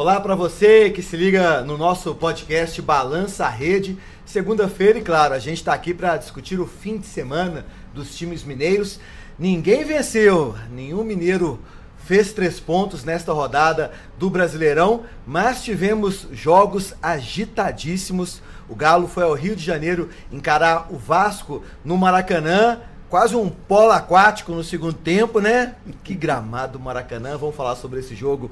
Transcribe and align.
Olá 0.00 0.20
para 0.20 0.36
você 0.36 0.90
que 0.90 1.02
se 1.02 1.16
liga 1.16 1.62
no 1.62 1.76
nosso 1.76 2.14
podcast 2.14 2.80
Balança 2.80 3.46
a 3.46 3.48
Rede. 3.48 3.98
Segunda-feira, 4.24 5.00
e 5.00 5.02
claro, 5.02 5.34
a 5.34 5.40
gente 5.40 5.56
está 5.56 5.74
aqui 5.74 5.92
para 5.92 6.16
discutir 6.16 6.60
o 6.60 6.68
fim 6.68 6.98
de 6.98 7.06
semana 7.08 7.66
dos 7.92 8.16
times 8.16 8.44
mineiros. 8.44 9.00
Ninguém 9.36 9.82
venceu, 9.82 10.54
nenhum 10.70 11.02
mineiro 11.02 11.58
fez 12.04 12.32
três 12.32 12.60
pontos 12.60 13.02
nesta 13.02 13.32
rodada 13.32 13.90
do 14.16 14.30
Brasileirão, 14.30 15.02
mas 15.26 15.64
tivemos 15.64 16.28
jogos 16.30 16.94
agitadíssimos. 17.02 18.40
O 18.68 18.76
Galo 18.76 19.08
foi 19.08 19.24
ao 19.24 19.34
Rio 19.34 19.56
de 19.56 19.64
Janeiro 19.64 20.10
encarar 20.30 20.86
o 20.92 20.96
Vasco 20.96 21.60
no 21.84 21.98
Maracanã. 21.98 22.82
Quase 23.10 23.34
um 23.34 23.48
polo 23.48 23.90
aquático 23.90 24.52
no 24.52 24.62
segundo 24.62 24.92
tempo, 24.92 25.40
né? 25.40 25.74
Que 26.04 26.14
gramado 26.14 26.78
Maracanã. 26.78 27.36
Vamos 27.36 27.56
falar 27.56 27.74
sobre 27.74 27.98
esse 27.98 28.14
jogo 28.14 28.48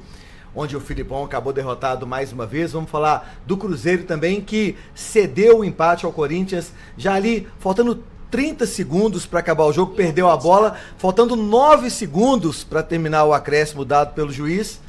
onde 0.56 0.74
o 0.74 0.80
Filipão 0.80 1.23
acabou 1.23 1.52
derrotado 1.52 2.06
mais 2.06 2.33
uma 2.33 2.46
vez. 2.46 2.73
Vamos 2.73 2.91
falar 2.91 3.38
do 3.47 3.56
Cruzeiro 3.56 4.05
também, 4.05 4.41
que 4.41 4.74
cedeu 4.95 5.59
o 5.59 5.64
empate 5.64 6.06
ao 6.06 6.12
Corinthians, 6.12 6.73
já 6.97 7.14
ali, 7.14 7.47
faltando 7.59 8.02
30 8.30 8.66
segundos 8.66 9.27
para 9.27 9.41
acabar 9.41 9.64
o 9.64 9.73
jogo, 9.73 9.95
perdeu 9.95 10.28
a 10.28 10.37
bola, 10.37 10.77
faltando 10.97 11.37
9 11.37 11.91
segundos 11.91 12.64
para 12.64 12.83
terminar 12.83 13.24
o 13.24 13.34
acréscimo 13.34 13.84
dado 13.84 14.14
pelo 14.14 14.33
juiz. 14.33 14.80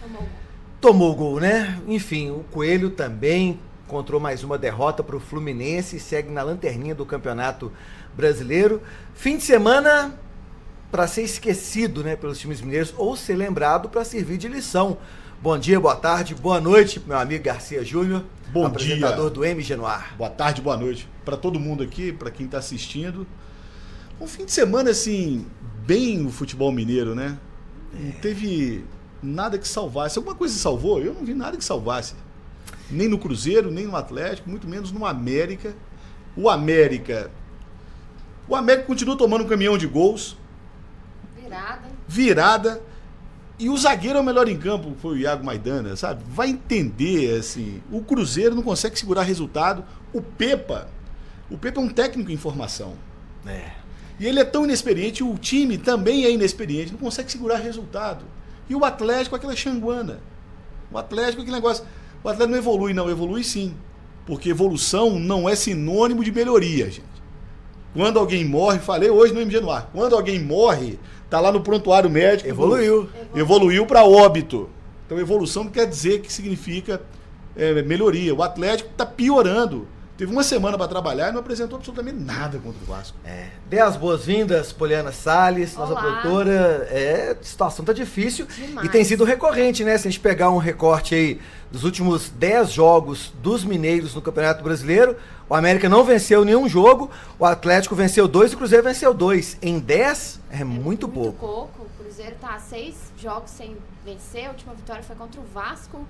Tomou 0.79 1.11
o 1.11 1.15
gol, 1.15 1.39
né? 1.39 1.79
Enfim, 1.87 2.31
o 2.31 2.45
Coelho 2.51 2.89
também 2.89 3.59
encontrou 3.85 4.19
mais 4.19 4.43
uma 4.43 4.57
derrota 4.57 5.03
para 5.03 5.15
o 5.15 5.19
Fluminense 5.19 5.97
e 5.97 5.99
segue 5.99 6.31
na 6.31 6.43
lanterninha 6.43 6.95
do 6.95 7.05
Campeonato 7.05 7.71
Brasileiro. 8.15 8.81
Fim 9.13 9.37
de 9.37 9.43
semana 9.43 10.17
para 10.91 11.07
ser 11.07 11.23
esquecido, 11.23 12.03
né, 12.03 12.15
pelos 12.15 12.39
times 12.39 12.61
mineiros 12.61 12.93
ou 12.97 13.15
ser 13.15 13.35
lembrado 13.35 13.89
para 13.89 14.03
servir 14.05 14.37
de 14.37 14.47
lição. 14.47 14.97
Bom 15.41 15.57
dia, 15.57 15.79
boa 15.79 15.95
tarde, 15.95 16.33
boa 16.33 16.59
noite, 16.59 16.99
meu 17.05 17.17
amigo 17.17 17.43
Garcia 17.43 17.83
Júnior, 17.83 18.23
Bom 18.51 18.65
apresentador 18.65 19.25
dia. 19.25 19.35
do 19.35 19.45
MG 19.45 19.75
Noir. 19.75 20.15
Boa 20.17 20.29
tarde, 20.29 20.61
boa 20.61 20.75
noite 20.75 21.07
para 21.23 21.37
todo 21.37 21.59
mundo 21.59 21.83
aqui, 21.83 22.11
para 22.11 22.31
quem 22.31 22.45
está 22.47 22.57
assistindo. 22.57 23.27
Um 24.19 24.25
fim 24.27 24.45
de 24.45 24.51
semana 24.51 24.89
assim, 24.89 25.45
bem 25.85 26.25
o 26.25 26.31
futebol 26.31 26.71
mineiro, 26.71 27.13
né? 27.13 27.37
Não 27.93 28.11
teve 28.13 28.83
nada 29.21 29.57
que 29.59 29.67
salvasse. 29.67 30.17
Alguma 30.17 30.35
coisa 30.35 30.57
salvou? 30.57 30.99
Eu 31.01 31.13
não 31.13 31.23
vi 31.23 31.33
nada 31.35 31.55
que 31.55 31.63
salvasse. 31.63 32.15
Nem 32.89 33.07
no 33.07 33.19
Cruzeiro, 33.19 33.69
nem 33.69 33.85
no 33.85 33.95
Atlético, 33.95 34.49
muito 34.49 34.67
menos 34.67 34.91
no 34.91 35.05
América. 35.05 35.75
O 36.35 36.49
América. 36.49 37.29
O 38.47 38.55
América 38.55 38.87
continua 38.87 39.15
tomando 39.17 39.43
um 39.43 39.47
caminhão 39.47 39.77
de 39.77 39.85
gols, 39.85 40.35
Virada. 41.35 41.81
virada. 42.07 42.81
E 43.59 43.69
o 43.69 43.77
zagueiro 43.77 44.19
é 44.19 44.21
o 44.21 44.23
melhor 44.23 44.47
em 44.47 44.57
campo, 44.57 44.93
foi 45.01 45.15
o 45.15 45.17
Iago 45.17 45.43
Maidana, 45.43 45.95
sabe? 45.95 46.23
Vai 46.29 46.49
entender, 46.49 47.39
assim. 47.39 47.81
O 47.91 48.01
Cruzeiro 48.01 48.53
não 48.53 48.61
consegue 48.61 48.97
segurar 48.97 49.23
resultado. 49.23 49.83
O 50.13 50.21
Pepa, 50.21 50.87
o 51.49 51.57
Pepa 51.57 51.81
é 51.81 51.83
um 51.83 51.89
técnico 51.89 52.31
em 52.31 52.37
formação. 52.37 52.93
É. 53.45 53.71
E 54.19 54.25
ele 54.27 54.39
é 54.39 54.43
tão 54.43 54.63
inexperiente, 54.63 55.23
o 55.23 55.37
time 55.37 55.77
também 55.77 56.25
é 56.25 56.31
inexperiente, 56.31 56.91
não 56.91 56.99
consegue 56.99 57.31
segurar 57.31 57.57
resultado. 57.57 58.25
E 58.69 58.75
o 58.75 58.85
Atlético, 58.85 59.35
aquela 59.35 59.55
xanguana. 59.55 60.19
O 60.91 60.97
Atlético, 60.97 61.41
aquele 61.41 61.55
negócio. 61.55 61.85
O 62.23 62.29
Atlético 62.29 62.51
não 62.51 62.57
evolui, 62.57 62.93
não, 62.93 63.09
evolui 63.09 63.43
sim. 63.43 63.75
Porque 64.25 64.49
evolução 64.49 65.19
não 65.19 65.47
é 65.47 65.55
sinônimo 65.55 66.23
de 66.23 66.31
melhoria, 66.31 66.85
gente. 66.85 67.17
Quando 67.93 68.19
alguém 68.19 68.45
morre, 68.45 68.79
falei 68.79 69.09
hoje 69.09 69.33
no 69.33 69.39
MG 69.39 69.59
no 69.59 69.71
ar, 69.71 69.89
quando 69.93 70.15
alguém 70.15 70.39
morre, 70.39 70.99
tá 71.29 71.39
lá 71.39 71.51
no 71.51 71.61
prontuário 71.61 72.09
médico. 72.09 72.49
Evoluiu. 72.49 73.09
Evoluiu 73.35 73.85
para 73.85 74.03
óbito. 74.03 74.69
Então, 75.05 75.19
evolução 75.19 75.65
não 75.65 75.71
quer 75.71 75.87
dizer 75.87 76.21
que 76.21 76.31
significa 76.31 77.01
é, 77.55 77.81
melhoria. 77.81 78.33
O 78.33 78.43
Atlético 78.43 78.89
está 78.91 79.05
piorando. 79.05 79.87
Teve 80.17 80.31
uma 80.31 80.41
semana 80.41 80.75
para 80.79 80.87
trabalhar 80.87 81.29
e 81.29 81.31
não 81.31 81.41
apresentou 81.41 81.77
absolutamente 81.77 82.17
nada 82.17 82.57
contra 82.57 82.81
o 82.81 82.85
Vasco. 82.87 83.15
É. 83.23 83.49
Dê 83.69 83.79
as 83.79 83.95
boas-vindas, 83.95 84.73
Poliana 84.73 85.11
Salles, 85.11 85.75
nossa 85.75 85.91
Olá. 85.91 86.01
produtora. 86.01 86.87
É, 86.89 87.37
a 87.39 87.43
situação 87.43 87.85
tá 87.85 87.93
difícil 87.93 88.47
Demais. 88.47 88.87
e 88.87 88.89
tem 88.89 89.03
sido 89.03 89.23
recorrente, 89.23 89.83
né? 89.83 89.95
Se 89.95 90.07
a 90.07 90.11
gente 90.11 90.19
pegar 90.19 90.49
um 90.49 90.57
recorte 90.57 91.13
aí 91.13 91.39
dos 91.71 91.83
últimos 91.83 92.29
10 92.29 92.71
jogos 92.71 93.31
dos 93.43 93.63
mineiros 93.63 94.15
no 94.15 94.21
Campeonato 94.21 94.63
Brasileiro, 94.63 95.15
o 95.47 95.53
América 95.53 95.87
não 95.87 96.03
venceu 96.03 96.43
nenhum 96.43 96.67
jogo, 96.67 97.11
o 97.37 97.45
Atlético 97.45 97.93
venceu 97.93 98.27
dois 98.27 98.51
e 98.51 98.55
o 98.55 98.57
Cruzeiro 98.57 98.83
venceu 98.83 99.13
dois. 99.13 99.55
Em 99.61 99.77
10 99.77 100.39
é, 100.49 100.63
muito, 100.63 101.07
pouco. 101.07 101.37
pouco. 101.37 101.83
O 101.83 102.03
Cruzeiro 102.03 102.35
tá 102.41 102.55
a 102.55 102.59
seis 102.59 102.95
jogos 103.19 103.51
sem 103.51 103.77
vencer. 104.03 104.47
A 104.47 104.49
última 104.49 104.73
vitória 104.73 105.03
foi 105.03 105.15
contra 105.15 105.39
o 105.39 105.43
Vasco, 105.53 106.07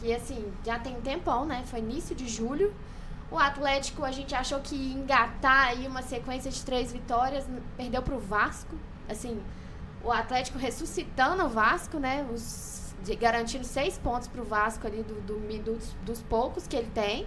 que 0.00 0.10
assim, 0.14 0.42
já 0.64 0.78
tem 0.78 0.96
um 0.96 1.02
tempão, 1.02 1.44
né? 1.44 1.62
Foi 1.66 1.80
início 1.80 2.14
de 2.14 2.26
julho. 2.26 2.72
O 3.32 3.38
Atlético, 3.38 4.04
a 4.04 4.12
gente 4.12 4.34
achou 4.34 4.60
que 4.60 4.74
ia 4.74 4.94
engatar 4.94 5.68
aí 5.68 5.86
uma 5.86 6.02
sequência 6.02 6.50
de 6.50 6.62
três 6.62 6.92
vitórias, 6.92 7.44
perdeu 7.76 8.02
pro 8.02 8.18
Vasco. 8.18 8.76
Assim, 9.08 9.40
o 10.04 10.12
Atlético 10.12 10.58
ressuscitando 10.58 11.42
o 11.44 11.48
Vasco, 11.48 11.98
né? 11.98 12.26
Os, 12.32 12.92
de- 13.02 13.16
garantindo 13.16 13.64
seis 13.64 13.96
pontos 13.96 14.28
pro 14.28 14.44
Vasco 14.44 14.86
ali 14.86 15.02
do, 15.02 15.14
do 15.22 15.62
dos, 15.62 15.96
dos 16.04 16.20
poucos 16.22 16.66
que 16.66 16.76
ele 16.76 16.90
tem. 16.94 17.26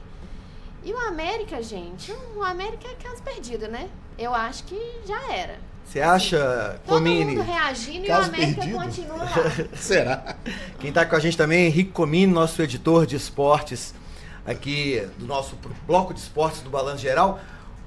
E 0.83 0.93
o 0.93 0.97
América, 0.99 1.63
gente, 1.63 2.13
o 2.35 2.43
América 2.43 2.87
é 2.87 2.93
caso 3.03 3.23
perdido, 3.23 3.67
né? 3.67 3.89
Eu 4.17 4.33
acho 4.35 4.63
que 4.65 4.79
já 5.07 5.33
era. 5.33 5.57
Você 5.83 5.99
acha, 6.01 6.79
Todo 6.85 6.97
Comini? 6.97 7.35
mundo 7.35 7.41
reagindo 7.41 8.05
Caso 8.07 8.27
e 8.27 8.31
o 8.31 8.35
América 8.35 8.61
perdido. 8.61 8.77
continua 8.83 9.17
lá. 9.17 9.31
Será? 9.75 10.35
Quem 10.79 10.91
tá 10.93 11.03
com 11.05 11.15
a 11.15 11.19
gente 11.19 11.35
também 11.35 11.63
é 11.63 11.65
Henrique 11.67 11.91
Comini, 11.91 12.31
nosso 12.31 12.61
editor 12.61 13.05
de 13.07 13.15
esportes 13.15 13.93
aqui 14.45 15.07
do 15.17 15.25
nosso 15.25 15.57
bloco 15.87 16.13
de 16.13 16.19
esportes 16.19 16.61
do 16.61 16.69
Balanço 16.69 16.99
Geral. 17.01 17.39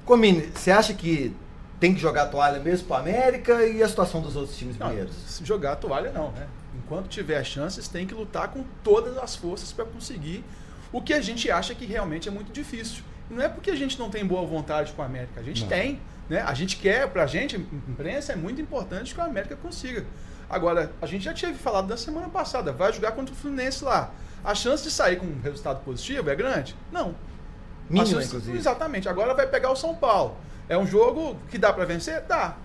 Comini, 0.05 0.51
você 0.53 0.71
acha 0.71 0.93
que 0.93 1.35
tem 1.79 1.93
que 1.93 1.99
jogar 1.99 2.23
a 2.23 2.27
toalha 2.27 2.59
mesmo 2.59 2.87
pro 2.87 2.97
América 2.97 3.65
e 3.65 3.81
a 3.81 3.87
situação 3.87 4.21
dos 4.21 4.35
outros 4.35 4.57
times 4.57 4.77
Não, 4.77 4.89
mineiros? 4.89 5.15
se 5.27 5.45
jogar 5.45 5.73
a 5.73 5.75
toalha 5.75 6.11
não, 6.11 6.31
né? 6.31 6.47
Enquanto 6.77 7.07
tiver 7.07 7.43
chances, 7.43 7.87
tem 7.87 8.05
que 8.05 8.13
lutar 8.13 8.49
com 8.49 8.63
todas 8.83 9.17
as 9.17 9.35
forças 9.35 9.71
para 9.71 9.85
conseguir 9.85 10.43
o 10.91 11.01
que 11.01 11.13
a 11.13 11.21
gente 11.21 11.49
acha 11.49 11.73
que 11.75 11.85
realmente 11.85 12.27
é 12.27 12.31
muito 12.31 12.51
difícil. 12.51 13.03
Não 13.29 13.41
é 13.43 13.47
porque 13.47 13.69
a 13.69 13.75
gente 13.75 13.97
não 13.99 14.09
tem 14.09 14.25
boa 14.25 14.45
vontade 14.45 14.91
com 14.93 15.01
a 15.01 15.05
América, 15.05 15.39
a 15.39 15.43
gente 15.43 15.61
Não. 15.61 15.67
tem, 15.69 15.99
né? 16.27 16.41
A 16.41 16.53
gente 16.53 16.77
quer, 16.77 17.07
pra 17.09 17.27
gente, 17.27 17.55
imprensa, 17.55 18.33
é 18.33 18.35
muito 18.35 18.59
importante 18.59 19.13
que 19.13 19.21
a 19.21 19.25
América 19.25 19.55
consiga. 19.55 20.05
Agora, 20.49 20.91
a 20.99 21.05
gente 21.05 21.23
já 21.25 21.33
tinha 21.33 21.53
falado 21.53 21.87
da 21.87 21.95
semana 21.95 22.27
passada, 22.27 22.71
vai 22.73 22.91
jogar 22.91 23.11
contra 23.11 23.33
o 23.33 23.37
Fluminense 23.37 23.83
lá. 23.83 24.11
A 24.43 24.55
chance 24.55 24.83
de 24.83 24.91
sair 24.91 25.17
com 25.17 25.25
um 25.25 25.39
resultado 25.41 25.83
positivo 25.83 26.29
é 26.29 26.35
grande? 26.35 26.75
Não. 26.91 27.15
Mínima, 27.89 28.05
chance- 28.21 28.27
inclusive. 28.27 28.57
Exatamente. 28.57 29.09
Agora 29.09 29.33
vai 29.33 29.47
pegar 29.47 29.71
o 29.71 29.75
São 29.75 29.95
Paulo. 29.95 30.37
É 30.67 30.77
um 30.77 30.85
jogo 30.85 31.37
que 31.49 31.57
dá 31.57 31.73
pra 31.73 31.85
vencer? 31.85 32.21
Dá. 32.21 32.55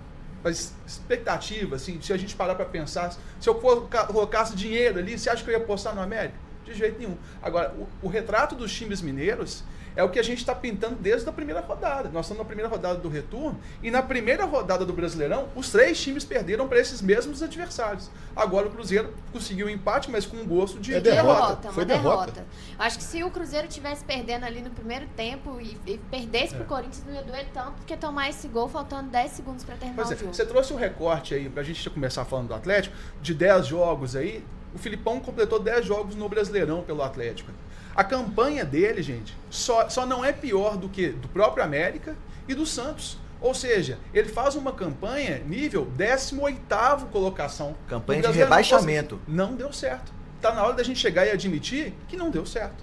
Mas 0.43 0.75
expectativa, 0.87 1.77
assim, 1.77 2.01
se 2.03 2.13
a 2.13 2.17
gente 2.19 2.37
parar 2.37 2.55
pra 2.55 2.67
pensar, 2.67 3.15
se 3.41 3.49
eu 3.49 3.55
coloca- 3.55 4.05
colocasse 4.05 4.55
dinheiro 4.55 4.99
ali, 4.99 5.19
você 5.19 5.31
acha 5.31 5.43
que 5.43 5.49
eu 5.51 5.57
ia 5.57 5.63
apostar 5.65 5.95
no 5.95 6.03
América? 6.03 6.35
De 6.65 6.75
jeito 6.75 6.99
nenhum. 6.99 7.17
Agora, 7.43 7.75
o, 7.75 7.89
o 8.07 8.09
retrato 8.09 8.55
dos 8.55 8.73
times 8.73 9.01
mineiros 9.01 9.65
é 9.97 10.03
o 10.03 10.09
que 10.09 10.19
a 10.19 10.23
gente 10.23 10.39
está 10.39 10.55
pintando 10.55 10.97
desde 10.97 11.29
a 11.29 11.33
primeira 11.33 11.61
rodada. 11.61 12.09
Nós 12.13 12.27
estamos 12.27 12.39
na 12.43 12.45
primeira 12.45 12.69
rodada 12.69 12.99
do 12.99 13.09
retorno 13.09 13.59
e 13.83 13.91
na 13.91 14.03
primeira 14.03 14.45
rodada 14.45 14.85
do 14.85 14.93
Brasileirão, 14.93 15.49
os 15.55 15.71
três 15.71 16.01
times 16.01 16.25
perderam 16.25 16.67
para 16.67 16.79
esses 16.81 17.01
mesmos 17.01 17.43
adversários. 17.43 18.11
Agora 18.35 18.67
o 18.67 18.71
Cruzeiro 18.71 19.13
conseguiu 19.33 19.67
um 19.67 19.71
empate, 19.71 20.11
mas 20.11 20.27
com 20.27 20.37
um 20.37 20.47
gosto 20.47 20.79
de 20.81 20.93
É 20.95 20.97
de 21.01 21.11
derrota. 21.11 21.41
derrota, 21.41 21.73
Foi 21.73 21.85
uma 21.85 21.95
derrota. 21.95 22.33
derrota. 22.33 22.47
Eu 22.79 22.85
acho 22.85 22.99
que 22.99 23.05
se 23.05 23.23
o 23.23 23.31
Cruzeiro 23.31 23.69
tivesse 23.69 24.05
perdendo 24.05 24.45
ali 24.45 24.61
no 24.63 24.71
primeiro 24.71 25.07
tempo 25.17 25.59
e, 25.61 25.79
e 25.87 25.99
perdesse 26.11 26.55
É. 26.57 26.59
Corinthians, 26.65 27.05
não 27.07 27.15
ia 27.15 27.23
doer 27.23 27.47
tanto 27.55 27.73
do 27.81 27.85
que 27.87 27.97
tomar 27.97 28.29
esse 28.31 28.49
gol 28.49 28.69
faltando 28.69 29.11
10 29.11 29.31
segundos 29.31 29.65
pra 29.65 29.77
terminar 29.77 29.97
Pois 30.03 30.11
é, 30.11 30.15
o 30.15 30.19
jogo. 30.19 30.35
você 30.35 30.45
trouxe 30.45 30.73
um 30.73 30.77
recorte 30.77 31.35
aí, 31.35 31.49
pra 31.49 31.63
gente 31.63 31.89
começar 31.91 32.25
falando 32.25 32.49
do 32.49 32.55
Atlético, 32.55 32.97
de 33.23 33.33
10 33.35 33.67
jogos 33.67 34.17
aí. 34.17 34.45
O 34.75 34.79
Filipão 34.79 35.21
completou 35.21 35.61
10 35.61 35.87
jogos 35.87 36.17
no 36.17 36.29
Brasileirão 36.29 36.83
pelo 36.83 37.01
Atlético. 37.03 37.53
A 37.95 38.03
campanha 38.03 38.65
dele, 38.65 39.03
gente, 39.03 39.37
só, 39.49 39.89
só 39.89 40.05
não 40.05 40.25
é 40.25 40.33
pior 40.33 40.77
do 40.77 40.89
que 40.89 41.09
do 41.09 41.29
próprio 41.29 41.63
América 41.63 42.17
e 42.49 42.55
do 42.55 42.67
Santos. 42.67 43.19
Ou 43.41 43.55
seja, 43.55 43.99
ele 44.13 44.29
faz 44.29 44.55
uma 44.55 44.73
campanha 44.73 45.39
nível 45.47 45.87
18º 45.97 47.11
colocação. 47.11 47.77
Campanha 47.87 48.23
de 48.23 48.33
rebaixamento. 48.33 49.21
Não 49.29 49.55
deu 49.55 49.73
certo. 49.73 50.13
Tá 50.41 50.55
na 50.55 50.63
hora 50.65 50.75
da 50.75 50.83
gente 50.83 50.99
chegar 50.99 51.27
e 51.27 51.31
admitir 51.31 51.95
que 52.09 52.17
não 52.17 52.31
deu 52.31 52.47
certo. 52.47 52.83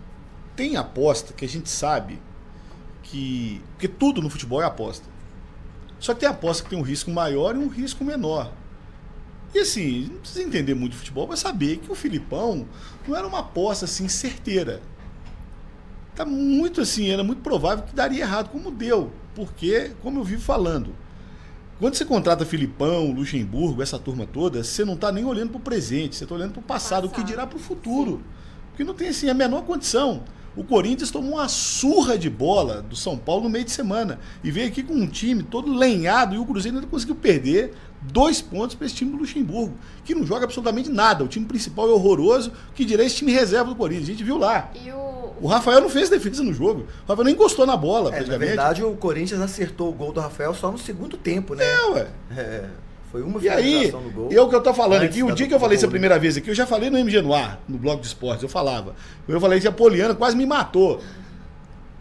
Tem 0.55 0.77
aposta 0.77 1.33
que 1.33 1.43
a 1.43 1.47
gente 1.47 1.69
sabe 1.69 2.21
que. 3.03 3.61
Porque 3.71 3.87
tudo 3.87 4.21
no 4.21 4.29
futebol 4.29 4.61
é 4.61 4.65
aposta. 4.65 5.09
Só 5.99 6.13
que 6.13 6.21
tem 6.21 6.29
aposta 6.29 6.63
que 6.63 6.69
tem 6.69 6.79
um 6.79 6.83
risco 6.83 7.11
maior 7.11 7.55
e 7.55 7.59
um 7.59 7.67
risco 7.67 8.03
menor. 8.03 8.51
E 9.53 9.59
assim, 9.59 10.09
não 10.11 10.19
precisa 10.19 10.43
entender 10.43 10.73
muito 10.73 10.93
de 10.93 10.99
futebol 10.99 11.27
para 11.27 11.35
saber 11.35 11.77
que 11.77 11.91
o 11.91 11.95
Filipão 11.95 12.67
não 13.07 13.17
era 13.17 13.27
uma 13.27 13.39
aposta 13.39 13.85
assim 13.85 14.07
certeira. 14.07 14.81
Tá 16.21 16.25
muito 16.25 16.81
assim, 16.81 17.09
era 17.09 17.23
muito 17.23 17.41
provável 17.41 17.83
que 17.83 17.95
daria 17.95 18.21
errado, 18.21 18.49
como 18.49 18.69
deu. 18.69 19.11
Porque, 19.33 19.89
como 20.03 20.19
eu 20.19 20.23
vivo 20.23 20.39
falando, 20.43 20.95
quando 21.79 21.95
você 21.95 22.05
contrata 22.05 22.45
Filipão, 22.45 23.11
Luxemburgo, 23.11 23.81
essa 23.81 23.97
turma 23.97 24.27
toda, 24.27 24.63
você 24.63 24.85
não 24.85 24.93
está 24.93 25.11
nem 25.11 25.25
olhando 25.25 25.49
para 25.49 25.57
o 25.57 25.61
presente, 25.61 26.15
você 26.15 26.25
está 26.25 26.35
olhando 26.35 26.51
para 26.51 26.59
o 26.59 26.63
passado, 26.63 27.05
o 27.05 27.09
que 27.09 27.15
Passado. 27.15 27.27
dirá 27.27 27.47
para 27.47 27.57
o 27.57 27.59
futuro. 27.59 28.17
Porque 28.17 28.27
Porque 28.69 28.83
não 28.83 28.93
tem 28.93 29.07
assim 29.07 29.29
a 29.29 29.33
menor 29.33 29.63
condição. 29.63 30.21
O 30.55 30.63
Corinthians 30.65 31.09
tomou 31.11 31.35
uma 31.35 31.47
surra 31.47 32.17
de 32.17 32.29
bola 32.29 32.81
do 32.81 32.95
São 32.95 33.17
Paulo 33.17 33.43
no 33.43 33.49
meio 33.49 33.63
de 33.63 33.71
semana 33.71 34.19
e 34.43 34.51
veio 34.51 34.67
aqui 34.67 34.83
com 34.83 34.93
um 34.93 35.07
time 35.07 35.43
todo 35.43 35.73
lenhado 35.73 36.35
e 36.35 36.37
o 36.37 36.45
Cruzeiro 36.45 36.77
ainda 36.77 36.87
conseguiu 36.89 37.15
perder 37.15 37.73
dois 38.01 38.41
pontos 38.41 38.75
para 38.75 38.85
esse 38.85 38.95
time 38.95 39.11
do 39.11 39.17
Luxemburgo, 39.17 39.73
que 40.03 40.13
não 40.13 40.25
joga 40.25 40.43
absolutamente 40.43 40.89
nada. 40.89 41.23
O 41.23 41.27
time 41.27 41.45
principal 41.45 41.87
é 41.87 41.91
horroroso, 41.93 42.51
que 42.75 42.83
dirá 42.83 43.03
esse 43.03 43.15
time 43.17 43.31
reserva 43.31 43.69
do 43.69 43.75
Corinthians. 43.75 44.09
A 44.09 44.11
gente 44.11 44.23
viu 44.23 44.37
lá. 44.37 44.71
E 44.83 44.91
o, 44.91 45.33
O 45.39 45.47
Rafael 45.47 45.79
não 45.81 45.89
fez 45.89 46.09
defesa 46.09 46.43
no 46.43 46.51
jogo. 46.53 46.81
O 47.05 47.09
Rafael 47.09 47.25
nem 47.25 47.33
encostou 47.33 47.65
na 47.65 47.77
bola, 47.77 48.09
É, 48.09 48.11
na 48.11 48.17
praticamente. 48.17 48.47
verdade, 48.47 48.83
o 48.83 48.93
Corinthians 48.97 49.39
acertou 49.39 49.89
o 49.89 49.93
gol 49.93 50.11
do 50.11 50.19
Rafael 50.19 50.53
só 50.53 50.71
no 50.71 50.77
segundo 50.77 51.15
tempo, 51.15 51.53
né? 51.55 51.63
É, 51.63 51.85
ué. 51.91 52.07
É, 52.35 52.65
foi 53.11 53.21
uma 53.21 53.41
E 53.41 53.49
aí, 53.49 53.91
no 53.91 54.09
gol. 54.11 54.29
é 54.31 54.39
o 54.41 54.47
que 54.47 54.55
eu 54.55 54.61
tô 54.61 54.73
falando 54.73 55.03
aqui, 55.03 55.21
o 55.23 55.31
dia 55.33 55.47
que 55.47 55.53
eu 55.53 55.59
falei 55.59 55.75
gol, 55.75 55.77
isso 55.77 55.85
a 55.85 55.87
né? 55.87 55.91
primeira 55.91 56.17
vez 56.17 56.37
aqui, 56.37 56.49
eu 56.49 56.55
já 56.55 56.65
falei 56.65 56.89
no 56.89 56.97
MG 56.97 57.21
no 57.21 57.33
ar, 57.33 57.59
no 57.67 57.77
blog 57.77 57.99
de 57.99 58.07
esportes, 58.07 58.43
eu 58.43 58.49
falava. 58.49 58.95
Eu 59.27 59.39
falei 59.41 59.59
que 59.59 59.67
a 59.67 59.71
Poliana 59.71 60.15
quase 60.15 60.35
me 60.37 60.45
matou. 60.45 61.01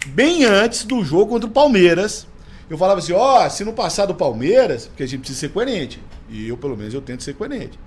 Bem 0.06 0.44
antes 0.44 0.84
do 0.84 1.04
jogo 1.04 1.26
contra 1.26 1.48
o 1.48 1.52
Palmeiras, 1.52 2.26
eu 2.68 2.78
falava 2.78 3.00
assim, 3.00 3.12
ó, 3.12 3.48
se 3.48 3.64
não 3.64 3.72
passar 3.72 4.06
do 4.06 4.14
Palmeiras, 4.14 4.86
porque 4.86 5.02
a 5.02 5.06
gente 5.06 5.20
precisa 5.20 5.40
ser 5.40 5.48
coerente. 5.50 6.00
E 6.28 6.48
eu, 6.48 6.56
pelo 6.56 6.76
menos, 6.76 6.94
eu 6.94 7.00
tento 7.02 7.22
ser 7.22 7.34
coerente. 7.34 7.78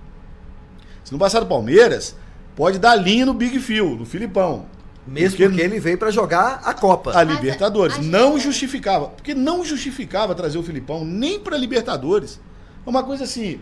Se 1.04 1.12
não 1.12 1.20
passar 1.20 1.40
do 1.40 1.46
Palmeiras, 1.46 2.16
pode 2.56 2.78
dar 2.78 2.96
linha 2.96 3.26
no 3.26 3.34
Big 3.34 3.58
Phil, 3.60 3.96
no 3.98 4.06
Filipão. 4.06 4.66
Mesmo 5.06 5.32
Porque- 5.32 5.50
porque 5.50 5.62
ele 5.62 5.80
veio 5.82 5.98
pra 5.98 6.12
jogar 6.12 6.62
a 6.64 6.74
Copa. 6.74 7.12
A 7.18 7.24
Libertadores. 7.24 7.98
a 7.98 8.02
gente- 8.02 8.10
Não 8.12 8.40
justificava. 8.40 9.08
Porque 9.08 9.34
não 9.34 9.66
justificava 9.66 10.34
trazer 10.34 10.58
o 10.58 10.64
Filipão 10.64 11.04
nem 11.04 11.40
para 11.40 11.58
Libertadores. 11.58 12.40
É 12.86 12.90
uma 12.90 13.04
coisa 13.04 13.24
assim. 13.24 13.60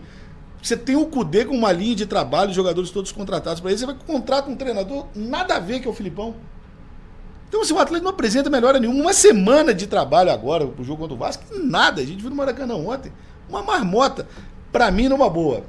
Você 0.62 0.76
tem 0.76 0.94
o 0.94 1.06
Cudê 1.06 1.44
com 1.44 1.56
uma 1.56 1.72
linha 1.72 1.96
de 1.96 2.06
trabalho, 2.06 2.52
jogadores 2.52 2.90
todos 2.90 3.10
contratados 3.10 3.60
para 3.60 3.70
ele. 3.70 3.78
Você 3.78 3.86
vai 3.86 3.96
contratar 4.06 4.48
um 4.48 4.56
treinador, 4.56 5.06
nada 5.14 5.56
a 5.56 5.58
ver 5.58 5.80
que 5.80 5.88
é 5.88 5.90
o 5.90 5.94
Filipão. 5.94 6.36
Então, 7.48 7.60
assim, 7.60 7.74
o 7.74 7.78
Atlético 7.78 8.04
não 8.04 8.12
apresenta 8.12 8.48
melhora 8.48 8.78
nenhuma. 8.78 9.00
Uma 9.00 9.12
semana 9.12 9.74
de 9.74 9.86
trabalho 9.86 10.30
agora 10.30 10.66
pro 10.66 10.84
jogo 10.84 11.00
contra 11.00 11.14
o 11.14 11.18
Vasco, 11.18 11.44
nada. 11.58 12.00
A 12.00 12.04
gente 12.04 12.20
viu 12.20 12.30
no 12.30 12.36
Maracanã 12.36 12.76
ontem. 12.76 13.12
Uma 13.48 13.62
marmota. 13.62 14.26
Pra 14.70 14.90
mim, 14.90 15.08
numa 15.08 15.28
boa. 15.28 15.64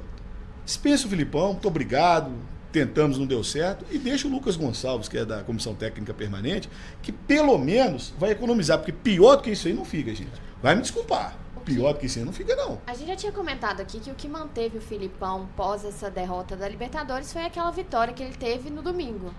Dispensa 0.64 1.06
o 1.06 1.10
Filipão, 1.10 1.52
muito 1.52 1.68
obrigado. 1.68 2.30
Tentamos, 2.72 3.18
não 3.18 3.26
deu 3.26 3.44
certo. 3.44 3.84
E 3.90 3.98
deixa 3.98 4.26
o 4.26 4.30
Lucas 4.30 4.56
Gonçalves, 4.56 5.08
que 5.08 5.18
é 5.18 5.24
da 5.24 5.42
Comissão 5.42 5.74
Técnica 5.74 6.14
Permanente, 6.14 6.70
que 7.02 7.12
pelo 7.12 7.58
menos 7.58 8.14
vai 8.18 8.30
economizar. 8.30 8.78
Porque 8.78 8.92
pior 8.92 9.36
do 9.36 9.42
que 9.42 9.50
isso 9.50 9.68
aí 9.68 9.74
não 9.74 9.84
fica, 9.84 10.14
gente. 10.14 10.32
Vai 10.62 10.74
me 10.74 10.80
desculpar. 10.80 11.43
Pior 11.64 11.92
do 11.94 11.98
que 11.98 12.06
isso 12.06 12.18
aí 12.18 12.24
não 12.24 12.32
fica, 12.32 12.54
não. 12.56 12.78
A 12.86 12.94
gente 12.94 13.08
já 13.08 13.16
tinha 13.16 13.32
comentado 13.32 13.80
aqui 13.80 13.98
que 14.00 14.10
o 14.10 14.14
que 14.14 14.28
manteve 14.28 14.78
o 14.78 14.80
Filipão 14.80 15.48
pós 15.56 15.84
essa 15.84 16.10
derrota 16.10 16.56
da 16.56 16.68
Libertadores 16.68 17.32
foi 17.32 17.42
aquela 17.44 17.70
vitória 17.70 18.12
que 18.12 18.22
ele 18.22 18.34
teve 18.36 18.68
no 18.70 18.82
domingo. 18.82 19.32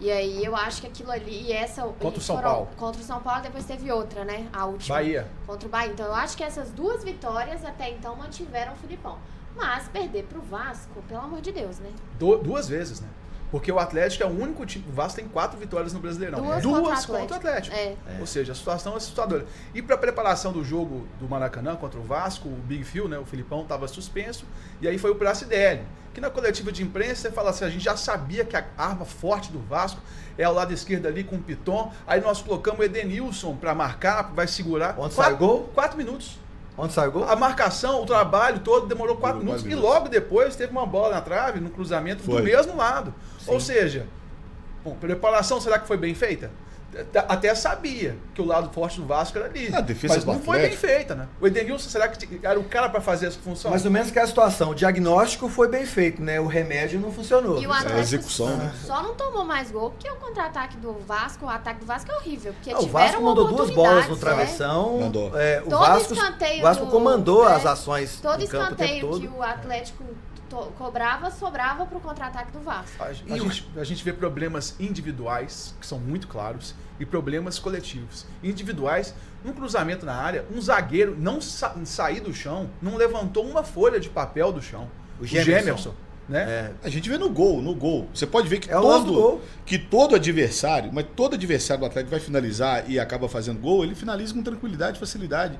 E 0.00 0.10
aí 0.10 0.44
eu 0.44 0.56
acho 0.56 0.80
que 0.80 0.86
aquilo 0.88 1.12
ali 1.12 1.42
e 1.44 1.52
essa 1.52 1.82
Contra 1.82 2.08
o 2.08 2.16
e 2.18 2.20
São 2.20 2.40
Paulo. 2.40 2.68
Contra 2.76 3.00
o 3.00 3.04
São 3.04 3.20
Paulo, 3.22 3.40
depois 3.42 3.64
teve 3.64 3.90
outra, 3.92 4.24
né? 4.24 4.48
A 4.52 4.66
última. 4.66 4.96
Bahia. 4.96 5.28
Contra 5.46 5.68
o 5.68 5.70
Bahia. 5.70 5.92
Então 5.92 6.06
eu 6.06 6.14
acho 6.14 6.36
que 6.36 6.42
essas 6.42 6.70
duas 6.70 7.04
vitórias 7.04 7.64
até 7.64 7.90
então 7.90 8.16
mantiveram 8.16 8.72
o 8.72 8.76
Filipão. 8.76 9.16
Mas 9.54 9.86
perder 9.88 10.24
pro 10.24 10.40
Vasco, 10.40 11.00
pelo 11.06 11.20
amor 11.20 11.40
de 11.40 11.52
Deus, 11.52 11.78
né? 11.78 11.90
Du- 12.18 12.38
duas 12.38 12.66
vezes, 12.68 13.00
né? 13.00 13.08
Porque 13.52 13.70
o 13.70 13.78
Atlético 13.78 14.24
é 14.24 14.26
o 14.26 14.30
único 14.30 14.64
time. 14.64 14.82
O 14.88 14.92
Vasco 14.92 15.20
tem 15.20 15.28
quatro 15.28 15.58
vitórias 15.58 15.92
no 15.92 16.00
Brasileirão. 16.00 16.40
Duas 16.40 16.62
Duas 16.62 17.04
contra 17.04 17.18
o 17.18 17.20
contra 17.20 17.34
o 17.34 17.38
Atlético. 17.38 17.76
É. 17.76 17.94
Ou 18.18 18.26
seja, 18.26 18.52
a 18.52 18.54
situação 18.54 18.94
é 18.94 18.96
assustadora. 18.96 19.44
E 19.74 19.82
para 19.82 19.94
a 19.94 19.98
preparação 19.98 20.52
do 20.52 20.64
jogo 20.64 21.06
do 21.20 21.28
Maracanã 21.28 21.76
contra 21.76 22.00
o 22.00 22.02
Vasco, 22.02 22.48
o 22.48 22.52
Big 22.52 22.82
Phil, 22.82 23.06
né, 23.06 23.18
o 23.18 23.26
Filipão, 23.26 23.60
estava 23.60 23.86
suspenso. 23.86 24.46
E 24.80 24.88
aí 24.88 24.96
foi 24.96 25.10
o 25.10 25.16
Pracidelli. 25.16 25.82
Que 26.14 26.20
na 26.20 26.30
coletiva 26.30 26.72
de 26.72 26.82
imprensa 26.82 27.28
você 27.28 27.30
fala 27.30 27.50
assim: 27.50 27.66
a 27.66 27.68
gente 27.68 27.84
já 27.84 27.94
sabia 27.94 28.42
que 28.42 28.56
a 28.56 28.64
arma 28.78 29.04
forte 29.04 29.52
do 29.52 29.58
Vasco 29.58 30.00
é 30.38 30.44
ao 30.44 30.54
lado 30.54 30.72
esquerdo 30.72 31.06
ali 31.06 31.22
com 31.22 31.36
o 31.36 31.42
Piton. 31.42 31.92
Aí 32.06 32.22
nós 32.22 32.40
colocamos 32.40 32.80
o 32.80 32.82
Edenilson 32.82 33.54
para 33.56 33.74
marcar, 33.74 34.32
vai 34.32 34.46
segurar. 34.46 34.98
Onde 34.98 35.14
quatro, 35.14 35.16
sai 35.16 35.32
o 35.34 35.36
gol? 35.36 35.70
Quatro 35.74 35.98
minutos. 35.98 36.38
Onde 36.76 36.92
saiu 36.92 37.10
o 37.10 37.12
gol? 37.12 37.24
A 37.24 37.36
marcação, 37.36 38.02
o 38.02 38.06
trabalho 38.06 38.60
todo 38.60 38.86
demorou 38.86 39.16
quatro 39.16 39.40
minutos. 39.40 39.62
E 39.62 39.68
minutos. 39.68 39.88
logo 39.88 40.08
depois 40.08 40.56
teve 40.56 40.72
uma 40.72 40.86
bola 40.86 41.14
na 41.16 41.20
trave, 41.20 41.60
no 41.60 41.70
cruzamento 41.70 42.22
Foi. 42.22 42.36
do 42.36 42.42
mesmo 42.42 42.76
lado. 42.76 43.14
Ou 43.46 43.60
seja, 43.60 44.06
bom, 44.82 44.94
preparação 44.94 45.60
será 45.60 45.78
que 45.78 45.86
foi 45.86 45.96
bem 45.96 46.14
feita? 46.14 46.50
Até 47.28 47.54
sabia 47.54 48.16
que 48.34 48.42
o 48.42 48.44
lado 48.44 48.70
forte 48.72 49.00
do 49.00 49.06
Vasco 49.06 49.38
era 49.38 49.46
ali. 49.46 49.74
A 49.74 49.80
defesa 49.80 50.14
mas 50.14 50.24
do 50.24 50.32
não 50.32 50.40
foi 50.40 50.58
bem 50.58 50.66
Atlético. 50.66 50.86
feita, 50.86 51.14
né? 51.14 51.26
O 51.40 51.46
Edenilson, 51.46 51.88
será 51.88 52.06
que 52.08 52.38
era 52.46 52.58
o 52.60 52.64
cara 52.64 52.88
para 52.88 53.00
fazer 53.00 53.26
essa 53.26 53.38
função? 53.38 53.70
Mais 53.70 53.84
ou 53.84 53.90
menos 53.90 54.10
que 54.10 54.18
é 54.18 54.22
a 54.22 54.26
situação. 54.26 54.70
O 54.70 54.74
diagnóstico 54.74 55.48
foi 55.48 55.68
bem 55.68 55.86
feito, 55.86 56.20
né? 56.22 56.38
O 56.40 56.46
remédio 56.46 57.00
não 57.00 57.10
funcionou. 57.10 57.60
E 57.60 57.66
o 57.66 57.70
É 57.70 57.74
a 57.74 57.78
Atlético 57.78 58.00
execução, 58.00 58.56
né? 58.56 58.72
só 58.84 59.02
não 59.02 59.14
tomou 59.14 59.44
mais 59.44 59.70
gol 59.70 59.90
porque 59.90 60.08
o 60.10 60.16
contra-ataque 60.16 60.76
do 60.76 60.92
Vasco, 61.06 61.46
o 61.46 61.48
ataque 61.48 61.80
do 61.80 61.86
Vasco 61.86 62.10
é 62.10 62.14
horrível. 62.16 62.52
Porque 62.52 62.70
Ah, 62.70 62.76
o 62.78 62.80
tiveram 62.84 63.06
Vasco 63.06 63.22
mandou 63.22 63.48
duas 63.48 63.70
bolas 63.70 64.06
no 64.08 64.14
oportunidades, 64.14 64.20
travessão. 64.56 64.98
Mandou. 65.00 65.40
É, 65.40 65.60
o 65.60 65.70
Todo 65.70 65.78
Vasco, 65.78 66.12
escanteio 66.14 66.58
o 66.58 66.62
Vasco 66.62 66.84
do- 66.84 66.90
comandou 66.90 67.48
é, 67.48 67.54
as 67.54 67.66
ações 67.66 68.18
Todo 68.20 68.40
no 68.40 68.48
campo 68.48 68.64
o 68.72 68.76
tempo 68.76 68.82
escanteio 68.84 69.08
todo. 69.08 69.20
que 69.20 69.28
o 69.28 69.42
Atlético 69.42 70.04
cobrava, 70.56 71.30
sobrava 71.30 71.86
pro 71.86 72.00
contra-ataque 72.00 72.52
do 72.52 72.60
Vasco. 72.60 73.02
A, 73.02 73.06
a 73.06 73.12
gente, 73.12 73.68
a 73.76 73.84
gente 73.84 74.04
vê 74.04 74.12
problemas 74.12 74.74
individuais, 74.78 75.74
que 75.80 75.86
são 75.86 75.98
muito 75.98 76.28
claros, 76.28 76.74
e 77.00 77.06
problemas 77.06 77.58
coletivos. 77.58 78.26
Individuais, 78.42 79.14
num 79.44 79.52
cruzamento 79.52 80.06
na 80.06 80.14
área, 80.14 80.44
um 80.54 80.60
zagueiro 80.60 81.16
não 81.18 81.40
sa 81.40 81.74
sair 81.84 82.20
do 82.20 82.32
chão, 82.32 82.70
não 82.80 82.96
levantou 82.96 83.44
uma 83.44 83.62
folha 83.62 83.98
de 83.98 84.08
papel 84.08 84.52
do 84.52 84.62
chão. 84.62 84.88
O 85.18 85.24
O 85.24 85.26
Gemerson. 85.26 85.94
Né? 86.28 86.42
É, 86.48 86.72
A 86.84 86.88
gente 86.88 87.08
vê 87.08 87.18
no 87.18 87.28
gol, 87.28 87.60
no 87.60 87.74
gol. 87.74 88.08
Você 88.14 88.26
pode 88.26 88.48
ver 88.48 88.60
que 88.60 88.70
É 88.70 88.78
o 88.78 88.80
todo, 88.80 89.40
que 89.66 89.76
todo 89.78 90.14
adversário, 90.14 90.90
mas 90.92 91.06
todo 91.16 91.34
adversário 91.34 91.80
do 91.80 91.86
Atlético 91.86 92.10
vai 92.10 92.20
finalizar 92.20 92.88
e 92.88 92.98
acaba 92.98 93.28
fazendo 93.28 93.60
gol, 93.60 93.84
ele 93.84 93.94
finaliza 93.94 94.32
com 94.32 94.42
tranquilidade 94.42 94.96
e 94.96 95.00
facilidade. 95.00 95.58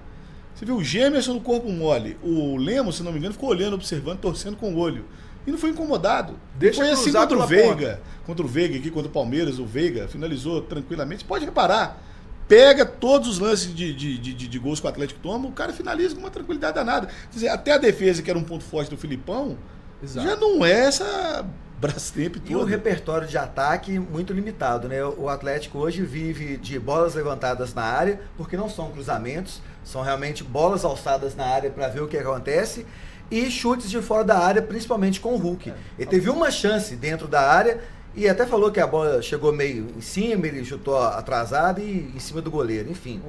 Você 0.54 0.64
viu 0.64 0.76
o 0.76 0.84
Gemerson 0.84 1.34
no 1.34 1.40
corpo 1.40 1.70
mole, 1.70 2.16
o 2.22 2.56
Lemos, 2.56 2.96
se 2.96 3.02
não 3.02 3.10
me 3.12 3.18
engano, 3.18 3.32
ficou 3.34 3.48
olhando, 3.50 3.74
observando, 3.74 4.18
torcendo 4.20 4.56
com 4.56 4.72
o 4.74 4.78
olho. 4.78 5.04
E 5.46 5.50
não 5.50 5.58
foi 5.58 5.70
incomodado. 5.70 6.38
Deixa 6.56 6.80
foi 6.82 6.90
assim 6.92 7.12
contra 7.12 7.36
o 7.38 7.46
Veiga. 7.46 8.00
Contra 8.24 8.44
o 8.44 8.48
Veiga 8.48 8.76
aqui, 8.78 8.90
contra 8.90 9.08
o 9.08 9.12
Palmeiras, 9.12 9.58
o 9.58 9.66
Veiga 9.66 10.06
finalizou 10.06 10.60
tranquilamente. 10.62 11.24
Pode 11.24 11.44
reparar. 11.44 12.00
Pega 12.46 12.84
todos 12.86 13.28
os 13.28 13.38
lances 13.40 13.74
de, 13.74 13.92
de, 13.92 14.18
de, 14.18 14.34
de- 14.34 14.48
de 14.48 14.58
gols 14.58 14.78
que 14.78 14.86
o 14.86 14.88
Atlético 14.88 15.18
toma, 15.20 15.48
o 15.48 15.52
cara 15.52 15.72
finaliza 15.72 16.14
com 16.14 16.20
uma 16.20 16.30
tranquilidade 16.30 16.74
danada. 16.74 17.06
Quer 17.06 17.34
dizer, 17.34 17.48
até 17.48 17.72
a 17.72 17.78
defesa, 17.78 18.22
que 18.22 18.30
era 18.30 18.38
um 18.38 18.44
ponto 18.44 18.62
forte 18.62 18.90
do 18.90 18.96
Filipão, 18.96 19.56
Exato. 20.02 20.26
já 20.28 20.36
não 20.36 20.64
é 20.64 20.70
essa 20.72 21.44
Brastemp 21.82 22.36
E 22.48 22.54
o 22.54 22.62
repertório 22.62 23.26
de 23.26 23.36
ataque 23.36 23.98
muito 23.98 24.32
limitado, 24.32 24.86
né? 24.86 25.04
O 25.04 25.28
Atlético 25.28 25.78
hoje 25.78 26.02
vive 26.02 26.56
de 26.56 26.78
bolas 26.78 27.16
levantadas 27.16 27.74
na 27.74 27.82
área, 27.82 28.20
porque 28.36 28.56
não 28.56 28.70
são 28.70 28.92
cruzamentos, 28.92 29.60
são 29.82 30.00
realmente 30.00 30.44
bolas 30.44 30.84
alçadas 30.84 31.34
na 31.34 31.44
área 31.44 31.70
para 31.70 31.88
ver 31.88 32.00
o 32.00 32.06
que 32.06 32.16
acontece 32.16 32.86
e 33.28 33.50
chutes 33.50 33.90
de 33.90 34.00
fora 34.00 34.22
da 34.22 34.38
área, 34.38 34.62
principalmente 34.62 35.18
com 35.18 35.34
o 35.34 35.36
Hulk. 35.36 35.72
Ele 35.98 36.08
teve 36.08 36.30
uma 36.30 36.52
chance 36.52 36.94
dentro 36.94 37.26
da 37.26 37.40
área 37.40 37.80
e 38.14 38.28
até 38.28 38.46
falou 38.46 38.70
que 38.70 38.78
a 38.78 38.86
bola 38.86 39.20
chegou 39.20 39.52
meio 39.52 39.88
em 39.96 40.00
cima, 40.00 40.46
ele 40.46 40.64
chutou 40.64 40.96
atrasado 41.02 41.80
e 41.80 42.12
em 42.14 42.18
cima 42.20 42.40
do 42.40 42.50
goleiro, 42.50 42.92
enfim. 42.92 43.20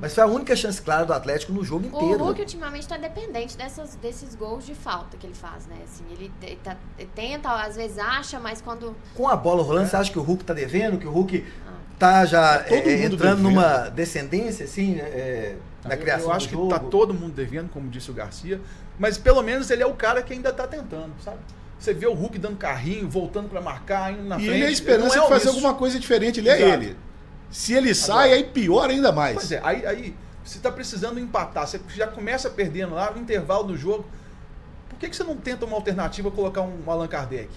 Mas 0.00 0.14
foi 0.14 0.22
a 0.24 0.26
única 0.26 0.54
chance 0.54 0.80
clara 0.82 1.06
do 1.06 1.12
Atlético 1.12 1.52
no 1.52 1.64
jogo 1.64 1.84
O 1.84 1.88
inteiro. 1.88 2.22
Hulk 2.24 2.40
ultimamente 2.40 2.82
está 2.82 2.96
dependente 2.98 3.56
dessas, 3.56 3.96
desses 3.96 4.34
gols 4.34 4.66
de 4.66 4.74
falta 4.74 5.16
que 5.16 5.26
ele 5.26 5.34
faz, 5.34 5.66
né? 5.66 5.76
Assim, 5.84 6.04
ele, 6.10 6.30
tá- 6.62 6.76
ele 6.98 7.08
tenta, 7.14 7.50
às 7.50 7.76
vezes 7.76 7.98
acha, 7.98 8.38
mas 8.38 8.60
quando. 8.60 8.94
Com 9.14 9.26
a 9.26 9.34
bola 9.36 9.62
rolando, 9.62 9.88
você 9.88 9.96
acha 9.96 10.12
que 10.12 10.18
o 10.18 10.22
Hulk 10.22 10.44
tá 10.44 10.52
devendo? 10.52 10.98
Que 10.98 11.06
o 11.06 11.10
Hulk 11.10 11.44
tá 11.98 12.26
já 12.26 12.58
Todo 12.58 12.74
é, 12.74 13.04
entrando 13.04 13.16
devendo. 13.16 13.42
numa 13.42 13.88
descendência, 13.88 14.64
assim, 14.66 14.98
é, 15.00 15.56
na 15.82 15.94
Eu- 15.94 15.98
criação 15.98 16.28
Eu 16.28 16.32
acho 16.36 16.46
do 16.46 16.50
que 16.50 16.54
jogo? 16.56 16.68
tá 16.68 16.78
todo 16.78 17.14
mundo 17.14 17.32
devendo, 17.32 17.70
como 17.70 17.88
disse 17.88 18.10
o 18.10 18.14
Garcia, 18.14 18.60
mas 18.98 19.16
pelo 19.16 19.40
menos 19.42 19.70
ele 19.70 19.82
é 19.82 19.86
o 19.86 19.94
cara 19.94 20.22
que 20.22 20.32
ainda 20.34 20.52
tá 20.52 20.66
tentando, 20.66 21.12
sabe? 21.24 21.38
Você 21.78 21.94
vê 21.94 22.06
o 22.06 22.12
Hulk 22.12 22.38
dando 22.38 22.56
carrinho, 22.56 23.08
voltando 23.08 23.48
para 23.48 23.60
marcar, 23.62 24.12
indo 24.12 24.24
na 24.24 24.36
E 24.36 24.40
frente. 24.44 24.54
ele 24.56 24.64
é 24.64 24.66
a 24.68 24.70
esperança 24.70 25.16
não 25.16 25.22
de 25.24 25.28
fazer 25.30 25.48
omisso. 25.48 25.48
alguma 25.66 25.74
coisa 25.74 25.98
diferente, 25.98 26.40
ele 26.40 26.48
é 26.50 26.60
Exato. 26.60 26.82
ele. 26.82 26.96
Se 27.50 27.72
ele 27.72 27.94
sai, 27.94 28.32
aí 28.32 28.44
pior 28.44 28.90
ainda 28.90 29.12
mais. 29.12 29.36
Pois 29.36 29.52
é, 29.52 29.60
aí, 29.62 29.86
aí 29.86 30.16
você 30.44 30.58
tá 30.58 30.70
precisando 30.70 31.18
empatar, 31.18 31.66
você 31.66 31.80
já 31.94 32.06
começa 32.06 32.48
perdendo 32.48 32.94
lá 32.94 33.10
no 33.10 33.20
intervalo 33.20 33.64
do 33.64 33.76
jogo. 33.76 34.04
Por 34.88 34.98
que, 34.98 35.08
que 35.08 35.16
você 35.16 35.24
não 35.24 35.36
tenta 35.36 35.64
uma 35.64 35.76
alternativa 35.76 36.30
colocar 36.30 36.62
um 36.62 36.90
Allan 36.90 37.08
Kardec? 37.08 37.50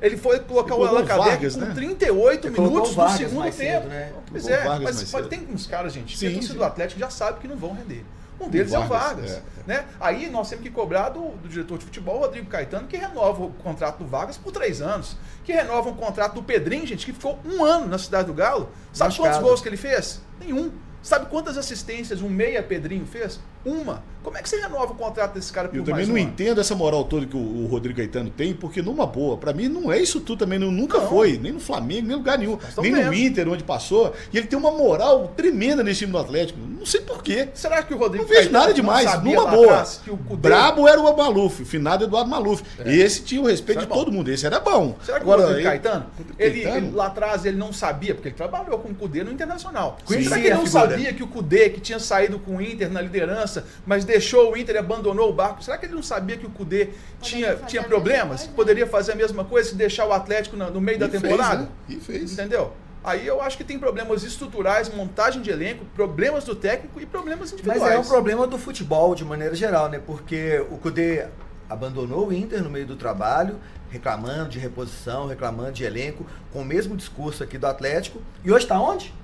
Ele 0.00 0.16
foi 0.16 0.40
colocar 0.40 0.74
Ele 0.74 0.82
o 0.82 0.86
Allan 0.86 1.04
Kardec 1.04 1.30
Vargas, 1.30 1.54
com 1.54 1.60
né? 1.60 1.74
38 1.74 2.46
Ele 2.46 2.54
colocou 2.54 2.78
minutos 2.78 2.96
do 2.96 3.18
segundo 3.18 3.42
tempo. 3.42 3.56
cedo, 3.56 3.88
né? 3.88 4.12
Pois 4.30 4.48
é, 4.48 4.64
mas, 4.78 5.10
tem 5.28 5.46
uns 5.52 5.66
caras, 5.66 5.92
gente, 5.92 6.14
que 6.14 6.18
Sim, 6.18 6.32
torcida 6.32 6.52
sim. 6.52 6.58
do 6.58 6.64
Atlético 6.64 7.00
já 7.00 7.10
sabe 7.10 7.40
que 7.40 7.48
não 7.48 7.56
vão 7.56 7.74
render. 7.74 8.04
Um 8.40 8.48
deles 8.48 8.72
é 8.72 8.78
o 8.78 8.86
Vargas, 8.86 9.30
Vargas. 9.30 9.30
é. 9.32 9.42
Né? 9.66 9.84
Aí 10.00 10.30
nós 10.30 10.48
temos 10.48 10.64
que 10.64 10.70
cobrar 10.70 11.10
do, 11.10 11.30
do 11.36 11.48
diretor 11.48 11.78
de 11.78 11.84
futebol, 11.84 12.18
Rodrigo 12.18 12.48
Caetano, 12.48 12.88
que 12.88 12.96
renova 12.96 13.44
o 13.44 13.50
contrato 13.50 13.98
do 13.98 14.06
Vargas 14.06 14.38
por 14.38 14.50
três 14.50 14.80
anos. 14.80 15.16
Que 15.44 15.52
renova 15.52 15.90
o 15.90 15.94
contrato 15.94 16.34
do 16.34 16.42
Pedrinho, 16.42 16.86
gente, 16.86 17.06
que 17.06 17.12
ficou 17.12 17.38
um 17.44 17.62
ano 17.64 17.86
na 17.86 17.98
cidade 17.98 18.26
do 18.28 18.34
Galo. 18.34 18.70
Sabe 18.92 19.10
Machucado. 19.10 19.34
quantos 19.34 19.48
gols 19.48 19.60
que 19.60 19.68
ele 19.68 19.76
fez? 19.76 20.20
Nenhum. 20.40 20.72
Sabe 21.02 21.26
quantas 21.26 21.56
assistências 21.56 22.20
um 22.20 22.28
meia 22.28 22.62
Pedrinho 22.62 23.06
fez? 23.06 23.38
Uma. 23.64 24.02
Como 24.22 24.36
é 24.36 24.42
que 24.42 24.50
você 24.50 24.60
renova 24.60 24.92
o 24.92 24.94
contrato 24.96 25.32
desse 25.32 25.50
cara 25.50 25.66
por 25.68 25.76
Eu 25.78 25.82
também 25.82 26.04
não 26.06 26.16
entendo 26.18 26.60
essa 26.60 26.74
moral 26.74 27.04
toda 27.04 27.24
que 27.24 27.34
o, 27.36 27.40
o 27.64 27.66
Rodrigo 27.66 27.96
Caetano 27.98 28.28
tem, 28.28 28.52
porque 28.52 28.82
numa 28.82 29.06
boa, 29.06 29.38
pra 29.38 29.54
mim 29.54 29.66
não 29.66 29.90
é 29.90 29.98
isso 29.98 30.20
tudo 30.20 30.40
também, 30.40 30.58
não- 30.58 30.70
nunca 30.70 30.98
Não. 30.98 31.08
foi, 31.08 31.38
nem 31.38 31.52
no 31.52 31.60
Flamengo, 31.60 32.06
nem 32.06 32.12
em 32.16 32.18
lugar 32.18 32.36
nenhum, 32.38 32.58
nem 32.82 32.92
no 32.92 32.98
vendo. 32.98 33.14
Inter, 33.14 33.48
onde 33.48 33.64
passou, 33.64 34.12
e 34.30 34.36
ele 34.36 34.46
tem 34.46 34.58
uma 34.58 34.70
moral 34.70 35.32
tremenda 35.34 35.82
nesse 35.82 36.00
time 36.00 36.12
do 36.12 36.18
Atlético, 36.18 36.58
não 36.60 36.84
sei 36.84 37.00
porquê. 37.00 37.48
Será 37.54 37.82
que 37.82 37.94
o 37.94 37.96
Rodrigo 37.96 38.24
Não 38.24 38.28
vejo 38.28 38.42
Caetano 38.42 38.60
nada 38.60 38.74
demais, 38.74 39.22
numa 39.22 39.46
boa. 39.46 39.84
o 40.28 40.36
Brabo 40.36 40.86
era 40.86 41.00
o 41.00 41.16
Maluf, 41.16 41.62
o 41.62 41.66
finado 41.66 42.04
Eduardo 42.04 42.28
Maluf. 42.28 42.62
Esse 42.84 43.22
tinha 43.22 43.40
o 43.40 43.46
respeito 43.46 43.78
Isso 43.78 43.86
de 43.86 43.92
é 43.92 43.96
todo 43.96 44.12
mundo, 44.12 44.30
esse 44.30 44.44
era 44.44 44.60
bom. 44.60 44.96
Será 45.02 45.16
que 45.18 45.22
Agora, 45.22 45.40
o 45.40 45.44
Rodrigo 45.46 45.66
ele- 45.66 45.80
Caetano, 45.80 46.06
ele, 46.38 46.60
Caetano? 46.60 46.86
ele 46.88 46.94
lá 46.94 47.06
atrás 47.06 47.46
ele 47.46 47.56
não 47.56 47.72
sabia, 47.72 48.14
porque 48.14 48.28
ele 48.28 48.36
trabalhou 48.36 48.78
com 48.80 48.90
o 48.90 48.94
Cudê 48.94 49.24
no 49.24 49.32
Internacional. 49.32 49.96
Conhecia 50.04 50.28
Será 50.28 50.40
que 50.42 50.46
ele 50.48 50.56
não 50.56 50.66
sabia 50.66 51.12
que 51.14 51.22
o 51.22 51.26
Cudê, 51.26 51.70
que 51.70 51.80
tinha 51.80 51.98
saído 51.98 52.38
com 52.38 52.56
o 52.56 52.60
Inter 52.60 52.90
na 52.92 53.00
liderança, 53.00 53.49
mas 53.86 54.04
deixou 54.04 54.52
o 54.52 54.56
Inter 54.56 54.74
e 54.74 54.78
abandonou 54.78 55.30
o 55.30 55.32
barco, 55.32 55.62
será 55.62 55.78
que 55.78 55.86
ele 55.86 55.94
não 55.94 56.02
sabia 56.02 56.36
que 56.36 56.46
o 56.46 56.50
Cudê 56.50 56.90
tinha, 57.20 57.56
tinha 57.56 57.82
problemas? 57.82 58.40
coisa, 58.40 58.46
né? 58.50 58.56
Poderia 58.56 58.86
fazer 58.86 59.12
a 59.12 59.16
mesma 59.16 59.44
coisa 59.44 59.70
se 59.70 59.74
deixar 59.74 60.06
o 60.06 60.12
Atlético 60.12 60.56
na- 60.56 60.70
no 60.70 60.80
meio 60.80 60.98
da 60.98 61.06
E 61.06 61.10
fez, 61.10 61.22
temporada? 61.22 61.62
né? 61.62 61.68
E 61.88 61.96
fez. 61.96 62.32
Entendeu? 62.32 62.72
Aí 63.02 63.26
eu 63.26 63.40
acho 63.40 63.56
que 63.56 63.64
tem 63.64 63.78
problemas 63.78 64.22
estruturais, 64.24 64.92
montagem 64.94 65.40
de 65.40 65.48
elenco, 65.50 65.84
problemas 65.94 66.44
do 66.44 66.54
técnico 66.54 67.00
e 67.00 67.06
problemas 67.06 67.50
Mas 67.50 67.52
individuais. 67.54 67.94
é 67.94 67.98
um 67.98 68.04
problema 68.04 68.46
do 68.46 68.58
futebol 68.58 69.14
de 69.14 69.24
maneira 69.24 69.54
geral, 69.54 69.88
né? 69.88 69.98
Porque 70.04 70.62
o 70.70 70.76
Cudê 70.76 71.26
abandonou 71.68 72.28
o 72.28 72.32
Inter 72.32 72.62
no 72.62 72.68
meio 72.68 72.86
do 72.86 72.96
trabalho, 72.96 73.56
reclamando 73.90 74.50
de 74.50 74.58
reposição, 74.58 75.26
reclamando 75.26 75.72
de 75.72 75.84
elenco, 75.84 76.26
com 76.52 76.60
o 76.60 76.64
mesmo 76.64 76.96
discurso 76.96 77.42
aqui 77.42 77.56
do 77.56 77.66
Atlético. 77.66 78.20
E 78.44 78.52
hoje 78.52 78.64
está 78.64 78.78
onde? 78.78 79.14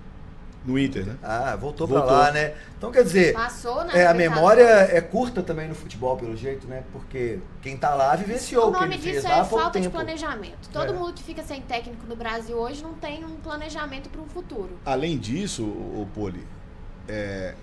No 0.67 0.77
Inter, 0.79 1.07
né? 1.07 1.17
Ah, 1.23 1.55
voltou, 1.55 1.87
Voltou. 1.87 2.07
pra 2.09 2.17
lá, 2.17 2.33
né? 2.33 2.55
Então 2.77 2.91
quer 2.91 3.05
dizer, 3.05 3.33
Passou, 3.33 3.85
né? 3.85 3.93
é, 4.03 4.07
a 4.09 4.13
memória 4.13 4.65
é 4.65 5.01
curta 5.01 5.41
também 5.43 5.69
no 5.69 5.77
futebol, 5.77 6.17
pelo 6.17 6.37
jeito, 6.37 6.67
né? 6.67 6.83
Porque 6.93 7.39
quem 7.63 7.77
tá 7.77 7.95
lá 7.95 8.17
vivenciou 8.17 8.67
O 8.67 8.71
o 8.71 8.75
que 8.77 8.83
ele 8.85 8.99
fez 8.99 9.15
disso 9.17 9.29
lá 9.29 9.37
é 9.37 9.41
há 9.41 9.45
pouco 9.45 9.63
falta 9.63 9.79
de 9.79 9.85
tempo. 9.87 9.95
planejamento. 9.97 10.69
Todo 10.73 10.93
É. 10.93 10.97
mundo 10.97 11.13
que 11.13 11.23
fica 11.23 11.43
sem 11.45 11.63
técnico 11.63 12.05
no 12.09 12.17
Brasil 12.17 12.57
hoje 12.57 12.83
não 12.83 12.95
tem 12.95 13.25
um 13.25 13.37
planejamento 13.37 14.09
para 14.11 14.21
o 14.21 14.27
futuro. 14.27 14.71
Além 14.85 15.17
disso, 15.17 15.63
o, 15.63 16.03
o 16.03 16.09
Poli, 16.13 16.45
é, 17.07 17.55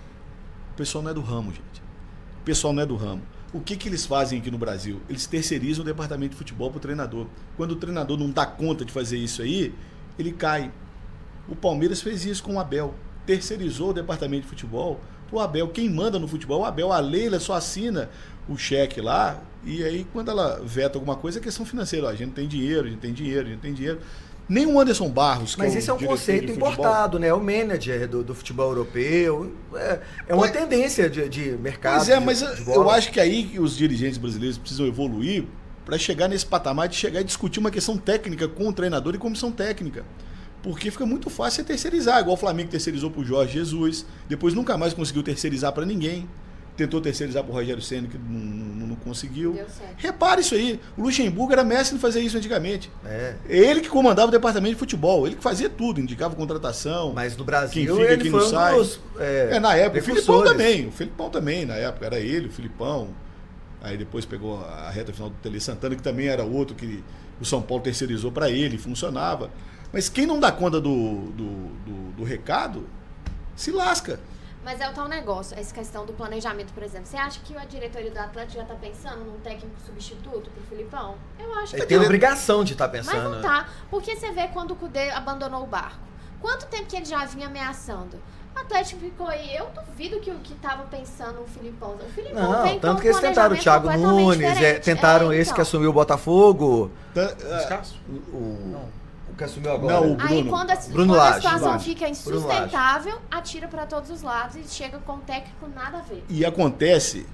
o 0.71 0.75
pessoal 0.77 1.03
não 1.03 1.11
é 1.11 1.13
do 1.13 1.21
ramo, 1.21 1.51
gente. 1.51 1.81
O 2.39 2.43
pessoal 2.45 2.71
não 2.71 2.83
é 2.83 2.85
do 2.85 2.95
ramo. 2.95 3.21
O 3.53 3.59
que, 3.59 3.75
que 3.75 3.87
eles 3.89 4.05
fazem 4.05 4.39
aqui 4.39 4.49
no 4.49 4.57
Brasil? 4.57 5.01
Eles 5.09 5.27
terceirizam 5.27 5.83
o 5.83 5.85
departamento 5.85 6.31
de 6.31 6.37
futebol 6.37 6.69
para 6.71 6.77
o 6.77 6.81
treinador. 6.81 7.27
Quando 7.57 7.71
o 7.71 7.75
treinador 7.75 8.17
não 8.17 8.31
dá 8.31 8.45
conta 8.45 8.83
de 8.85 8.91
fazer 8.91 9.17
isso 9.17 9.41
aí, 9.41 9.75
ele 10.17 10.31
cai. 10.31 10.71
O 11.47 11.55
Palmeiras 11.55 12.01
fez 12.01 12.25
isso 12.25 12.43
com 12.43 12.55
o 12.55 12.59
Abel. 12.59 12.93
Terceirizou 13.25 13.89
o 13.89 13.93
departamento 13.93 14.43
de 14.43 14.47
futebol 14.49 14.99
para 15.29 15.37
o 15.37 15.39
Abel. 15.39 15.67
Quem 15.69 15.89
manda 15.89 16.19
no 16.19 16.27
futebol 16.27 16.59
é 16.61 16.63
o 16.63 16.65
Abel. 16.65 16.91
A 16.91 16.99
Leila 16.99 17.39
só 17.39 17.53
assina 17.53 18.09
o 18.47 18.57
cheque 18.57 19.01
lá. 19.01 19.39
E 19.65 19.83
aí, 19.83 20.05
quando 20.11 20.29
ela 20.29 20.61
veta 20.63 20.97
alguma 20.97 21.15
coisa, 21.15 21.39
é 21.39 21.41
questão 21.41 21.65
financeira. 21.65 22.07
Ó, 22.07 22.09
a 22.09 22.13
gente 22.15 22.27
não 22.27 22.33
tem 22.33 22.47
dinheiro, 22.47 22.87
a 22.87 22.89
gente 22.89 22.99
tem 22.99 23.13
dinheiro, 23.13 23.47
a 23.47 23.49
gente 23.51 23.59
tem 23.61 23.73
dinheiro. 23.73 23.99
Nem 24.47 24.65
o 24.65 24.77
Anderson 24.77 25.09
Barros, 25.09 25.55
Mas 25.55 25.73
é 25.73 25.79
esse 25.79 25.89
é 25.89 25.93
um 25.93 25.97
diretor 25.97 26.17
conceito 26.17 26.51
importado, 26.51 27.17
né? 27.17 27.33
O 27.33 27.39
manager 27.39 28.09
do, 28.09 28.23
do 28.25 28.35
futebol 28.35 28.69
europeu. 28.71 29.53
É, 29.73 29.99
é 30.27 30.33
uma 30.33 30.41
Pois- 30.41 30.51
tendência 30.51 31.09
de, 31.09 31.29
de 31.29 31.51
mercado. 31.51 31.95
Pois 31.99 32.09
é, 32.09 32.19
de- 32.19 32.25
mas 32.25 32.39
de 32.39 32.69
eu 32.71 32.89
acho 32.89 33.09
que 33.09 33.21
aí 33.21 33.57
os 33.57 33.77
dirigentes 33.77 34.17
brasileiros 34.17 34.57
precisam 34.57 34.85
evoluir 34.85 35.45
para 35.85 35.97
chegar 35.97 36.27
nesse 36.27 36.45
patamar 36.45 36.89
de 36.89 36.95
chegar 36.97 37.21
e 37.21 37.23
discutir 37.23 37.59
uma 37.61 37.71
questão 37.71 37.97
técnica 37.97 38.45
com 38.49 38.67
o 38.67 38.73
treinador 38.73 39.15
e 39.15 39.17
comissão 39.17 39.49
técnica. 39.49 40.03
Porque 40.63 40.89
fica 40.89 41.05
muito 41.05 41.29
fácil 41.29 41.57
você 41.57 41.63
terceirizar, 41.65 42.19
igual 42.21 42.35
o 42.35 42.39
Flamengo 42.39 42.69
terceirizou 42.71 43.11
pro 43.11 43.23
Jorge 43.23 43.53
Jesus, 43.53 44.05
depois 44.29 44.53
nunca 44.53 44.77
mais 44.77 44.93
conseguiu 44.93 45.21
terceirizar 45.21 45.71
para 45.73 45.85
ninguém. 45.85 46.27
Tentou 46.75 46.99
terceirizar 46.99 47.43
pro 47.43 47.53
Rogério 47.53 47.81
Senna, 47.83 48.07
que 48.07 48.17
não, 48.17 48.39
não- 48.39 48.87
não 48.87 48.95
conseguiu. 48.95 49.53
Deu 49.53 49.67
certo. 49.69 49.93
Repare 49.97 50.41
isso 50.41 50.55
aí. 50.55 50.79
O 50.97 51.03
Luxemburgo 51.03 51.53
era 51.53 51.63
mestre 51.63 51.95
em 51.97 51.99
fazer 51.99 52.19
isso 52.21 52.35
antigamente. 52.35 52.89
É. 53.05 53.35
Ele 53.47 53.79
que 53.81 53.89
comandava 53.89 54.29
o 54.29 54.31
departamento 54.31 54.73
de 54.73 54.79
futebol, 54.79 55.27
ele 55.27 55.35
que 55.35 55.43
fazia 55.43 55.69
tudo, 55.69 55.99
indicava 56.01 56.33
contratação. 56.35 57.13
Mas 57.13 57.33
no 57.33 57.37
Quem 57.37 57.45
Brasil 57.45 57.95
fica, 57.97 58.11
ele 58.11 58.21
quem 58.23 58.31
foi 58.31 58.39
não 58.39 58.49
sai. 58.49 58.73
dos. 58.75 58.99
É, 59.19 59.49
É, 59.51 59.59
na 59.59 59.75
época, 59.75 59.99
o 60.01 60.03
Filipão 60.03 60.43
também. 60.43 60.87
O 60.87 60.91
Filipão 60.91 61.29
também, 61.29 61.63
na 61.65 61.75
época, 61.75 62.05
era 62.07 62.19
ele, 62.19 62.47
o 62.47 62.51
Filipão. 62.51 63.09
Aí 63.81 63.95
depois 63.97 64.25
pegou 64.25 64.63
a 64.65 64.89
reta 64.89 65.13
final 65.13 65.29
do 65.29 65.35
Tele 65.43 65.59
Santana, 65.59 65.93
que 65.95 66.01
também 66.01 66.27
era 66.27 66.43
outro 66.43 66.73
que 66.75 67.03
o 67.39 67.45
São 67.45 67.61
Paulo 67.61 67.83
terceirizou 67.83 68.31
para 68.31 68.49
ele, 68.49 68.79
funcionava. 68.79 69.51
Mas 69.93 70.09
quem 70.09 70.25
não 70.25 70.39
dá 70.39 70.51
conta 70.51 70.81
do, 70.81 71.27
do, 71.31 71.45
do, 71.85 72.11
do 72.17 72.23
recado, 72.23 72.89
se 73.55 73.71
lasca. 73.71 74.19
Mas 74.65 74.79
é 74.79 74.89
o 74.89 74.93
tal 74.93 75.07
negócio, 75.09 75.57
essa 75.59 75.73
questão 75.73 76.05
do 76.05 76.13
planejamento, 76.13 76.73
por 76.73 76.81
exemplo. 76.83 77.05
Você 77.05 77.17
acha 77.17 77.39
que 77.41 77.55
a 77.55 77.65
diretoria 77.65 78.09
do 78.09 78.17
Atlético 78.17 78.59
já 78.61 78.65
tá 78.65 78.75
pensando 78.75 79.23
num 79.25 79.37
técnico 79.41 79.75
substituto 79.85 80.49
pro 80.49 80.63
Filipão? 80.69 81.15
Eu 81.37 81.53
acho 81.59 81.71
que 81.73 81.79
Ele 81.81 81.85
tem 81.85 81.97
a 81.97 82.01
obrigação 82.01 82.63
de 82.63 82.71
estar 82.71 82.87
Mas 82.87 83.05
pensando. 83.05 83.35
não 83.35 83.41
tá. 83.41 83.67
Porque 83.89 84.15
você 84.15 84.31
vê 84.31 84.47
quando 84.47 84.71
o 84.71 84.75
Cudê 84.75 85.09
abandonou 85.11 85.63
o 85.63 85.67
barco. 85.67 85.99
Quanto 86.41 86.65
tempo 86.67 86.85
que 86.85 86.95
ele 86.95 87.05
já 87.05 87.23
vinha 87.25 87.47
ameaçando? 87.47 88.17
O 88.55 88.59
Atlético 88.59 89.01
ficou 89.01 89.27
aí. 89.27 89.53
Eu 89.55 89.67
duvido 89.85 90.19
que 90.21 90.31
o 90.31 90.35
que 90.39 90.53
tava 90.55 90.83
pensando 90.83 91.41
o 91.41 91.45
Filipão. 91.47 91.95
O 91.95 92.09
Filipão 92.13 92.51
Não, 92.51 92.63
vem 92.63 92.79
tanto 92.79 93.01
que 93.01 93.07
eles 93.09 93.19
tentaram 93.19 93.55
o 93.55 93.59
Thiago 93.59 93.91
Nunes, 93.97 94.39
é, 94.41 94.53
diferente. 94.53 94.83
tentaram 94.83 95.31
É, 95.31 95.35
esse 95.35 95.43
então. 95.51 95.55
que 95.55 95.61
assumiu 95.61 95.89
o 95.89 95.93
Botafogo. 95.93 96.89
Tá-? 97.13 97.81
O, 98.07 98.11
o- 98.35 98.67
Não. 98.71 99.02
O 99.33 99.37
que 99.37 99.43
assumiu 99.43 99.71
agora. 99.71 99.93
Não, 99.99 100.13
o 100.13 100.17
Aí 100.21 100.27
Bruno. 100.37 100.49
quando 100.49 100.71
a, 100.71 100.75
Bruno 100.75 101.13
quando 101.13 101.19
a 101.21 101.33
situação 101.33 101.79
fica 101.79 102.07
insustentável, 102.09 103.19
atira 103.29 103.67
pra 103.67 103.85
todos 103.85 104.09
os 104.09 104.21
lados 104.21 104.55
e 104.55 104.63
chega 104.67 104.99
com 104.99 105.13
o 105.13 105.19
técnico 105.19 105.67
nada 105.75 105.97
a 105.99 106.01
ver. 106.01 106.23
E 106.29 106.45
acontece, 106.45 107.25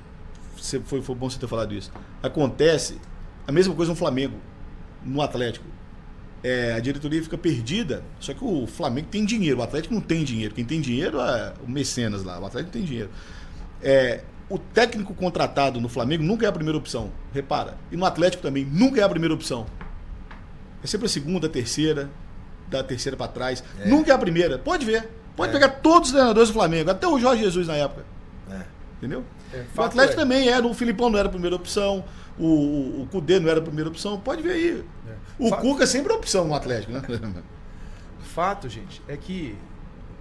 você- 0.58 0.80
foi, 0.80 1.02
foi 1.02 1.16
bom 1.16 1.30
você 1.30 1.38
ter 1.40 1.48
falado 1.48 1.74
isso. 1.74 1.92
Acontece 2.24 3.00
a 3.48 3.52
mesma 3.52 3.74
coisa 3.76 3.92
no 3.92 3.96
Flamengo, 3.96 4.38
no 5.04 5.22
Atlético. 5.22 5.66
É, 6.42 6.74
a 6.74 6.80
diretoria 6.80 7.22
fica 7.22 7.38
perdida, 7.38 8.02
só 8.20 8.34
que 8.34 8.44
o 8.44 8.66
Flamengo 8.66 9.08
tem 9.12 9.26
dinheiro, 9.26 9.60
o 9.60 9.62
Atlético 9.64 9.94
não 9.94 10.02
tem 10.02 10.24
dinheiro. 10.24 10.56
Quem 10.56 10.64
tem 10.64 10.80
dinheiro 10.80 11.20
é 11.20 11.54
o 11.66 11.70
Mecenas 11.70 12.24
lá, 12.24 12.40
o 12.40 12.46
Atlético 12.46 12.72
tem 12.72 12.84
dinheiro. 12.84 13.10
É, 13.82 14.24
o 14.50 14.58
técnico 14.58 15.14
contratado 15.14 15.82
no 15.82 15.90
Flamengo 15.90 16.24
nunca 16.24 16.46
é 16.46 16.50
a 16.50 16.52
primeira 16.52 16.78
opção, 16.78 17.12
repara. 17.34 17.78
E 17.92 17.98
no 17.98 18.06
Atlético 18.06 18.42
também 18.42 18.64
nunca 18.64 19.02
é 19.02 19.04
a 19.04 19.10
primeira 19.10 19.34
opção. 19.34 19.66
É 20.84 20.88
sempre 20.88 21.06
a 21.08 21.10
segunda, 21.10 21.48
a 21.48 21.50
terceira, 21.50 22.10
da 22.68 22.84
terceira 22.84 23.18
para 23.18 23.28
trás. 23.32 23.64
Nunca 23.86 24.12
é 24.12 24.16
a 24.16 24.18
primeira. 24.18 24.58
Pode 24.58 24.86
ver. 24.86 25.10
Pode 25.36 25.50
É. 25.52 25.54
pegar 25.54 25.70
todos 25.70 26.10
os 26.10 26.14
treinadores 26.14 26.50
do 26.50 26.54
Flamengo, 26.54 26.90
até 26.92 27.08
o 27.08 27.18
Jorge 27.20 27.44
Jesus 27.44 27.68
na 27.68 27.76
época. 27.76 28.06
É. 28.52 28.62
Entendeu? 28.98 29.24
É, 29.54 29.62
O 29.62 29.66
fato 29.74 29.88
Atlético 29.88 30.20
é. 30.20 30.24
também 30.24 30.48
era, 30.50 30.66
o 30.68 30.74
Filipão 30.74 31.10
não 31.10 31.18
era 31.18 31.28
a 31.28 31.32
primeira 31.32 31.56
opção, 31.56 32.04
o, 32.38 32.46
o, 32.46 33.02
o 33.04 33.08
Cudê 33.08 33.40
não 33.40 33.50
era 33.50 33.60
a 33.60 33.64
primeira 33.64 33.90
opção, 33.90 34.20
pode 34.20 34.42
ver 34.42 34.52
aí. 34.52 34.86
É. 35.08 35.14
O 35.40 35.50
Fa- 35.50 35.58
Cuca 35.58 35.88
sempre 35.88 36.12
é 36.12 36.16
opção 36.16 36.46
no 36.46 36.54
Atlético, 36.54 36.92
né? 36.92 37.02
Fato, 38.22 38.70
gente, 38.70 39.02
é 39.08 39.18
que 39.18 39.58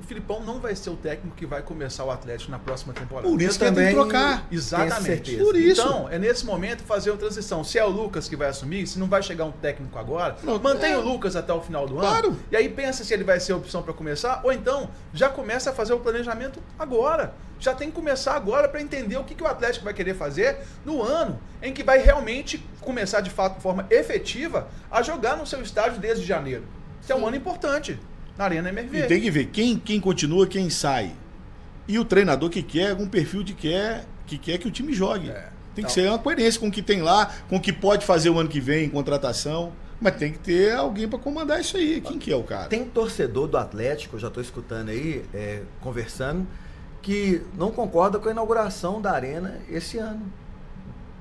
Filipão 0.09 0.41
não 0.41 0.59
vai 0.59 0.75
ser 0.75 0.89
o 0.89 0.97
técnico 0.97 1.37
que 1.37 1.45
vai 1.45 1.61
começar 1.61 2.03
o 2.03 2.11
Atlético 2.11 2.51
na 2.51 2.59
próxima 2.59 2.95
temporada. 2.95 3.29
Por 3.29 3.43
isso 3.43 3.59
que 3.59 3.65
ele 3.67 3.77
tem 3.77 3.85
que 3.89 3.95
também 3.95 4.11
trocar. 4.11 4.47
Exatamente. 4.51 5.37
Por 5.37 5.55
isso. 5.55 5.83
Então, 5.83 6.09
é 6.09 6.19
nesse 6.19 6.47
momento 6.47 6.83
fazer 6.83 7.13
a 7.13 7.17
transição. 7.19 7.63
Se 7.63 7.79
é 7.79 7.85
o 7.85 7.91
Lucas 7.91 8.27
que 8.27 8.35
vai 8.35 8.49
assumir, 8.49 8.87
se 8.87 8.99
não 8.99 9.07
vai 9.07 9.23
chegar 9.23 9.45
um 9.45 9.53
técnico 9.53 9.99
agora, 9.99 10.37
Não, 10.43 10.59
mantém 10.59 10.93
é. 10.93 10.97
o 10.97 11.03
Lucas 11.03 11.37
até 11.37 11.53
o 11.53 11.61
final 11.61 11.87
do 11.87 11.97
Claro. 11.97 12.29
ano. 12.29 12.39
E 12.51 12.57
aí 12.57 12.71
pensa 12.71 13.05
se 13.05 13.13
ele 13.13 13.23
vai 13.23 13.39
ser 13.39 13.53
a 13.53 13.57
opção 13.57 13.83
para 13.83 13.93
começar, 13.93 14.41
ou 14.43 14.51
então 14.51 14.89
já 15.13 15.29
começa 15.29 15.69
a 15.69 15.73
fazer 15.75 15.93
o 15.93 16.01
planejamento 16.01 16.59
agora. 16.79 17.35
Já 17.61 17.75
tem 17.75 17.91
que 17.91 17.95
começar 17.95 18.35
agora 18.35 18.67
para 18.67 18.81
entender 18.81 19.19
o 19.19 19.25
que, 19.25 19.35
que 19.35 19.43
o 19.43 19.47
Atlético 19.47 19.85
vai 19.85 19.93
querer 19.93 20.15
fazer 20.15 20.57
no 20.87 21.03
ano 21.03 21.39
em 21.61 21.71
que 21.75 21.83
vai 21.83 21.99
realmente 21.99 22.65
começar 22.81 23.21
de 23.21 23.29
fato 23.29 23.57
de 23.57 23.63
forma 23.63 23.87
efetiva 23.91 24.69
a 24.91 25.03
jogar 25.03 25.37
no 25.37 25.47
seu 25.47 25.61
estádio 25.61 26.01
desde 26.01 26.25
janeiro. 26.25 26.65
Que 27.05 27.13
é 27.13 27.17
um 27.17 27.27
ano 27.27 27.37
importante 27.37 27.99
na 28.39 28.45
Arena 28.45 28.69
MRV. 28.71 28.99
E 29.01 29.03
tem 29.09 29.21
que 29.21 29.31
ver 29.31 29.47
quem, 29.47 29.77
quem 29.77 30.01
continua, 30.01 30.47
quem 30.47 30.71
sai. 30.71 31.13
E 31.89 31.99
o 31.99 32.05
treinador 32.05 32.49
que 32.49 32.63
quer, 32.63 32.95
um 32.95 33.09
perfil 33.09 33.43
de 33.43 33.53
quer, 33.53 34.05
que 34.27 34.39
quer 34.39 34.59
que 34.59 34.69
o 34.69 34.71
time 34.71 34.93
jogue. 34.95 35.29
É. 35.31 35.49
Tem 35.75 35.85
que 35.85 35.91
Então- 35.91 36.05
ser 36.05 36.09
uma 36.09 36.19
coerência 36.19 36.61
com 36.61 36.69
o 36.69 36.71
que 36.71 36.83
tem 36.83 37.03
lá, 37.03 37.27
com 37.49 37.57
o 37.57 37.61
que 37.61 37.73
pode 37.73 38.07
fazer 38.07 38.31
o 38.31 38.39
ano 38.39 38.49
que 38.49 38.61
vem 38.61 38.85
em 38.87 38.89
contratação. 38.89 39.73
Mas 40.01 40.15
tem 40.17 40.31
que 40.33 40.39
ter 40.39 40.73
alguém 40.77 41.09
para 41.09 41.19
comandar 41.19 41.61
isso 41.61 41.77
aí. 41.77 42.01
Quem 42.01 42.19
que 42.21 42.33
é 42.33 42.37
o 42.37 42.45
cara? 42.45 42.69
Tem 42.69 42.85
torcedor 42.85 43.49
do 43.49 43.57
Atlético, 43.57 44.17
já 44.17 44.29
estou 44.29 44.41
escutando 44.41 44.91
aí, 44.91 45.25
é, 45.35 45.63
conversando, 45.81 46.47
que 47.03 47.43
não 47.57 47.73
concorda 47.73 48.19
com 48.21 48.29
a 48.29 48.31
inauguração 48.33 49.01
da 49.01 49.11
arena 49.11 49.59
esse 49.69 49.99
ano. 49.99 50.23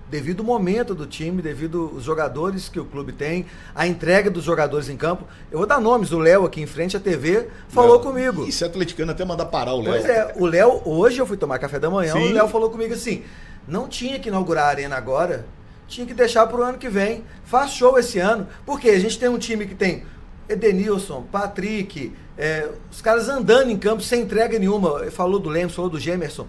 Devido 0.09 0.39
ao 0.39 0.45
momento 0.45 0.95
do 0.95 1.05
time, 1.05 1.41
devido 1.41 1.91
aos 1.93 2.03
jogadores 2.03 2.69
que 2.69 2.79
o 2.79 2.85
clube 2.85 3.11
tem, 3.11 3.45
a 3.75 3.85
entrega 3.85 4.29
dos 4.31 4.43
jogadores 4.43 4.87
em 4.87 4.95
campo. 4.95 5.25
Eu 5.51 5.57
vou 5.57 5.67
dar 5.67 5.81
nomes, 5.81 6.11
o 6.11 6.19
Léo 6.19 6.45
aqui 6.45 6.61
em 6.61 6.65
frente 6.65 6.95
à 6.95 6.99
TV 6.99 7.47
falou 7.67 7.93
Léo. 7.93 8.01
comigo. 8.01 8.45
Isso 8.45 8.63
é 8.63 8.67
atleticano 8.67 9.11
até 9.11 9.25
mandar 9.25 9.47
parar 9.47 9.73
o 9.73 9.81
Léo. 9.81 9.91
Pois 9.91 10.05
é, 10.05 10.33
o 10.37 10.45
Léo, 10.45 10.81
hoje 10.85 11.19
eu 11.19 11.25
fui 11.25 11.35
tomar 11.35 11.59
café 11.59 11.77
da 11.77 11.89
manhã, 11.89 12.13
Sim. 12.13 12.29
o 12.29 12.33
Léo 12.33 12.47
falou 12.47 12.69
comigo 12.69 12.93
assim: 12.93 13.23
não 13.67 13.87
tinha 13.87 14.17
que 14.17 14.29
inaugurar 14.29 14.65
a 14.65 14.69
arena 14.69 14.95
agora, 14.95 15.45
tinha 15.87 16.07
que 16.07 16.13
deixar 16.13 16.47
pro 16.47 16.63
ano 16.63 16.77
que 16.77 16.87
vem. 16.87 17.23
Faz 17.43 17.71
show 17.71 17.99
esse 17.99 18.17
ano, 18.19 18.47
porque 18.65 18.89
a 18.89 18.99
gente 18.99 19.19
tem 19.19 19.27
um 19.27 19.37
time 19.37 19.65
que 19.65 19.75
tem 19.75 20.03
Edenilson, 20.47 21.23
Patrick, 21.29 22.13
é, 22.37 22.69
os 22.91 23.01
caras 23.01 23.27
andando 23.27 23.69
em 23.69 23.77
campo 23.77 24.01
sem 24.01 24.21
entrega 24.21 24.57
nenhuma. 24.57 25.11
Falou 25.11 25.39
do 25.39 25.49
Lemos, 25.49 25.75
falou 25.75 25.89
do 25.89 25.99
Gemerson. 25.99 26.47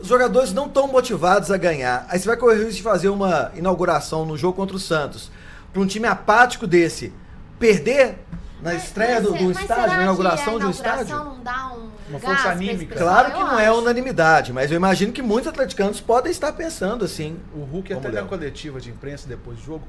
Os 0.00 0.08
jogadores 0.08 0.52
não 0.52 0.66
estão 0.66 0.86
motivados 0.88 1.50
a 1.50 1.56
ganhar. 1.56 2.06
Aí 2.08 2.18
você 2.18 2.26
vai 2.26 2.36
correr 2.36 2.54
o 2.56 2.64
risco 2.64 2.74
de 2.76 2.82
fazer 2.82 3.08
uma 3.08 3.50
inauguração 3.54 4.24
no 4.24 4.36
jogo 4.36 4.54
contra 4.56 4.76
o 4.76 4.80
Santos. 4.80 5.30
Para 5.72 5.82
um 5.82 5.86
time 5.86 6.06
apático 6.06 6.66
desse, 6.66 7.12
perder 7.58 8.18
na 8.62 8.72
Mas- 8.74 8.84
estreia 8.84 9.14
mas 9.20 9.22
do, 9.24 9.34
é- 9.34 9.38
do 9.38 9.44
mas 9.46 9.60
estádio, 9.60 9.96
na 9.96 10.02
inauguração 10.02 10.58
de 10.58 10.66
um 10.66 10.70
estádio? 10.70 11.16
não 11.16 11.40
dá 11.42 11.68
um 11.72 11.88
Uma 12.10 12.18
gás 12.18 12.22
força 12.22 12.48
anímica. 12.50 12.96
Claro 12.96 13.32
que 13.32 13.40
Eu 13.40 13.46
não 13.46 13.58
é 13.58 13.68
acho. 13.68 13.78
unanimidade, 13.78 14.52
mas 14.52 14.70
eu 14.70 14.76
imagino 14.76 15.12
que 15.12 15.22
muitos 15.22 15.48
atleticanos 15.48 16.00
podem 16.00 16.30
estar 16.30 16.52
pensando 16.52 17.04
assim. 17.04 17.38
O 17.54 17.60
Hulk, 17.60 17.92
até 17.92 18.10
na 18.10 18.22
coletiva 18.24 18.80
de 18.80 18.90
imprensa 18.90 19.28
depois 19.28 19.58
do 19.58 19.64
jogo, 19.64 19.86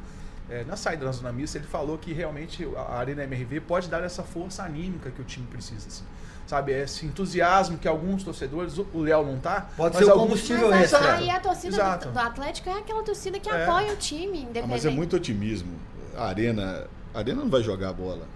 é, 0.49 0.63
na 0.65 0.75
saída 0.77 1.05
da 1.05 1.11
zona 1.11 1.31
mista, 1.31 1.57
ele 1.57 1.65
falou 1.67 1.97
que 1.97 2.13
realmente 2.13 2.67
a 2.77 2.95
Arena 2.97 3.23
MRV 3.23 3.61
pode 3.61 3.89
dar 3.89 4.03
essa 4.03 4.21
força 4.23 4.63
anímica 4.63 5.09
que 5.09 5.21
o 5.21 5.25
time 5.25 5.47
precisa. 5.47 5.87
Assim. 5.87 6.03
Sabe, 6.51 6.73
esse 6.73 7.05
entusiasmo 7.05 7.77
que 7.77 7.87
alguns 7.87 8.25
torcedores, 8.25 8.77
o 8.77 8.85
Léo 8.99 9.25
não 9.25 9.37
tá. 9.39 9.69
Pode 9.77 9.95
mas 9.95 10.03
ser 10.03 10.09
o 10.09 10.13
alguns- 10.13 10.27
combustível 10.31 10.69
Mas 10.69 10.91
extra. 10.91 11.13
aí 11.13 11.29
a 11.29 11.39
torcida 11.39 11.73
Exato. 11.77 12.09
do, 12.09 12.19
Atlético 12.19 12.69
é 12.69 12.73
aquela 12.73 13.01
torcida 13.03 13.39
que 13.39 13.49
É. 13.49 13.63
apoia 13.63 13.93
o 13.93 13.95
time, 13.95 14.33
Ah, 14.39 14.41
independente. 14.41 14.67
mas 14.67 14.85
é 14.85 14.89
muito 14.89 15.15
otimismo. 15.15 15.71
A 16.13 16.25
Arena, 16.25 16.87
a 17.13 17.19
Arena 17.19 17.41
não 17.41 17.49
vai 17.49 17.63
jogar 17.63 17.87
a 17.87 17.93
bola. 17.93 18.27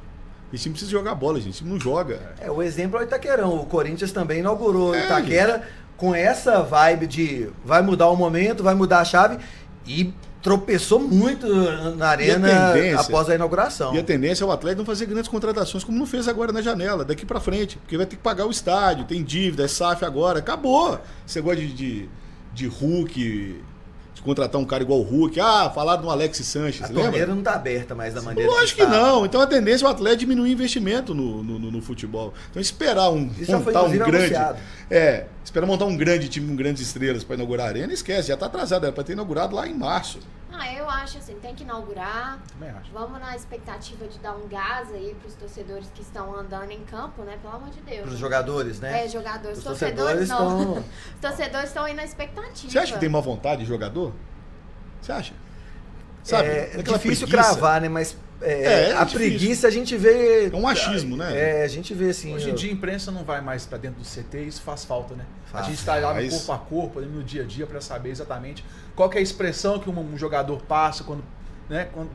Esse 0.53 0.63
time 0.63 0.71
precisa 0.75 0.89
jogar 0.89 1.13
bola, 1.13 1.39
gente. 1.41 1.49
Esse 1.49 1.57
time 1.57 1.71
não 1.71 1.77
joga. 1.77 2.33
É, 2.39 2.49
o 2.49 2.63
exemplo 2.63 2.97
é 2.97 3.01
o 3.01 3.03
Itaquerão. 3.03 3.53
O 3.53 3.65
Corinthians 3.65 4.13
também 4.13 4.39
inaugurou 4.39 4.91
o 4.91 4.95
É, 4.95 5.03
Itaquera 5.03 5.67
com 5.97 6.15
essa 6.15 6.61
vibe 6.63 7.07
de 7.07 7.49
vai 7.65 7.81
mudar 7.81 8.07
o 8.07 8.15
momento, 8.15 8.63
vai 8.63 8.75
mudar 8.75 8.99
a 9.01 9.03
chave 9.05 9.39
e 9.85 10.13
tropeçou 10.45 10.99
muito 10.99 11.47
na 11.95 12.09
arena 12.09 12.75
após 12.99 13.27
a 13.27 13.33
inauguração. 13.33 13.95
E 13.95 13.97
a 13.97 14.03
tendência 14.03 14.43
é 14.43 14.47
o 14.47 14.51
Atlético 14.51 14.81
não 14.81 14.85
fazer 14.85 15.07
grandes 15.07 15.27
contratações, 15.27 15.83
como 15.83 15.97
não 15.97 16.05
fez 16.05 16.27
agora 16.27 16.51
na 16.51 16.61
janela, 16.61 17.03
daqui 17.03 17.25
pra 17.25 17.39
frente. 17.39 17.79
Porque 17.79 17.97
vai 17.97 18.05
ter 18.05 18.15
que 18.15 18.21
pagar 18.21 18.45
o 18.45 18.51
estádio, 18.51 19.05
tem 19.05 19.23
dívida, 19.23 19.63
é 19.63 19.67
SAF 19.67 20.05
agora. 20.05 20.37
Acabou. 20.37 20.99
Você 21.25 21.41
gosta 21.41 21.59
de, 21.59 21.73
de, 21.73 22.09
de 22.53 22.67
Hulk, 22.67 23.59
de 24.15 24.21
contratar 24.21 24.59
um 24.59 24.65
cara 24.65 24.81
igual 24.81 24.99
o 24.99 25.03
Hulk. 25.03 25.39
Ah, 25.39 25.69
falaram 25.69 26.01
no 26.01 26.09
Alex 26.09 26.37
Sanches, 26.39 26.81
A 26.83 26.87
lembra? 26.87 27.03
torneira 27.03 27.27
não 27.27 27.39
está 27.39 27.53
aberta 27.53 27.93
mais 27.93 28.13
da 28.13 28.21
maneira 28.21 28.49
Lógico 28.49 28.77
que 28.77 28.83
está. 28.83 28.97
não. 28.97 29.25
Então 29.25 29.39
a 29.41 29.45
tendência 29.45 29.85
é 29.85 29.87
o 29.87 29.91
Atlético 29.91 30.21
diminuir 30.21 30.51
investimento 30.51 31.13
no, 31.13 31.43
no, 31.43 31.59
no- 31.59 31.71
no 31.71 31.81
futebol. 31.81 32.33
Então 32.49 32.59
esperar 32.61 33.09
um 33.11 33.27
Isso 33.37 33.51
já 33.51 33.59
foi, 33.59 33.73
montar 33.73 33.85
um 33.85 33.91
grande. 33.91 34.15
anunciado. 34.15 34.57
É, 34.89 35.25
esperar 35.43 35.65
montar 35.67 35.85
um 35.85 35.95
grande 35.97 36.29
time 36.29 36.47
com 36.47 36.55
grandes 36.55 36.81
estrelas 36.81 37.23
para 37.23 37.35
inaugurar 37.35 37.67
a 37.67 37.69
arena, 37.69 37.93
esquece, 37.93 38.29
já 38.29 38.37
tá 38.37 38.45
atrasado, 38.47 38.83
era 38.85 38.93
para 38.93 39.03
ter 39.03 39.13
inaugurado 39.13 39.53
lá 39.55 39.67
em 39.67 39.73
março. 39.73 40.19
Ah, 40.57 40.73
eu 40.73 40.89
acho 40.89 41.17
assim, 41.17 41.35
tem 41.39 41.53
que 41.53 41.63
inaugurar. 41.63 42.39
Também 42.53 42.69
acho. 42.69 42.91
Vamos 42.91 43.19
na 43.19 43.35
expectativa 43.35 44.07
de 44.07 44.17
dar 44.19 44.33
um 44.33 44.47
gás 44.47 44.91
aí 44.93 45.15
pros 45.21 45.33
torcedores 45.35 45.87
que 45.93 46.01
estão 46.01 46.33
andando 46.33 46.71
em 46.71 46.83
campo, 46.85 47.23
né? 47.23 47.37
Pelo 47.41 47.55
amor 47.55 47.69
de 47.69 47.81
Deus. 47.81 48.01
Para 48.01 48.11
os 48.11 48.19
jogadores, 48.19 48.79
né? 48.79 49.05
É, 49.05 49.07
jogadores. 49.09 49.57
Os 49.57 49.63
torcedores, 49.63 50.29
torcedores 50.29 50.29
não. 50.29 50.71
estão. 50.71 50.83
Os 51.15 51.21
torcedores 51.21 51.67
estão 51.69 51.85
aí 51.85 51.93
na 51.93 52.03
expectativa. 52.03 52.71
Você 52.71 52.79
acha 52.79 52.93
que 52.93 52.99
tem 52.99 53.09
má 53.09 53.19
vontade 53.19 53.61
de 53.61 53.67
jogador? 53.67 54.13
Você 55.01 55.11
acha? 55.11 55.33
Sabe? 56.23 56.47
é 56.47 56.63
aquela 56.79 56.97
difícil 56.97 57.27
preguiça. 57.27 57.51
cravar, 57.51 57.79
né? 57.81 57.87
Mas 57.87 58.17
é, 58.41 58.51
É, 58.51 58.89
é 58.89 58.93
a 58.93 59.03
difícil. 59.03 59.19
preguiça 59.19 59.67
a 59.67 59.71
gente 59.71 59.95
vê. 59.97 60.47
É 60.47 60.55
um 60.55 60.67
achismo, 60.67 61.15
né? 61.17 61.59
É, 61.61 61.63
a 61.63 61.67
gente 61.67 61.93
vê 61.93 62.09
assim. 62.09 62.33
Hoje 62.33 62.47
em 62.47 62.49
eu- 62.49 62.55
dia 62.55 62.69
a 62.69 62.73
imprensa 62.73 63.11
não 63.11 63.23
vai 63.23 63.41
mais 63.41 63.65
pra 63.65 63.77
dentro 63.77 63.99
do 64.01 64.05
CT 64.05 64.37
e 64.39 64.47
isso 64.47 64.61
faz 64.61 64.83
falta, 64.85 65.15
né? 65.15 65.25
Faz. 65.51 65.65
a 65.65 65.69
gente 65.69 65.79
está 65.79 65.95
lá 65.95 66.13
no 66.13 66.19
Faz. 66.19 66.33
corpo 66.33 66.51
a 66.51 66.57
corpo, 66.57 67.01
no 67.01 67.23
dia 67.23 67.43
a 67.43 67.45
dia, 67.45 67.65
pra 67.65 67.79
saber 67.79 68.09
exatamente 68.09 68.63
qual 68.95 69.09
que 69.09 69.17
é 69.17 69.19
a 69.19 69.23
expressão 69.23 69.79
que 69.79 69.89
um, 69.89 69.97
um 69.99 70.17
jogador 70.17 70.61
passa 70.63 71.03
quando, 71.05 71.23
né, 71.69 71.87
quando 71.93 72.09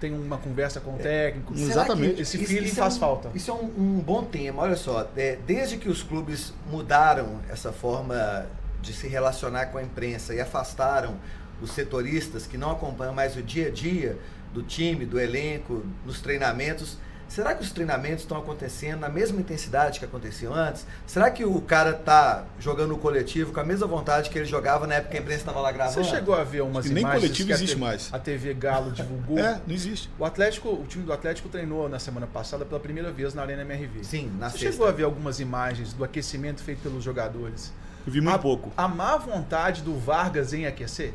tem 0.00 0.12
uma 0.12 0.36
conversa 0.36 0.80
com 0.80 0.94
o 0.96 0.98
técnico. 0.98 1.56
Será 1.56 1.70
Exatamente. 1.70 2.14
que 2.16 2.22
Esse 2.22 2.36
isso- 2.38 2.46
feeling 2.46 2.66
isso 2.66 2.80
é 2.80 2.82
faz 2.82 2.96
um- 2.96 2.98
falta. 2.98 3.30
Isso 3.36 3.50
é 3.52 3.54
um, 3.54 3.66
um 3.78 4.00
bom 4.00 4.24
tema. 4.24 4.62
Olha 4.62 4.74
só, 4.74 5.08
é, 5.16 5.38
desde 5.46 5.76
que 5.76 5.88
os 5.88 6.02
clubes 6.02 6.52
mudaram 6.68 7.38
essa 7.48 7.72
forma 7.72 8.46
de 8.80 8.92
se 8.92 9.06
relacionar 9.06 9.66
com 9.66 9.78
a 9.78 9.82
imprensa 9.82 10.34
e 10.34 10.40
afastaram 10.40 11.14
os 11.60 11.70
setoristas 11.70 12.48
que 12.48 12.58
não 12.58 12.72
acompanham 12.72 13.14
mais 13.14 13.36
o 13.36 13.42
dia 13.42 13.68
a 13.68 13.70
dia 13.70 14.18
do 14.52 14.62
time, 14.62 15.04
do 15.06 15.18
elenco, 15.18 15.84
nos 16.04 16.20
treinamentos. 16.20 16.98
Será 17.32 17.54
que 17.54 17.62
os 17.62 17.70
treinamentos 17.70 18.24
estão 18.24 18.36
acontecendo 18.36 19.00
na 19.00 19.08
mesma 19.08 19.40
intensidade 19.40 19.98
que 19.98 20.04
aconteciam 20.04 20.52
antes? 20.52 20.86
Será 21.06 21.30
que 21.30 21.46
o 21.46 21.62
cara 21.62 21.94
tá 21.94 22.44
jogando 22.60 22.94
o 22.94 22.98
coletivo 22.98 23.54
com 23.54 23.60
a 23.60 23.64
mesma 23.64 23.86
vontade 23.86 24.28
que 24.28 24.38
ele 24.38 24.44
jogava 24.44 24.86
na 24.86 24.96
época 24.96 25.12
que 25.12 25.16
a 25.16 25.20
imprensa 25.20 25.40
estava 25.40 25.58
lá 25.58 25.72
gravando? 25.72 26.04
Você 26.04 26.10
chegou 26.10 26.34
a 26.34 26.44
ver 26.44 26.60
umas 26.60 26.86
que 26.86 26.92
nem 26.92 27.02
imagens 27.02 27.22
coletivo 27.22 27.46
que 27.46 27.52
a 27.52 27.56
existe 27.56 27.74
TV 27.74 27.80
mais. 27.86 28.10
A 28.12 28.18
TV 28.18 28.52
Galo 28.52 28.92
divulgou. 28.92 29.38
É, 29.38 29.62
não 29.66 29.74
existe. 29.74 30.10
O 30.18 30.26
Atlético, 30.26 30.68
o 30.68 30.84
time 30.86 31.04
do 31.04 31.12
Atlético 31.12 31.48
treinou 31.48 31.88
na 31.88 31.98
semana 31.98 32.26
passada 32.26 32.66
pela 32.66 32.78
primeira 32.78 33.10
vez 33.10 33.32
na 33.32 33.40
Arena 33.40 33.62
MRV. 33.62 34.04
Sim, 34.04 34.30
na 34.38 34.50
Você 34.50 34.58
sexta. 34.58 34.72
chegou 34.72 34.86
a 34.86 34.92
ver 34.92 35.04
algumas 35.04 35.40
imagens 35.40 35.94
do 35.94 36.04
aquecimento 36.04 36.62
feito 36.62 36.82
pelos 36.82 37.02
jogadores? 37.02 37.72
Eu 38.06 38.12
vi 38.12 38.20
muito 38.20 38.34
a, 38.34 38.38
pouco. 38.38 38.70
A 38.76 38.86
má 38.86 39.16
vontade 39.16 39.80
do 39.80 39.98
Vargas 39.98 40.52
em 40.52 40.66
aquecer. 40.66 41.14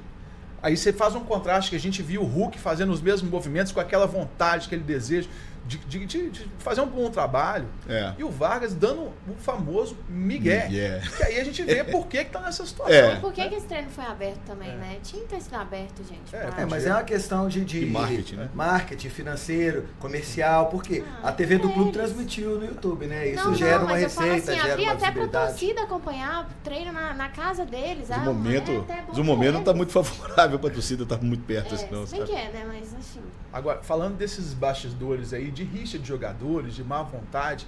Aí 0.61 0.75
você 0.75 0.91
faz 0.91 1.15
um 1.15 1.19
contraste 1.21 1.69
que 1.69 1.75
a 1.75 1.79
gente 1.79 2.01
viu 2.01 2.21
o 2.21 2.25
Hulk 2.25 2.57
fazendo 2.59 2.91
os 2.91 3.01
mesmos 3.01 3.29
movimentos 3.29 3.71
com 3.71 3.79
aquela 3.79 4.07
vontade, 4.07 4.65
aquele 4.65 4.83
desejo 4.83 5.29
de, 5.67 5.77
de- 5.79 6.05
de- 6.05 6.29
de 6.29 6.47
fazer 6.59 6.81
um 6.81 6.87
bom 6.87 7.09
trabalho. 7.09 7.67
É. 7.87 8.13
E 8.17 8.23
o 8.23 8.29
Vargas 8.29 8.73
dando 8.73 9.01
o 9.27 9.35
famoso 9.37 9.97
migué. 10.09 10.65
Migué. 10.67 11.01
Que 11.17 11.23
aí 11.23 11.39
a 11.39 11.43
gente 11.43 11.63
vê 11.63 11.83
por 11.83 12.07
que, 12.07 12.23
que 12.23 12.31
tá 12.31 12.39
nessa 12.41 12.65
situação. 12.65 12.95
É. 12.95 13.13
E 13.13 13.19
por 13.19 13.33
que, 13.33 13.47
que 13.49 13.55
esse 13.55 13.65
treino 13.67 13.89
foi 13.89 14.05
aberto 14.05 14.39
também, 14.45 14.75
né? 14.77 14.97
Tinha 15.03 15.21
que 15.23 15.27
ter 15.29 15.41
sido 15.41 15.55
aberto, 15.55 16.03
gente. 16.03 16.35
É, 16.35 16.49
É, 16.61 16.65
mas 16.65 16.85
é 16.85 16.91
uma 16.93 17.03
questão 17.03 17.47
de, 17.47 17.63
de 17.65 17.85
marketing, 17.85 18.35
né? 18.35 18.49
marketing 18.53 19.09
financeiro, 19.09 19.85
comercial, 19.99 20.67
porque 20.67 21.03
Ah, 21.23 21.29
a 21.29 21.31
TV 21.31 21.57
do 21.57 21.69
clube 21.69 21.91
transmitiu 21.91 22.57
no 22.59 22.65
YouTube, 22.65 23.05
né? 23.07 23.27
Isso 23.29 23.43
não, 23.45 23.55
gera 23.55 23.79
não, 23.79 23.85
uma 23.85 23.91
mas 23.93 24.03
eu 24.03 24.09
falo 24.09 24.31
receita, 24.31 24.51
assim, 24.61 24.69
gera 24.69 24.81
uma 24.81 24.91
até 24.93 25.11
pra 25.11 25.27
torcida 25.27 25.81
acompanhar 25.83 26.49
treino 26.63 26.91
na, 26.91 27.13
na 27.13 27.29
casa 27.29 27.65
deles. 27.65 28.07
Mas 28.09 28.17
ah, 28.19 28.21
o 28.21 28.33
momento, 28.33 28.71
é 28.89 29.03
mas 29.07 29.17
o 29.17 29.23
momento 29.23 29.53
não 29.53 29.63
tá 29.63 29.71
eles. 29.71 29.77
muito 29.77 29.91
favorável 29.91 30.59
pra 30.59 30.69
torcida, 30.69 31.05
tá 31.05 31.17
muito 31.17 31.43
perto 31.43 31.71
É, 31.71 31.75
assim, 31.75 31.87
não, 31.91 32.05
se 32.05 32.11
bem 32.15 32.21
sabe? 32.25 32.31
que 32.31 32.37
é, 32.37 32.49
né? 32.51 32.65
Mas 32.67 32.93
assim. 32.95 33.19
Agora, 33.51 33.81
falando 33.81 34.15
desses 34.17 34.53
bastidores 34.53 35.33
aí, 35.33 35.49
de 35.57 35.63
rixa 35.63 35.97
de 35.97 36.07
jogadores, 36.07 36.75
de 36.75 36.83
má 36.83 37.01
vontade, 37.03 37.65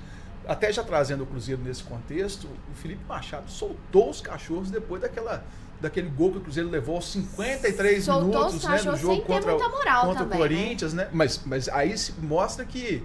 até 0.48 0.72
já 0.72 0.84
trazendo 0.84 1.24
o 1.24 1.26
Cruzeiro 1.28 1.62
nesse 1.64 1.84
contexto, 1.84 2.46
o 2.72 2.76
Felipe 2.76 3.02
Machado 3.08 3.50
soltou 3.50 4.10
os 4.10 4.22
cachorros 4.22 4.70
depois 4.72 5.02
daquela, 5.02 5.44
daquele 5.82 6.10
gol 6.10 6.32
que 6.32 6.38
o 6.38 6.42
Cruzeiro 6.42 6.70
levou 6.70 6.96
aos 6.96 7.12
53 7.12 8.04
Soltou 8.04 8.28
minutos 8.30 8.56
os 8.56 8.64
né, 8.64 8.70
no 8.70 8.76
cachorros 8.78 9.00
jogo 9.00 9.14
sem 9.16 9.22
ter 9.26 9.28
contra, 9.34 9.56
o- 9.56 9.60
muita 9.60 9.70
moral 9.78 10.06
contra 10.06 10.24
também, 10.24 10.38
o 10.38 10.42
Corinthians, 10.42 10.94
né? 10.94 11.10
Mas, 11.12 11.42
mas 11.46 11.68
aí 11.70 11.98
se 11.98 12.14
mostra 12.22 12.64
que, 12.66 13.04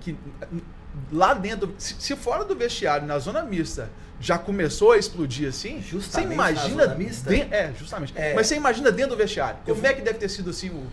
que 0.00 0.16
lá 1.10 1.34
dentro, 1.34 1.74
se, 1.78 1.94
se 1.98 2.16
fora 2.16 2.44
do 2.44 2.54
vestiário, 2.54 3.06
na 3.06 3.18
zona 3.18 3.42
mista, 3.42 3.90
já 4.20 4.38
começou 4.38 4.92
a 4.92 4.98
explodir 4.98 5.48
assim, 5.48 5.80
Justamente 5.82 6.28
você 6.28 6.36
na 6.36 6.50
imagina... 6.50 6.82
zona 6.84 6.94
mista? 6.94 7.30
den- 7.30 7.48
é, 7.50 7.72
justamente. 7.78 8.12
É. 8.16 8.34
Mas 8.34 8.46
você 8.46 8.56
imagina 8.56 8.90
dentro 8.92 9.12
do 9.12 9.16
vestiário. 9.18 9.58
Eu 9.66 9.74
Como 9.74 9.86
é 9.86 9.92
que 9.94 10.00
deve 10.02 10.18
ter 10.18 10.28
sido 10.28 10.50
assim 10.50 10.70
o, 10.70 10.86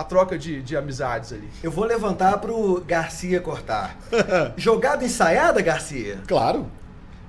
a 0.00 0.04
troca 0.04 0.38
de, 0.38 0.62
de 0.62 0.76
amizades 0.76 1.32
ali? 1.32 1.48
Eu 1.62 1.70
vou 1.70 1.84
levantar 1.84 2.38
pro 2.38 2.82
Garcia 2.86 3.40
cortar. 3.40 3.98
Jogada 4.56 5.04
ensaiada, 5.04 5.60
Garcia? 5.62 6.18
Claro, 6.26 6.66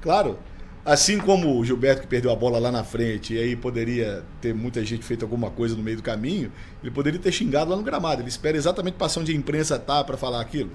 claro. 0.02 0.38
Assim 0.84 1.20
como 1.20 1.60
o 1.60 1.64
Gilberto 1.64 2.02
que 2.02 2.08
perdeu 2.08 2.32
a 2.32 2.36
bola 2.36 2.58
lá 2.58 2.72
na 2.72 2.84
frente 2.84 3.36
e 3.36 3.40
aí 3.40 3.56
poderia 3.56 4.24
ter 4.42 4.52
muita 4.54 4.84
gente 4.84 5.04
feito 5.06 5.24
alguma 5.24 5.52
coisa 5.52 5.76
no 5.76 5.84
meio 5.84 5.98
do 5.98 6.04
caminho, 6.04 6.52
ele 6.82 6.90
poderia 6.92 7.20
ter 7.20 7.32
xingado 7.32 7.70
lá 7.70 7.78
no 7.78 7.84
gramado. 7.84 8.22
Ele 8.22 8.30
espera 8.30 8.58
exatamente 8.58 8.96
passar 8.96 9.20
onde 9.20 9.32
a 9.32 9.36
imprensa 9.36 9.78
tá 9.78 10.04
para 10.04 10.18
falar 10.18 10.42
aquilo. 10.42 10.72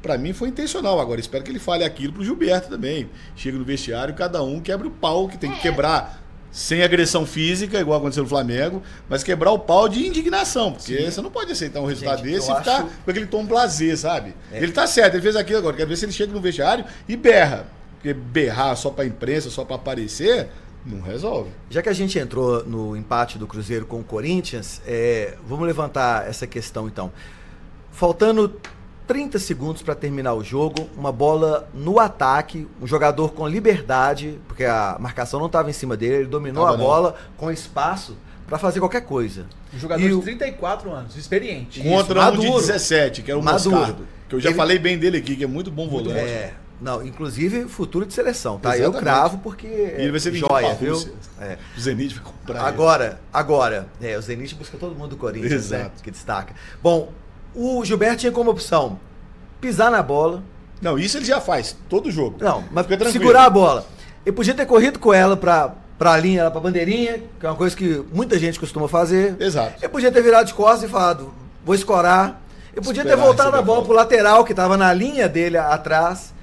Pra 0.00 0.16
mim 0.16 0.32
foi 0.32 0.48
intencional 0.48 0.98
agora. 0.98 1.20
Espero 1.20 1.44
que 1.44 1.50
ele 1.50 1.58
fale 1.58 1.84
aquilo 1.84 2.14
pro 2.14 2.24
Gilberto 2.24 2.68
também. 2.70 3.10
Chega 3.36 3.58
no 3.58 3.64
vestiário, 3.64 4.14
cada 4.14 4.42
um 4.42 4.60
quebra 4.60 4.86
o 4.86 4.90
pau 4.90 5.28
que 5.28 5.36
tem 5.36 5.50
que 5.50 5.58
É. 5.58 5.60
quebrar 5.62 6.23
sem 6.56 6.84
agressão 6.84 7.26
física, 7.26 7.80
igual 7.80 7.98
aconteceu 7.98 8.22
no 8.22 8.28
Flamengo, 8.28 8.80
mas 9.08 9.24
quebrar 9.24 9.50
o 9.50 9.58
pau 9.58 9.88
de 9.88 10.06
indignação, 10.06 10.70
porque 10.72 10.96
Sim. 10.98 11.10
você 11.10 11.20
não 11.20 11.28
pode 11.30 11.50
aceitar 11.50 11.80
um 11.80 11.84
resultado 11.84 12.18
Gente, 12.22 12.32
desse 12.32 12.48
e 12.52 12.54
ficar 12.54 12.76
acho- 12.76 12.86
com 13.04 13.10
aquele 13.10 13.26
tom 13.26 13.44
blazer, 13.44 13.98
sabe? 13.98 14.34
É. 14.52 14.62
Ele 14.62 14.70
tá 14.70 14.86
certo, 14.86 15.14
ele 15.14 15.22
fez 15.22 15.34
aquilo 15.34 15.58
agora. 15.58 15.76
Quero 15.76 15.88
ver 15.88 15.96
se 15.96 16.04
ele 16.04 16.12
chega 16.12 16.32
no 16.32 16.40
vestiário 16.40 16.84
e 17.08 17.16
berra. 17.16 17.66
Porque 17.96 18.14
berrar 18.14 18.76
só 18.76 18.88
pra 18.90 19.04
imprensa, 19.04 19.50
só 19.50 19.64
pra 19.64 19.74
aparecer, 19.74 20.48
não 20.86 21.00
resolve. 21.00 21.50
Já 21.70 21.82
que 21.82 21.88
a 21.88 21.92
gente 21.92 22.16
entrou 22.20 22.62
no 22.64 22.94
empate 22.96 23.36
do 23.36 23.46
Cruzeiro 23.48 23.84
com 23.84 23.98
o 23.98 24.04
Corinthians, 24.04 24.80
é, 24.86 25.34
vamos 25.48 25.66
levantar 25.66 26.28
essa 26.28 26.46
questão 26.46 26.86
então. 26.86 27.10
Faltando 27.90 28.60
30 29.06 29.38
segundos 29.38 29.82
para 29.82 29.94
terminar 29.94 30.34
o 30.34 30.42
jogo, 30.42 30.88
uma 30.96 31.12
bola 31.12 31.68
no 31.74 31.98
ataque, 32.00 32.66
um 32.80 32.86
jogador 32.86 33.32
com 33.32 33.46
liberdade, 33.46 34.38
porque 34.48 34.64
a 34.64 34.96
marcação 34.98 35.38
não 35.38 35.46
estava 35.46 35.68
em 35.68 35.72
cima 35.74 35.96
dele, 35.96 36.14
ele 36.16 36.26
dominou 36.26 36.64
Tava 36.64 36.74
a 36.76 36.78
não. 36.78 36.84
bola 36.84 37.14
com 37.36 37.50
espaço 37.50 38.16
para 38.46 38.58
fazer 38.58 38.78
qualquer 38.80 39.02
coisa. 39.02 39.46
Um 39.74 39.78
jogador 39.78 40.02
E 40.02 40.08
de 40.08 40.14
o- 40.14 40.22
34 40.22 40.90
anos, 40.92 41.16
experiente. 41.16 41.80
Isso, 41.80 41.88
Contra 41.88 42.20
um 42.28 42.30
de 42.32 42.36
maduro. 42.46 42.60
17, 42.60 43.22
que 43.22 43.30
era 43.30 43.38
o 43.38 43.42
Maduro. 43.42 43.70
Moscardo. 43.76 44.06
Que 44.28 44.34
eu 44.36 44.40
já 44.40 44.48
Ele- 44.50 44.56
falei 44.56 44.78
bem 44.78 44.98
dele 44.98 45.18
aqui, 45.18 45.36
que 45.36 45.44
é 45.44 45.46
muito 45.46 45.70
bom 45.70 45.88
volante. 45.88 46.18
É, 46.18 46.54
não, 46.80 47.04
inclusive 47.04 47.64
futuro 47.68 48.06
de 48.06 48.14
seleção, 48.14 48.58
tá? 48.58 48.70
Eu 48.70 48.84
Exatamente. 48.90 49.02
cravo 49.02 49.38
porque 49.38 49.66
E 49.66 49.70
ele 50.02 50.10
vai 50.12 50.20
ser 50.20 50.30
é 50.30 50.36
joia, 50.38 50.74
viu? 50.74 50.94
Rússia. 50.94 51.12
É. 51.40 51.58
O 51.76 51.80
Zenit 51.80 52.14
vai 52.14 52.24
comprar 52.24 52.58
ele. 52.60 52.68
Agora, 52.68 53.20
agora, 53.32 53.88
é, 54.00 54.16
o 54.16 54.22
Zenit 54.22 54.54
busca 54.54 54.78
todo 54.78 54.94
mundo 54.94 55.10
do 55.10 55.16
Corinthians, 55.16 55.70
né? 55.70 55.80
Exato. 55.80 56.02
Que 56.02 56.10
destaca. 56.10 56.54
Bom, 56.82 57.10
o 57.54 57.84
Gilberto 57.84 58.18
tinha 58.18 58.32
como 58.32 58.50
opção 58.50 58.98
pisar 59.60 59.90
na 59.90 60.02
bola. 60.02 60.42
Não, 60.80 60.98
isso 60.98 61.16
ele 61.16 61.24
já 61.24 61.40
faz, 61.40 61.76
todo 61.88 62.10
jogo. 62.10 62.36
Não, 62.40 62.64
mas 62.70 62.86
segurar 63.10 63.44
a 63.44 63.50
bola. 63.50 63.86
Ele 64.24 64.34
podia 64.34 64.54
ter 64.54 64.66
corrido 64.66 64.98
com 64.98 65.12
ela 65.12 65.36
pra 65.36 65.74
pra 65.98 66.16
linha, 66.16 66.50
pra 66.50 66.60
bandeirinha, 66.60 67.22
que 67.38 67.46
é 67.46 67.48
uma 67.48 67.56
coisa 67.56 67.74
que 67.76 68.04
muita 68.12 68.38
gente 68.38 68.58
costuma 68.58 68.88
fazer. 68.88 69.36
Exato. 69.40 69.74
Ele 69.80 69.88
podia 69.88 70.10
ter 70.10 70.22
virado 70.22 70.46
de 70.46 70.54
costas 70.54 70.88
e 70.88 70.92
falado, 70.92 71.32
vou 71.64 71.74
escorar. 71.74 72.40
Eu 72.74 72.82
podia 72.82 73.02
ter 73.04 73.10
Esperar 73.10 73.24
voltado 73.24 73.50
receber 73.50 73.62
a 73.62 73.66
bola 73.66 73.82
a 73.82 73.84
pro 73.84 73.94
lateral, 73.94 74.44
que 74.44 74.52
tava 74.52 74.76
na 74.76 74.92
linha 74.92 75.28
dele 75.28 75.56
atrás. 75.56 76.34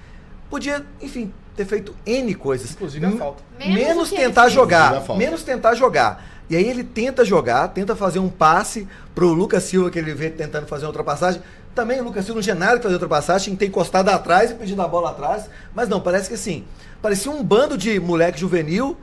Podia, 0.50 0.86
enfim, 1.02 1.34
ter 1.56 1.66
feito 1.66 1.94
N 2.06 2.34
coisas. 2.36 2.72
Inclusive 2.72 3.06
a 3.06 3.12
falta. 3.12 3.44
Menos 3.60 3.76
Menos 3.76 4.12
ele 4.12 4.22
tentar 4.22 4.48
jogar. 4.48 5.04
Menos 5.18 5.44
tentar 5.44 5.76
jogar. 5.76 6.31
E 6.52 6.56
aí 6.58 6.68
ele 6.70 6.84
tenta 6.84 7.24
jogar, 7.24 7.70
tenta 7.70 7.96
fazer 7.96 8.20
um 8.20 8.28
passe 8.28 8.86
pro 9.16 9.32
Lucas 9.32 9.64
Silva, 9.64 9.90
que 9.90 9.98
ele 9.98 10.14
vê 10.14 10.30
tentando 10.30 10.68
fazer 10.68 10.84
uma 10.84 10.90
ultrapassagem. 10.90 11.42
Também 11.74 12.02
o 12.02 12.04
Lucas 12.04 12.26
Silva 12.26 12.40
não 12.40 12.44
tinha 12.44 12.56
nada 12.56 12.76
que 12.76 12.84
fazer 12.84 12.96
ultrapassagem, 12.96 13.46
tinha 13.46 13.56
que 13.56 13.60
ter 13.62 13.68
encostado 13.68 14.10
atrás 14.10 14.52
e 14.52 14.56
pedido 14.56 14.82
a 14.82 14.88
bola 14.88 15.12
atrás. 15.12 15.50
Mas 15.74 15.88
não, 15.88 16.02
parece 16.02 16.28
que 16.28 16.36
assim, 16.36 16.66
parecia 17.02 17.32
um 17.32 17.42
bando 17.42 17.78
de 17.78 17.98
moleque 18.02 18.38
juvenil 18.38 18.98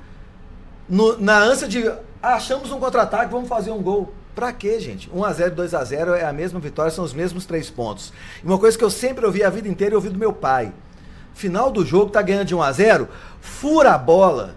no- 0.86 1.18
na 1.18 1.38
ânsia 1.38 1.66
de 1.66 1.88
ah, 2.22 2.34
achamos 2.34 2.70
um 2.70 2.78
contra-ataque, 2.78 3.32
vamos 3.32 3.48
fazer 3.48 3.70
um 3.70 3.80
gol. 3.82 4.12
Pra 4.34 4.52
quê, 4.52 4.78
gente? 4.78 5.08
1x0, 5.10 5.54
2x0 5.54 6.16
é 6.16 6.26
a 6.26 6.32
mesma 6.34 6.60
vitória, 6.60 6.90
são 6.90 7.02
os 7.04 7.14
mesmos 7.14 7.46
três 7.46 7.70
pontos. 7.70 8.12
E 8.44 8.46
uma 8.46 8.58
coisa 8.58 8.76
que 8.76 8.84
eu 8.84 8.90
sempre 8.90 9.24
ouvi 9.24 9.42
a 9.42 9.48
vida 9.48 9.66
inteira 9.68 9.94
e 9.94 9.96
ouvi 9.96 10.10
do 10.10 10.18
meu 10.18 10.34
pai. 10.34 10.70
Final 11.32 11.70
do 11.70 11.82
jogo, 11.82 12.10
tá 12.10 12.20
ganhando 12.20 12.44
de 12.44 12.54
1x0, 12.54 13.08
fura 13.40 13.94
a 13.94 13.98
bola, 13.98 14.54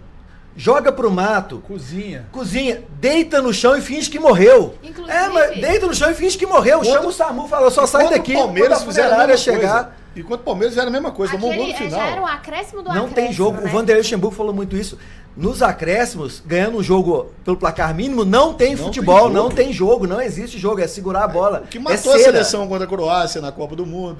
joga 0.56 0.92
pro 0.92 1.10
mato, 1.10 1.62
Cozinha. 1.66 2.26
cozinha, 2.32 2.82
deita 3.00 3.40
no 3.40 3.52
chão 3.52 3.76
e 3.76 3.80
finge 3.80 4.10
que 4.10 4.18
morreu. 4.18 4.74
Inclusive- 4.82 5.16
É, 5.16 5.28
mas 5.28 5.60
deita 5.60 5.86
no 5.86 5.94
chão 5.94 6.10
e 6.10 6.14
finge 6.14 6.36
que 6.36 6.46
morreu. 6.46 6.78
Quando- 6.80 6.92
Chama 6.92 7.06
o 7.08 7.12
SAMU, 7.12 7.48
fala, 7.48 7.70
só 7.70 7.86
sai 7.86 8.08
daqui. 8.10 8.34
o 8.34 8.38
Palmeiras 8.38 8.78
quando 8.82 8.88
a 8.88 8.90
a 8.90 8.94
funerária 9.04 9.36
chegar. 9.36 9.58
coisa. 9.84 10.02
Enquanto 10.14 10.40
o 10.42 10.44
Palmeiras 10.44 10.74
fizeram 10.74 10.88
a 10.88 10.92
mesma 10.92 11.10
coisa, 11.10 11.32
tomou 11.32 11.50
um 11.50 11.56
gol 11.56 11.66
no 11.68 11.72
é, 11.72 11.74
final. 11.76 11.98
já 12.00 12.06
era 12.06 12.20
o 12.20 12.26
acréscimo 12.26 12.82
do 12.82 12.88
Não 12.90 13.06
acréscimo, 13.06 13.14
tem 13.14 13.32
jogo. 13.32 13.56
né? 13.62 13.64
O 13.64 13.68
Vanderlei 13.72 14.02
Luxemburgo 14.02 14.36
falou 14.36 14.52
muito 14.52 14.76
isso. 14.76 14.98
Nos 15.34 15.62
acréscimos, 15.62 16.42
ganhando 16.44 16.76
um 16.76 16.82
jogo 16.82 17.32
pelo 17.42 17.56
placar 17.56 17.94
mínimo, 17.94 18.22
não 18.22 18.52
tem 18.52 18.76
Não 18.76 18.84
futebol, 18.84 19.24
tem 19.24 19.32
não 19.32 19.48
tem 19.48 19.72
jogo, 19.72 20.06
não 20.06 20.20
existe 20.20 20.58
jogo, 20.58 20.82
é 20.82 20.86
segurar 20.86 21.24
a 21.24 21.28
bola. 21.28 21.62
O 21.64 21.66
que 21.68 21.78
é 21.78 21.80
matou 21.80 22.12
a 22.12 22.18
cera. 22.18 22.24
seleção 22.24 22.68
contra 22.68 22.84
a 22.84 22.86
Croácia 22.86 23.40
na 23.40 23.50
Copa 23.50 23.74
do 23.74 23.86
Mundo. 23.86 24.18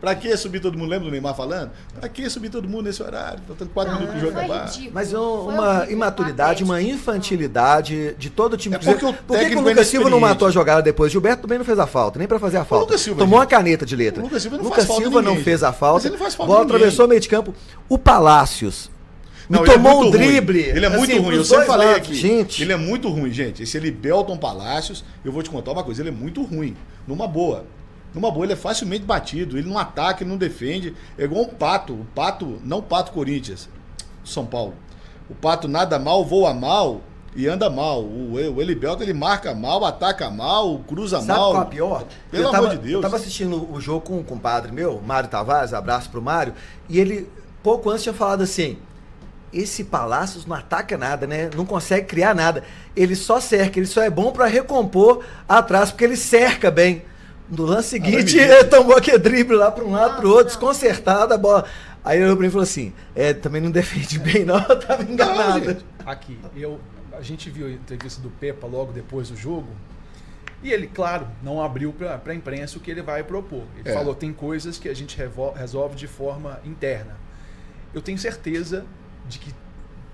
Pra 0.00 0.14
que 0.14 0.34
subir 0.36 0.60
todo 0.60 0.78
mundo? 0.78 0.88
Lembra 0.88 1.06
do 1.06 1.10
Neymar 1.10 1.34
falando? 1.36 1.70
Pra 1.98 2.08
que 2.08 2.28
subir 2.30 2.48
todo 2.48 2.66
mundo 2.66 2.84
nesse 2.84 3.02
horário? 3.02 3.40
Faltando 3.46 3.70
quatro 3.70 3.92
Não, 3.92 4.00
minutos 4.00 4.20
pro 4.20 4.28
jogo 4.30 4.38
acabar. 4.40 4.64
ridículo. 4.66 4.90
Mas 4.94 5.12
um- 5.12 5.48
uma 5.48 5.86
imaturidade, 5.90 6.64
uma 6.64 6.80
infantilidade 6.80 8.14
de 8.18 8.30
todo 8.30 8.54
o 8.54 8.56
time. 8.56 8.76
É 8.76 8.78
Por 8.78 8.84
que 8.84 8.90
porque 8.92 9.06
o 9.06 9.12
Por 9.26 9.38
que, 9.38 9.44
que 9.50 9.56
o 9.56 9.58
é 9.58 9.62
Lucas 9.62 9.86
Silva 9.86 10.10
não 10.10 10.20
matou 10.20 10.48
a 10.48 10.50
jogada 10.50 10.82
depois? 10.82 11.12
Gilberto 11.12 11.42
também 11.42 11.58
não 11.58 11.64
fez 11.64 11.78
a 11.78 11.86
falta, 11.86 12.18
nem 12.18 12.26
pra 12.26 12.38
fazer 12.38 12.56
a 12.56 12.64
falta. 12.64 12.86
Lucas 12.86 13.00
Silva, 13.00 13.18
Tomou 13.18 13.38
gente. 13.40 13.44
uma 13.44 13.46
caneta 13.58 13.84
de 13.86 13.94
letra. 13.96 14.20
O 14.20 14.24
Lucas 14.24 14.42
Silva 14.42 14.56
não 14.56 14.64
Lucas 14.64 14.84
faz 14.86 14.98
Silva 14.98 15.22
não 15.22 15.30
ninguém, 15.32 15.44
fez 15.44 15.62
a 15.62 15.72
falta. 15.72 15.94
Mas 15.96 16.04
ele 16.06 16.12
não 16.14 16.18
faz 16.18 16.34
falta 16.34 16.52
bola 16.52 16.64
atravessou 16.64 17.04
o 17.04 17.08
meio 17.08 17.20
de 17.20 17.28
campo. 17.28 17.54
O 17.88 17.98
Palácios. 17.98 18.90
Me 19.48 19.56
Não, 19.56 19.64
é 19.64 19.70
tomou 19.72 20.02
muito 20.02 20.16
um 20.16 20.18
ruim. 20.20 20.28
drible. 20.30 20.60
Ele 20.60 20.86
é 20.86 20.88
muito 20.88 21.10
assim, 21.10 21.20
ruim. 21.20 21.34
Eu 21.34 21.44
sempre 21.44 21.66
falei 21.66 21.88
lados. 21.88 22.02
aqui. 22.08 22.14
Gente, 22.14 22.62
Ele 22.62 22.72
é 22.72 22.76
muito 22.76 23.08
ruim, 23.08 23.32
gente. 23.32 23.62
Esse 23.64 23.78
Belton 23.90 24.36
Palácios, 24.38 25.04
eu 25.24 25.32
vou 25.32 25.42
te 25.42 25.50
contar 25.50 25.72
uma 25.72 25.82
coisa, 25.82 26.00
ele 26.02 26.08
é 26.08 26.12
muito 26.12 26.42
ruim. 26.42 26.76
Numa 27.06 27.26
boa. 27.26 27.64
Numa 28.14 28.30
boa, 28.30 28.44
ele 28.44 28.54
é 28.54 28.56
facilmente 28.56 29.04
batido. 29.04 29.56
Ele 29.56 29.68
não 29.68 29.78
ataca, 29.78 30.22
ele 30.22 30.30
não 30.30 30.36
defende. 30.36 30.94
É 31.16 31.24
igual 31.24 31.42
um 31.42 31.48
pato. 31.48 31.94
O 31.94 32.06
pato, 32.14 32.60
não 32.64 32.78
o 32.78 32.82
pato 32.82 33.12
Corinthians, 33.12 33.68
São 34.24 34.44
Paulo. 34.44 34.74
O 35.28 35.34
pato 35.34 35.68
nada 35.68 35.98
mal, 35.98 36.24
voa 36.24 36.52
mal 36.52 37.00
e 37.34 37.46
anda 37.46 37.70
mal. 37.70 38.02
O, 38.02 38.32
o 38.32 38.60
Elibelto, 38.60 39.02
ele 39.02 39.12
marca 39.12 39.54
mal, 39.54 39.84
ataca 39.84 40.30
mal, 40.30 40.78
cruza 40.80 41.20
Sabe 41.20 41.38
mal. 41.38 41.52
qual 41.52 41.62
é 41.62 41.64
a 41.64 41.68
pior? 41.68 42.04
Pelo 42.30 42.44
eu 42.44 42.48
amor 42.48 42.62
tava, 42.62 42.76
de 42.76 42.82
Deus. 42.82 42.94
Eu 42.94 43.00
tava 43.00 43.16
assistindo 43.16 43.72
o 43.72 43.80
jogo 43.80 44.00
com 44.00 44.18
um 44.18 44.22
compadre 44.22 44.72
meu, 44.72 45.00
Mário 45.00 45.28
Tavares, 45.28 45.72
abraço 45.72 46.10
pro 46.10 46.20
Mário, 46.20 46.54
e 46.88 46.98
ele, 46.98 47.30
pouco 47.62 47.90
antes, 47.90 48.02
tinha 48.02 48.14
falado 48.14 48.42
assim: 48.42 48.78
esse 49.52 49.84
Palácios 49.84 50.46
não 50.46 50.56
ataca 50.56 50.96
nada, 50.96 51.26
né? 51.26 51.50
Não 51.54 51.66
consegue 51.66 52.06
criar 52.06 52.34
nada. 52.34 52.64
Ele 52.96 53.14
só 53.14 53.40
cerca, 53.40 53.78
ele 53.78 53.86
só 53.86 54.02
é 54.02 54.10
bom 54.10 54.32
pra 54.32 54.46
recompor 54.46 55.24
atrás, 55.48 55.90
porque 55.90 56.04
ele 56.04 56.16
cerca 56.16 56.70
bem. 56.70 57.02
No 57.50 57.64
lance 57.64 57.88
seguinte, 57.88 58.38
ele 58.38 58.64
tomou 58.64 58.96
aquele 58.96 59.18
drible 59.18 59.56
lá 59.56 59.70
pra 59.70 59.84
um 59.84 59.90
lado, 59.90 60.16
pro 60.16 60.28
Nossa, 60.28 60.36
outro, 60.38 60.44
não. 60.44 60.48
desconcertado 60.70 61.34
a 61.34 61.38
bola. 61.38 61.64
Aí 62.04 62.16
ele 62.18 62.24
olhou 62.26 62.36
pra 62.36 62.42
mim 62.42 62.48
e 62.48 62.50
falou 62.52 62.62
assim: 62.62 62.92
É, 63.14 63.34
também 63.34 63.60
não 63.60 63.70
defende 63.70 64.18
bem, 64.18 64.44
não, 64.44 64.58
eu 64.68 64.78
tava 64.78 65.02
enganado. 65.02 65.64
gente. 65.64 65.84
Aqui, 66.06 66.38
eu, 66.56 66.80
a 67.12 67.20
gente 67.22 67.50
viu 67.50 67.66
a 67.66 67.70
entrevista 67.70 68.20
do 68.22 68.30
Pepa 68.30 68.66
logo 68.66 68.92
depois 68.92 69.28
do 69.28 69.36
jogo. 69.36 69.68
E 70.62 70.70
ele, 70.72 70.86
claro, 70.86 71.26
não 71.42 71.60
abriu 71.62 71.92
para 71.92 72.20
a 72.24 72.34
imprensa 72.34 72.76
o 72.78 72.80
que 72.80 72.90
ele 72.90 73.02
vai 73.02 73.24
propor. 73.24 73.64
Ele 73.76 73.88
É. 73.88 73.92
falou: 73.94 74.14
tem 74.14 74.32
coisas 74.32 74.78
que 74.78 74.88
a 74.88 74.94
gente 74.94 75.18
resolve 75.56 75.96
de 75.96 76.06
forma 76.06 76.60
interna. 76.64 77.16
Eu 77.92 78.00
tenho 78.00 78.16
certeza 78.18 78.84
de 79.28 79.38
que 79.40 79.50
o 79.50 79.54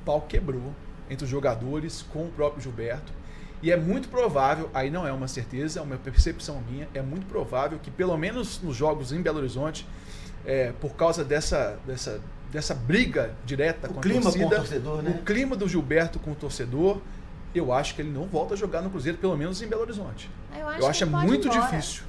pau 0.05 0.23
quebrou 0.23 0.73
entre 1.11 1.25
os 1.25 1.31
jogadores 1.31 2.03
com 2.11 2.25
o 2.25 2.29
próprio 2.31 2.63
Gilberto. 2.63 3.13
E 3.63 3.73
é 3.73 3.77
muito 3.77 4.09
provável, 4.09 4.71
aí 4.75 4.91
não 4.91 5.07
é 5.07 5.13
uma 5.13 5.27
certeza, 5.29 5.81
é 5.81 5.83
uma 5.83 5.97
percepção 5.97 6.63
minha, 6.71 6.89
é 6.93 7.01
muito 7.01 7.27
provável 7.27 7.79
que, 7.83 7.91
pelo 7.91 8.17
menos 8.17 8.61
nos 8.63 8.77
jogos 8.77 9.13
em 9.13 9.21
Belo 9.23 9.39
Horizonte, 9.39 9.87
é, 10.45 10.73
por 10.81 10.95
causa 10.95 11.25
dessa, 11.25 11.79
dessa, 11.87 12.21
dessa 12.53 12.75
briga 12.75 13.33
direta 13.45 13.89
O 13.89 13.95
com 13.95 14.01
a 14.01 14.03
clima 14.03 14.21
com 14.21 14.29
o 14.29 14.33
torcida, 14.33 14.57
torcedor, 14.57 15.03
né? 15.03 15.19
o 15.19 15.25
clima 15.25 15.57
do 15.57 15.67
Gilberto 15.69 16.19
com 16.19 16.33
o 16.33 16.35
torcedor, 16.35 17.01
eu 17.55 17.73
acho 17.73 17.95
que 17.95 18.03
ele 18.03 18.11
não 18.11 18.27
volta 18.27 18.55
a 18.55 18.57
jogar 18.57 18.83
no 18.83 18.91
Cruzeiro, 18.91 19.17
pelo 19.19 19.37
menos 19.37 19.61
em 19.63 19.67
Belo 19.67 19.83
Horizonte. 19.83 20.31
Eu 20.55 20.69
acho, 20.69 20.81
Eu 20.81 20.87
acho 20.89 20.99
que 20.99 21.05
é 21.05 21.17
muito 21.17 21.49
embora. 21.49 21.63
difícil. 21.63 22.03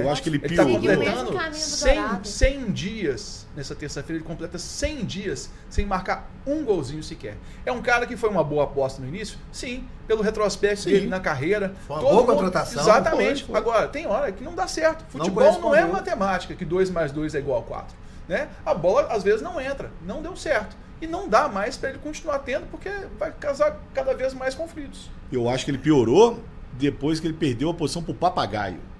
Eu 0.00 0.10
acho 0.10 0.22
que 0.22 0.28
ele 0.28 0.36
Ele 0.42 0.46
está 0.54 0.64
piorou. 0.64 0.78
O 0.78 0.82
mesmo 0.82 1.04
completando 1.04 1.32
caminho 1.32 1.50
do 1.52 1.56
100, 1.58 1.94
Dourado. 1.94 2.28
100 2.28 2.72
dias, 2.72 3.46
nessa 3.56 3.74
terça-feira, 3.74 4.18
ele 4.20 4.26
completa 4.26 4.58
100 4.58 5.04
dias 5.04 5.50
sem 5.68 5.84
marcar 5.84 6.30
um 6.46 6.64
golzinho 6.64 7.02
sequer. 7.02 7.36
É 7.66 7.70
um 7.72 7.82
cara 7.82 8.06
que 8.06 8.16
foi 8.16 8.30
uma 8.30 8.42
boa 8.42 8.64
aposta 8.64 9.00
no 9.02 9.08
início? 9.08 9.38
Sim, 9.52 9.84
pelo 10.06 10.22
retrospecto 10.22 10.82
Sim. 10.84 10.90
dele 10.90 11.06
na 11.08 11.20
carreira. 11.20 11.74
Foi 11.86 11.96
uma 11.96 12.02
Todo 12.02 12.10
boa 12.12 12.22
mundo- 12.26 12.34
contratação. 12.36 12.82
Exatamente. 12.82 13.44
Foi, 13.44 13.52
foi. 13.52 13.56
Agora, 13.60 13.88
tem 13.88 14.06
hora 14.06 14.32
que 14.32 14.42
não 14.42 14.54
dá 14.54 14.66
certo. 14.66 15.02
Não 15.02 15.10
Futebol 15.24 15.42
não, 15.44 15.50
é 15.50 15.60
correspondeu. 15.60 15.88
matemática, 15.92 16.54
que 16.54 16.64
2 16.64 16.90
mais 16.90 17.12
2 17.12 17.34
é 17.34 17.38
igual 17.38 17.60
a 17.60 17.62
4. 17.62 17.96
Né? 18.28 18.48
A 18.64 18.72
bola, 18.72 19.08
às 19.10 19.22
vezes, 19.22 19.42
não 19.42 19.60
entra. 19.60 19.90
Não 20.06 20.22
deu 20.22 20.34
certo. 20.36 20.76
E 21.00 21.06
não 21.06 21.28
dá 21.28 21.48
mais 21.48 21.76
para 21.76 21.90
ele 21.90 21.98
continuar 21.98 22.38
tendo, 22.38 22.64
porque 22.70 22.88
vai 23.18 23.32
causar 23.32 23.76
cada 23.92 24.14
vez 24.14 24.32
mais 24.32 24.54
conflitos. 24.54 25.10
Eu 25.32 25.48
acho 25.48 25.64
que 25.64 25.70
ele 25.72 25.78
piorou 25.78 26.38
depois 26.74 27.18
que 27.18 27.26
ele 27.26 27.34
perdeu 27.34 27.68
a 27.68 27.74
posição 27.74 28.02
pro 28.02 28.14
papagaio. 28.14 28.76
O 28.76 28.76
papagaio 28.76 28.91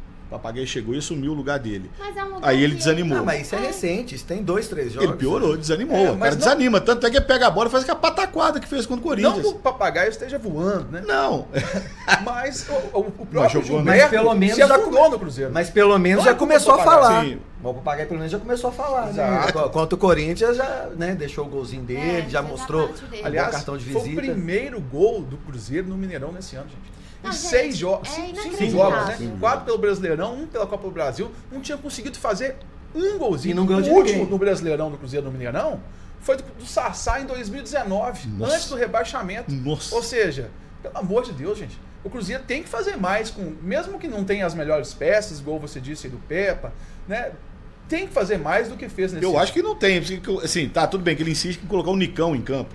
chegou 0.66 0.94
e 0.94 0.98
assumiu 0.98 1.32
o 1.32 1.34
lugar 1.34 1.58
dele. 1.58 1.90
Mas 1.98 2.16
é 2.16 2.22
um 2.24 2.34
lugar 2.34 2.48
Aí 2.48 2.62
ele 2.62 2.74
desanimou. 2.74 3.18
Ah, 3.18 3.22
mas 3.22 3.42
isso 3.42 3.54
é 3.54 3.58
recente, 3.58 4.14
isso 4.14 4.24
tem 4.24 4.42
dois, 4.42 4.68
três 4.68 4.92
jogos. 4.92 5.08
Ele 5.08 5.16
piorou, 5.18 5.56
desanimou. 5.56 5.96
É, 5.96 6.10
o 6.10 6.16
mas 6.16 6.18
cara 6.18 6.30
não- 6.30 6.38
desanima. 6.38 6.80
Tanto 6.80 7.06
é 7.06 7.10
que 7.10 7.16
ele 7.16 7.24
pega 7.24 7.46
a 7.46 7.50
bola 7.50 7.68
e 7.68 7.70
faz 7.70 7.82
aquela 7.84 7.98
pataquada 7.98 8.58
que 8.60 8.66
fez 8.68 8.86
contra 8.86 9.00
o 9.00 9.08
Corinthians. 9.08 9.36
Não 9.36 9.42
que 9.42 9.48
o 9.48 9.54
papagaio 9.60 10.10
esteja 10.10 10.38
voando, 10.38 10.90
né? 10.90 11.02
Não. 11.06 11.46
Mas 12.24 12.66
o, 12.68 12.72
o- 12.98 13.00
o 13.00 13.04
Mas 13.18 13.28
próprio 13.30 13.50
jogou, 13.50 13.78
Gilberto 13.78 14.00
mas 14.02 14.10
pelo 14.10 14.34
menos 14.34 14.54
se 14.54 14.60
já 14.66 14.76
afundou 14.76 15.10
no 15.10 15.18
Cruzeiro. 15.18 15.50
Mas 15.52 15.70
pelo 15.70 15.98
menos 15.98 16.18
Não 16.18 16.24
já 16.24 16.30
é 16.30 16.38
começou 16.38 16.74
a 16.74 16.78
Papagaio, 16.78 17.02
falar. 17.02 17.24
sim. 17.24 17.38
O 17.62 17.74
Papagaio 17.74 18.08
pelo 18.08 18.18
menos 18.18 18.32
já 18.32 18.38
começou 18.38 18.70
a 18.70 18.72
falar. 18.72 19.06
Né? 19.12 19.52
Contra 19.72 19.94
o 19.94 19.98
Corinthians 19.98 20.56
já 20.56 20.88
né, 20.96 21.14
deixou 21.14 21.46
o 21.46 21.48
golzinho 21.48 21.82
dele, 21.82 22.00
É, 22.26 22.28
já 22.28 22.42
mostrou 22.42 22.88
dele. 23.10 23.28
o 23.40 23.50
cartão 23.50 23.76
de 23.76 23.84
foi 23.84 24.00
o 24.00 24.04
visita. 24.04 24.20
primeiro 24.22 24.80
gol 24.80 25.22
do 25.22 25.36
Cruzeiro 25.38 25.86
no 25.88 25.96
Mineirão 25.96 26.32
nesse 26.32 26.56
ano, 26.56 26.66
gente. 26.68 27.01
Em 27.24 27.32
gente, 27.32 27.36
seis 27.36 27.76
jogos, 27.76 28.08
é 28.08 28.12
cinco, 28.12 28.42
cinco 28.42 28.70
jogos, 28.70 29.06
né? 29.18 29.36
Quatro 29.38 29.64
pelo 29.64 29.78
Brasileirão, 29.78 30.34
um 30.34 30.46
pela 30.46 30.66
Copa 30.66 30.84
do 30.84 30.90
Brasil, 30.90 31.30
não 31.50 31.60
tinha 31.60 31.78
conseguido 31.78 32.18
fazer 32.18 32.56
um 32.94 33.16
golzinho. 33.18 33.52
E 33.52 33.54
não 33.54 33.64
ganhou 33.66 33.80
o 33.80 33.84
de 33.84 33.90
último 33.90 34.12
ninguém. 34.18 34.30
no 34.30 34.38
Brasileirão 34.38 34.90
do 34.90 34.98
Cruzeiro 34.98 35.26
no 35.26 35.32
Mineirão 35.32 35.80
foi 36.20 36.36
do, 36.36 36.42
do 36.42 36.66
Sassá 36.66 37.20
em 37.20 37.26
2019, 37.26 38.28
Nossa. 38.28 38.54
antes 38.54 38.68
do 38.68 38.76
rebaixamento. 38.76 39.52
Nossa. 39.52 39.94
Ou 39.94 40.02
seja, 40.02 40.50
pelo 40.82 40.96
amor 40.98 41.22
de 41.24 41.32
Deus, 41.32 41.58
gente, 41.58 41.78
o 42.04 42.10
Cruzeiro 42.10 42.42
tem 42.44 42.62
que 42.62 42.68
fazer 42.68 42.96
mais 42.96 43.30
com, 43.30 43.54
mesmo 43.62 43.98
que 43.98 44.08
não 44.08 44.24
tenha 44.24 44.44
as 44.46 44.54
melhores 44.54 44.92
peças, 44.94 45.38
igual 45.40 45.58
você 45.58 45.80
disse 45.80 46.06
aí 46.06 46.12
do 46.12 46.18
Pepa, 46.18 46.72
né? 47.08 47.32
Tem 47.88 48.06
que 48.06 48.12
fazer 48.12 48.38
mais 48.38 48.68
do 48.68 48.76
que 48.76 48.88
fez 48.88 49.12
nesse 49.12 49.24
Eu 49.24 49.30
ano. 49.30 49.40
acho 49.40 49.52
que 49.52 49.60
não 49.62 49.74
tem. 49.74 50.00
porque, 50.02 50.44
Assim, 50.44 50.68
tá, 50.68 50.86
tudo 50.86 51.02
bem 51.04 51.14
que 51.14 51.22
ele 51.22 51.32
insiste 51.32 51.62
em 51.62 51.66
colocar 51.66 51.90
o 51.90 51.96
Nicão 51.96 52.34
em 52.34 52.40
campo. 52.40 52.74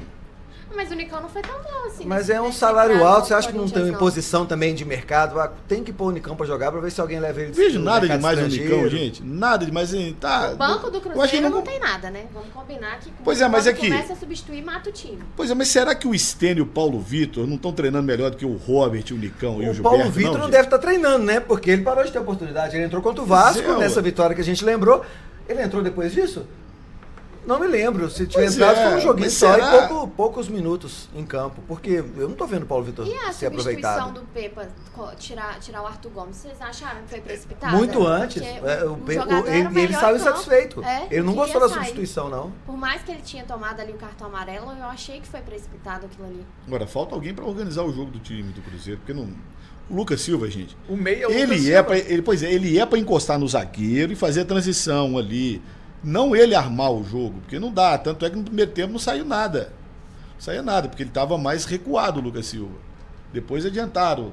Mas 0.78 0.92
o 0.92 0.96
Nicão 0.96 1.20
não 1.20 1.28
foi 1.28 1.42
tão 1.42 1.56
mal 1.56 1.88
assim. 1.88 2.06
Mas 2.06 2.30
é 2.30 2.40
um 2.40 2.52
salário 2.52 3.04
alto, 3.04 3.28
você 3.28 3.34
acha 3.34 3.48
que 3.48 3.54
não 3.58 3.63
tem 3.63 3.72
Corinthians, 3.74 3.90
uma 3.90 3.96
imposição 3.98 4.46
também 4.46 4.76
de 4.76 4.86
mercado? 4.86 5.40
Ah, 5.40 5.52
Tem 5.68 5.84
que 5.84 5.92
pôr 5.92 6.06
o 6.06 6.12
Nicão 6.12 6.36
pra 6.36 6.46
jogar 6.46 6.72
pra 6.72 6.80
ver 6.80 6.92
se 6.92 7.02
alguém 7.02 7.20
leva 7.20 7.42
ele 7.42 7.50
Não 7.50 7.56
vejo 7.56 7.80
nada 7.80 8.08
demais 8.08 8.40
no. 8.40 8.48
Nicão, 8.48 8.88
gente. 8.88 9.24
Nada 9.24 9.66
demais. 9.66 9.90
assim, 9.92 10.16
Tá, 10.20 10.52
O 10.54 10.56
banco 10.56 10.92
do 10.92 10.98
eu 10.98 11.02
acho 11.02 11.02
que 11.02 11.10
Cruzeiro 11.10 11.50
não 11.50 11.56
não- 11.58 11.62
tem 11.63 11.80
nada, 11.80 12.12
né? 12.12 12.28
Vamos 12.32 12.50
combinar 12.54 13.00
que 13.00 13.12
Pois 13.24 13.42
é, 13.42 13.48
mas 13.50 13.66
é 13.66 13.74
que- 13.74 13.90
começa 13.90 14.13
a 14.13 14.16
substituir, 14.16 14.63
mata 14.63 14.90
o 14.90 14.94
time. 14.94 15.20
Pois 15.36 15.50
é, 15.50 15.56
mas 15.56 15.68
será 15.70 15.96
que 15.96 16.08
o 16.08 16.18
Stênio 16.18 16.60
e 16.60 16.62
o 16.62 16.68
Paulo 16.68 17.00
Vitor 17.00 17.48
não 17.48 17.56
estão 17.56 17.74
treinando 17.74 18.06
melhor 18.06 18.30
do 18.30 18.38
que 18.38 18.46
o 18.46 18.56
Robert, 18.56 19.04
o 19.12 19.16
Nicão 19.16 19.62
e 19.63 19.68
o 19.68 19.72
O 19.72 19.74
Gilberto? 19.74 19.84
Paulo 19.98 20.12
Vitor 20.12 20.34
não, 20.34 20.42
gente? 20.44 20.52
deve 20.52 20.63
estar 20.66 20.78
treinando, 20.78 21.26
né? 21.26 21.40
Porque 21.40 21.72
ele 21.72 21.82
parou 21.82 22.04
de 22.04 22.12
ter 22.12 22.20
oportunidade. 22.20 22.76
Ele 22.76 22.86
entrou 22.86 23.02
contra 23.02 23.24
o 23.24 23.26
Vasco 23.26 23.63
Pois 23.63 23.76
é, 23.78 23.80
nessa 23.80 23.96
ué. 23.98 24.04
vitória 24.04 24.36
que 24.36 24.42
a 24.42 24.46
gente 24.46 24.63
lembrou. 24.63 25.04
Ele 25.50 25.62
entrou 25.63 25.82
depois 25.82 26.12
disso? 26.12 26.46
Não 27.48 27.60
me 27.60 27.66
lembro. 27.68 28.10
Se 28.10 28.28
tiver 28.28 28.44
Pois 28.44 28.56
entrado, 28.56 28.78
é, 28.78 28.84
foi 28.90 28.96
um 28.98 29.00
joguinho 29.00 29.26
mas 29.26 29.34
só 29.34 29.54
será? 29.54 29.86
e 29.86 29.88
pouco- 29.88 30.08
poucos 30.10 30.50
minutos 30.50 31.10
em 31.16 31.26
campo. 31.26 31.62
Porque 31.68 32.04
eu 32.18 32.28
não 32.28 32.36
tô 32.36 32.46
vendo 32.46 32.64
o 32.64 32.66
Paulo 32.66 32.84
Vitor 32.84 33.08
E 33.08 33.14
a 33.16 33.32
substituição 33.32 34.12
do 34.12 34.22
Pepa, 34.34 34.68
tirar, 35.18 35.58
tirar 35.60 35.82
o 35.82 35.88
Arthur 35.88 36.10
Gomes, 36.12 36.36
vocês 36.36 36.62
acharam 36.62 37.02
que 37.04 37.10
foi 37.10 37.22
precipitada? 37.22 37.76
Muito 37.76 38.06
antes. 38.06 38.42
É, 38.42 38.84
o 38.84 38.92
o 38.92 38.94
o- 38.98 39.48
ele, 39.48 39.80
ele 39.82 39.94
saiu 39.94 40.18
insatisfeito. 40.18 40.84
É, 40.84 41.08
ele 41.10 41.24
não 41.24 41.34
gostou 41.34 41.62
da 41.62 41.68
sair. 41.70 41.78
substituição, 41.78 42.30
não. 42.30 42.52
Por 42.66 42.76
mais 42.78 43.02
que 43.02 43.12
ele 43.12 43.22
tinha 43.22 43.44
tomado 43.46 43.80
ali 43.80 43.94
o 43.94 43.98
cartão 43.98 44.28
amarelo, 44.28 44.72
eu 44.72 44.86
achei 44.86 45.22
que 45.22 45.28
foi 45.28 45.40
precipitado 45.40 46.06
aquilo 46.06 46.28
ali. 46.28 46.46
Agora, 46.68 46.86
falta 46.86 47.16
alguém 47.16 47.34
pra 47.34 47.46
organizar 47.46 47.84
o 47.84 47.94
jogo 47.94 48.12
do 48.12 48.20
time 48.20 48.44
do 48.52 48.62
Cruzeiro, 48.62 49.00
porque 49.00 49.14
não. 49.14 49.30
O 49.90 49.96
Lucas 49.96 50.20
Silva, 50.20 50.50
gente. 50.50 50.76
O 50.90 50.98
meio 50.98 51.24
é 51.24 51.26
o 51.28 51.30
Lucas 51.30 51.42
Ele 51.44 51.58
Silva. 51.60 51.78
é, 51.78 51.84
pra, 51.84 51.98
ele, 51.98 52.22
pois 52.22 52.44
é, 52.44 52.52
ele 52.52 52.78
é 52.78 52.86
para 52.86 53.00
encostar 53.00 53.40
no 53.40 53.48
zagueiro 53.48 54.12
e 54.12 54.16
fazer 54.18 54.42
a 54.42 54.46
transição 54.46 55.18
ali. 55.18 55.62
Não 56.04 56.36
ele 56.36 56.56
armar 56.56 56.92
o 56.92 57.04
jogo, 57.04 57.40
porque 57.42 57.60
não 57.60 57.72
dá. 57.72 57.98
Tanto 57.98 58.26
é 58.26 58.30
que 58.30 58.36
no 58.36 58.44
primeiro 58.44 58.72
tempo 58.72 58.94
não 58.94 59.00
saiu 59.00 59.26
nada. 59.26 59.74
Não 60.36 60.42
saía 60.42 60.62
nada, 60.62 60.88
porque 60.88 61.04
ele 61.04 61.10
estava 61.10 61.38
mais 61.38 61.66
recuado, 61.66 62.20
o 62.20 62.24
Lucas 62.24 62.46
Silva. 62.46 62.76
Depois 63.34 63.66
adiantaram. 63.66 64.32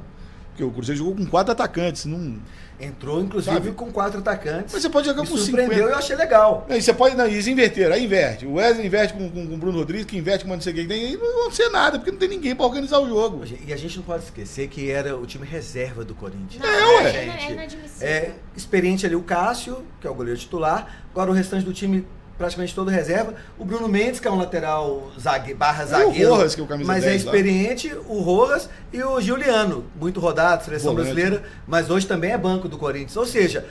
Porque 0.49 0.63
o 0.63 0.71
Cruzeiro 0.71 0.99
jogou 0.99 1.17
com 1.17 1.27
quatro 1.27 1.53
atacantes. 1.53 2.05
Não... 2.05 2.39
Entrou, 2.85 3.21
inclusive, 3.23 3.55
Sabe? 3.55 3.73
com 3.73 3.91
quatro 3.93 4.19
atacantes. 4.21 4.73
Mas 4.73 4.83
você 4.83 4.91
pode 4.91 5.07
jogar 5.07 5.21
com 5.27 5.37
surpreendeu 5.37 5.75
50. 5.77 5.89
e 5.91 5.93
eu 5.93 5.97
achei 5.97 6.17
legal. 6.17 6.67
Não, 6.69 6.77
e 6.77 6.83
você 6.83 6.93
pode. 6.93 7.17
Não, 7.17 7.27
e 7.27 7.33
eles 7.33 7.47
inverteram, 7.47 7.95
aí 7.95 8.05
inverte. 8.05 8.47
O 8.47 8.55
Wesley 8.55 8.87
inverte 8.87 9.15
com, 9.15 9.31
com, 9.31 9.47
com 9.47 9.55
o 9.55 9.59
Bruno 9.59 9.79
Rodrigues, 9.79 10.07
que 10.07 10.17
inverte 10.17 10.45
com 10.45 10.51
o 10.51 10.55
não 10.55 10.61
sei 10.61 10.73
quem 10.73 10.87
tem. 10.87 11.07
Aí 11.07 11.13
não 11.17 11.21
vai 11.21 11.41
acontecer 11.43 11.69
nada, 11.71 11.99
porque 11.99 12.11
não 12.11 12.19
tem 12.19 12.29
ninguém 12.29 12.55
para 12.55 12.67
organizar 12.67 12.99
o 13.01 13.09
jogo. 13.09 13.43
E 13.67 13.73
a 13.73 13.77
gente 13.77 13.97
não 13.97 14.05
pode 14.05 14.25
esquecer 14.25 14.69
que 14.69 14.91
era 14.91 15.17
o 15.17 15.27
time 15.27 15.47
reserva 15.47 16.05
do 16.05 16.15
Corinthians. 16.15 16.63
Não, 16.63 16.69
É, 16.69 17.03
ué. 17.03 17.11
é, 17.11 17.47
é 17.49 17.53
inadmissível. 17.53 18.09
É, 18.09 18.31
experiente 18.57 19.07
ali 19.07 19.15
o 19.17 19.23
Cássio, 19.23 19.85
que 20.01 20.07
é 20.07 20.11
o 20.11 20.15
goleiro 20.15 20.39
titular. 20.39 21.05
Agora 21.11 21.31
o 21.31 21.35
restante 21.35 21.65
do 21.65 21.73
time 21.73 22.07
praticamente 22.37 22.75
todo 22.75 22.91
reserva. 22.91 23.35
O 23.59 23.65
Bruno 23.65 23.89
Mendes, 23.89 24.21
que 24.21 24.29
é 24.29 24.31
um 24.31 24.39
lateral 24.39 25.11
zague, 25.21 25.55
barra 25.55 25.83
E 25.83 25.87
o 25.87 25.89
zagueiro. 25.89 26.35
Rojas, 26.35 26.55
que 26.55 26.61
é 26.61 26.65
o 26.65 26.67
camisa 26.67 26.87
mas 26.87 27.05
é 27.05 27.11
10 27.11 27.25
lá. 27.25 27.31
experiente, 27.33 27.95
o 28.09 28.21
Rojas 28.21 28.69
e 28.93 29.03
o 29.03 29.21
Juliano, 29.21 29.85
muito 30.01 30.21
rodado, 30.21 30.65
seleção 30.65 30.93
Volante. 30.93 31.15
brasileira, 31.15 31.45
mas 31.67 31.91
hoje 31.91 32.07
também 32.07 32.33
é 32.33 32.39
banco 32.39 32.69
do 32.69 32.77
Corinthians. 32.79 33.17
Ou 33.17 33.27
seja, 33.27 33.67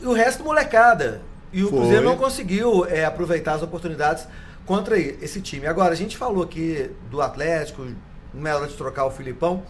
e 0.00 0.06
o 0.06 0.12
resto 0.12 0.42
molecada. 0.44 1.22
E 1.52 1.62
o 1.62 1.70
Foi. 1.70 1.78
Cruzeiro 1.78 2.04
não 2.04 2.16
conseguiu 2.16 2.84
é, 2.86 3.04
aproveitar 3.04 3.54
as 3.54 3.62
oportunidades 3.62 4.26
contra 4.66 4.98
esse 4.98 5.40
time. 5.40 5.66
Agora, 5.66 5.92
a 5.92 5.96
gente 5.96 6.16
falou 6.16 6.42
aqui 6.44 6.90
do 7.10 7.22
Atlético, 7.22 7.86
não 8.34 8.50
é 8.50 8.54
hora 8.54 8.66
de 8.66 8.74
trocar 8.74 9.06
o 9.06 9.10
Filipão. 9.10 9.62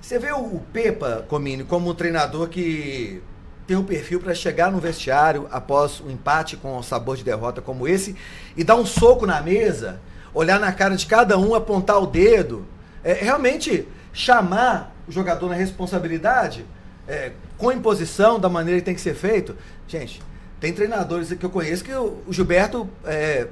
Você 0.00 0.18
vê 0.18 0.32
o 0.32 0.60
Pepa, 0.72 1.24
Comini, 1.28 1.64
como 1.64 1.90
um 1.90 1.94
treinador 1.94 2.48
que 2.48 3.22
tem 3.66 3.76
um 3.76 3.84
perfil 3.84 4.20
para 4.20 4.34
chegar 4.34 4.70
no 4.70 4.78
vestiário 4.78 5.48
após 5.50 6.00
um 6.00 6.10
empate 6.10 6.56
com 6.56 6.80
sabor 6.82 7.16
de 7.16 7.24
derrota 7.24 7.60
como 7.60 7.88
esse 7.88 8.14
e 8.56 8.62
dar 8.62 8.76
um 8.76 8.86
soco 8.86 9.26
na 9.26 9.42
mesa, 9.42 10.00
olhar 10.32 10.60
na 10.60 10.72
cara 10.72 10.96
de 10.96 11.06
cada 11.06 11.36
um, 11.36 11.54
apontar 11.54 12.00
o 12.00 12.06
dedo, 12.06 12.64
é, 13.02 13.14
realmente 13.14 13.88
chamar 14.12 14.94
o 15.08 15.12
jogador 15.12 15.48
na 15.48 15.54
responsabilidade, 15.54 16.64
é, 17.08 17.32
com 17.58 17.72
imposição, 17.72 18.38
da 18.38 18.48
maneira 18.48 18.80
que 18.80 18.86
tem 18.86 18.94
que 18.94 19.00
ser 19.00 19.14
feito. 19.14 19.56
Gente, 19.88 20.22
tem 20.60 20.72
treinadores 20.72 21.32
que 21.32 21.44
eu 21.44 21.50
conheço 21.50 21.84
que 21.84 21.92
o, 21.92 22.22
o 22.26 22.32
Gilberto 22.32 22.88
é, 23.04 23.48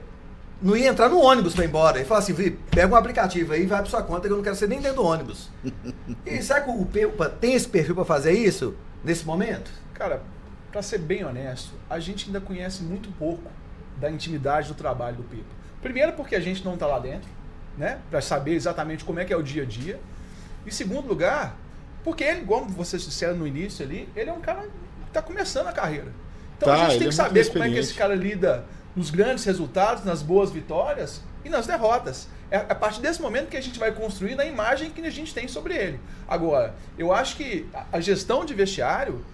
não 0.63 0.77
ia 0.77 0.89
entrar 0.89 1.09
no 1.09 1.21
ônibus 1.21 1.55
para 1.55 1.65
ir 1.65 1.69
embora. 1.69 1.99
Ele 1.99 2.07
fala 2.07 2.21
assim, 2.21 2.33
Vi, 2.33 2.53
pega 2.71 2.93
um 2.93 2.97
aplicativo 2.97 3.53
aí 3.53 3.63
e 3.63 3.67
vai 3.67 3.81
para 3.81 3.91
sua 3.91 4.03
conta 4.03 4.27
que 4.27 4.33
eu 4.33 4.37
não 4.37 4.45
quero 4.45 4.57
ser 4.57 4.69
nem 4.69 4.81
dentro 4.81 5.03
do 5.03 5.05
ônibus. 5.05 5.51
e 6.25 6.43
será 6.43 6.61
que 6.61 6.71
o 6.71 6.85
Pepa 6.87 7.29
tem 7.29 7.55
esse 7.55 7.69
perfil 7.69 7.95
para 7.95 8.05
fazer 8.05 8.33
isso 8.33 8.75
nesse 9.03 9.25
momento? 9.27 9.71
Cara, 9.95 10.23
pra 10.71 10.83
ser 10.83 10.99
bem 10.99 11.25
honesto, 11.25 11.73
a 11.89 11.99
gente 11.99 12.27
ainda 12.27 12.41
conhece 12.41 12.83
muito 12.83 13.11
pouco 13.13 13.51
da 13.97 14.11
intimidade 14.11 14.69
do 14.69 14.75
trabalho 14.75 15.17
do 15.19 15.23
Pipa. 15.23 15.55
Primeiro 15.81 16.13
porque 16.13 16.35
a 16.35 16.41
gente 16.41 16.65
não 16.65 16.77
tá 16.77 16.87
lá 16.87 16.99
dentro, 16.99 17.29
né? 17.79 18.01
Pra 18.11 18.21
saber 18.21 18.55
exatamente 18.55 19.05
como 19.05 19.21
é 19.21 19.25
que 19.25 19.33
é 19.33 19.37
o 19.37 19.43
dia 19.43 19.63
a 19.63 19.67
dia. 19.67 20.01
E 20.67 20.73
segundo 20.73 21.07
lugar, 21.07 21.57
porque 22.03 22.25
ele, 22.25 22.45
como 22.45 22.69
vocês 22.69 23.05
disseram 23.05 23.37
no 23.37 23.47
início 23.47 23.85
ali, 23.85 24.09
ele 24.17 24.31
é 24.31 24.33
um 24.33 24.41
cara 24.41 24.63
que 24.63 25.11
tá 25.13 25.23
começando 25.23 25.69
a 25.69 25.73
carreira. 25.73 26.13
Então 26.57 26.69
Tá, 26.69 26.75
a 26.75 26.77
gente 26.77 26.89
tem 26.89 26.97
é 26.97 26.99
que 26.99 27.05
muito 27.05 27.15
saber 27.15 27.49
como 27.51 27.65
é 27.65 27.71
que 27.71 27.79
esse 27.79 27.95
cara 27.95 28.15
lida 28.15 28.65
nos 28.97 29.11
grandes 29.11 29.45
resultados, 29.45 30.05
nas 30.05 30.23
boas 30.23 30.51
vitórias 30.51 31.21
e 31.45 31.49
nas 31.49 31.67
derrotas. 31.67 32.29
É 32.51 32.59
a 32.59 32.75
partir 32.75 33.01
desse 33.01 33.21
momento 33.21 33.49
que 33.49 33.57
a 33.57 33.61
gente 33.61 33.79
vai 33.79 33.93
construir 33.93 34.41
a 34.41 34.45
imagem 34.45 34.91
que 34.91 35.01
a 35.01 35.11
gente 35.11 35.35
tem 35.35 35.49
sobre 35.49 35.75
ele. 35.75 36.01
Agora, 36.29 36.75
eu 36.97 37.13
acho 37.13 37.37
que 37.37 37.69
a 37.93 38.01
gestão 38.01 38.45
de 38.45 38.55
vestiário 38.55 39.25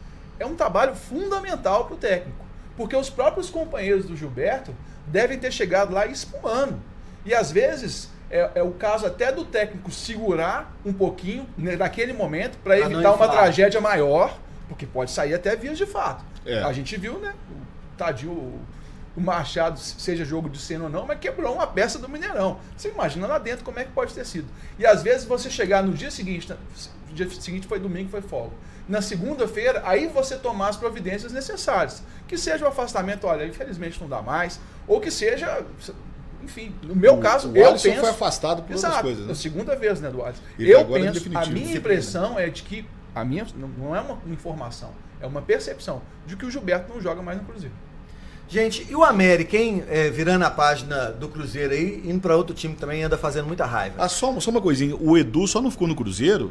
é 0.40 0.46
um 0.46 0.56
trabalho 0.56 0.94
fundamental 0.96 1.84
para 1.84 1.94
o 1.94 1.96
técnico. 1.96 2.44
Porque 2.76 2.96
os 2.96 3.08
próprios 3.08 3.48
companheiros 3.50 4.06
do 4.06 4.16
Gilberto 4.16 4.74
devem 5.06 5.38
ter 5.38 5.52
chegado 5.52 5.92
lá 5.94 6.06
espumando. 6.06 6.80
E 7.24 7.32
às 7.34 7.52
vezes 7.52 8.08
é, 8.30 8.50
é 8.56 8.62
o 8.62 8.70
caso 8.72 9.06
até 9.06 9.30
do 9.30 9.44
técnico 9.44 9.90
segurar 9.90 10.74
um 10.84 10.92
pouquinho 10.92 11.46
né, 11.58 11.76
naquele 11.76 12.12
momento 12.12 12.56
para 12.64 12.76
evitar 12.94 13.10
uma 13.12 13.26
tragédia 13.32 13.80
maior, 13.80 14.36
porque 14.68 14.86
pode 14.86 15.10
sair 15.10 15.34
até 15.34 15.54
vias 15.54 15.76
de 15.76 15.84
fato. 15.86 16.24
É. 16.46 16.60
A 16.62 16.72
gente 16.72 16.96
viu, 16.96 17.18
né? 17.18 17.34
O 17.50 17.96
Tadinho, 17.96 18.32
o- 18.32 18.60
Machado, 19.16 19.78
seja 19.78 20.24
jogo 20.24 20.48
de 20.48 20.58
cena 20.58 20.84
ou 20.84 20.88
não, 20.90 21.04
mas 21.04 21.18
quebrou 21.18 21.52
uma 21.54 21.66
peça 21.66 21.98
do 21.98 22.08
Mineirão. 22.08 22.58
Você 22.74 22.88
imagina 22.88 23.26
lá 23.26 23.38
dentro 23.38 23.62
como 23.62 23.78
é 23.78 23.84
que 23.84 23.90
pode 23.90 24.14
ter 24.14 24.24
sido. 24.24 24.46
E 24.78 24.86
às 24.86 25.02
vezes 25.02 25.26
você 25.26 25.50
chegar 25.50 25.82
no 25.82 25.92
dia 25.92 26.10
seguinte, 26.10 26.48
na- 26.48 26.56
o 27.10 27.12
dia 27.12 27.28
seguinte 27.28 27.66
foi 27.66 27.78
domingo, 27.78 28.08
foi 28.08 28.22
folga. 28.22 28.54
Na 28.90 29.00
segunda-feira, 29.00 29.82
aí 29.86 30.08
você 30.08 30.36
tomar 30.36 30.68
as 30.70 30.76
providências 30.76 31.32
necessárias. 31.32 32.02
Que 32.26 32.36
seja 32.36 32.64
o 32.64 32.68
afastamento, 32.68 33.26
olha, 33.26 33.46
infelizmente 33.46 34.00
não 34.00 34.08
dá 34.08 34.20
mais, 34.20 34.58
ou 34.88 35.00
que 35.00 35.10
seja, 35.12 35.64
enfim, 36.42 36.74
no 36.82 36.96
meu 36.96 37.14
O- 37.14 37.18
caso, 37.20 37.52
o 37.52 37.56
eu 37.56 37.68
Alisson 37.68 37.88
penso... 37.90 38.00
foi 38.00 38.10
afastado 38.10 38.62
por 38.62 38.72
Exato, 38.72 39.02
coisas, 39.02 39.26
né? 39.26 39.32
a 39.32 39.34
segunda 39.36 39.76
vez, 39.76 40.00
né, 40.00 40.10
do 40.10 40.24
Alisson. 40.24 40.42
Ele 40.58 40.72
Eu 40.72 40.80
agora 40.80 41.00
é 41.02 41.04
penso, 41.04 41.18
a 41.18 41.20
definitivo, 41.20 41.52
minha 41.52 41.76
impressão 41.76 42.38
é 42.38 42.48
de 42.48 42.62
que, 42.64 42.84
a 43.14 43.24
minha, 43.24 43.46
não- 43.56 43.68
não 43.68 43.96
é 43.96 44.00
uma 44.00 44.18
informação, 44.28 44.90
é 45.20 45.26
uma 45.26 45.40
percepção 45.40 46.02
de 46.26 46.34
que 46.36 46.44
o 46.44 46.50
Gilberto 46.50 46.92
não 46.92 47.00
joga 47.00 47.22
mais 47.22 47.38
no 47.38 47.44
Cruzeiro. 47.44 47.74
Gente, 48.48 48.84
e 48.90 48.96
o 48.96 49.04
América, 49.04 49.56
hein? 49.56 49.84
É, 49.88 50.10
virando 50.10 50.44
a 50.44 50.50
página 50.50 51.12
do 51.12 51.28
Cruzeiro 51.28 51.72
aí, 51.72 52.02
indo 52.04 52.20
para 52.20 52.36
outro 52.36 52.52
time 52.52 52.74
que 52.74 52.80
também 52.80 53.04
anda 53.04 53.16
fazendo 53.16 53.46
muita 53.46 53.64
raiva. 53.64 53.94
Ah, 53.98 54.08
só, 54.08 54.40
só 54.40 54.50
uma 54.50 54.60
coisinha. 54.60 54.96
O 54.96 55.16
Edu 55.16 55.46
só 55.46 55.62
não 55.62 55.70
ficou 55.70 55.86
no 55.86 55.94
Cruzeiro 55.94 56.50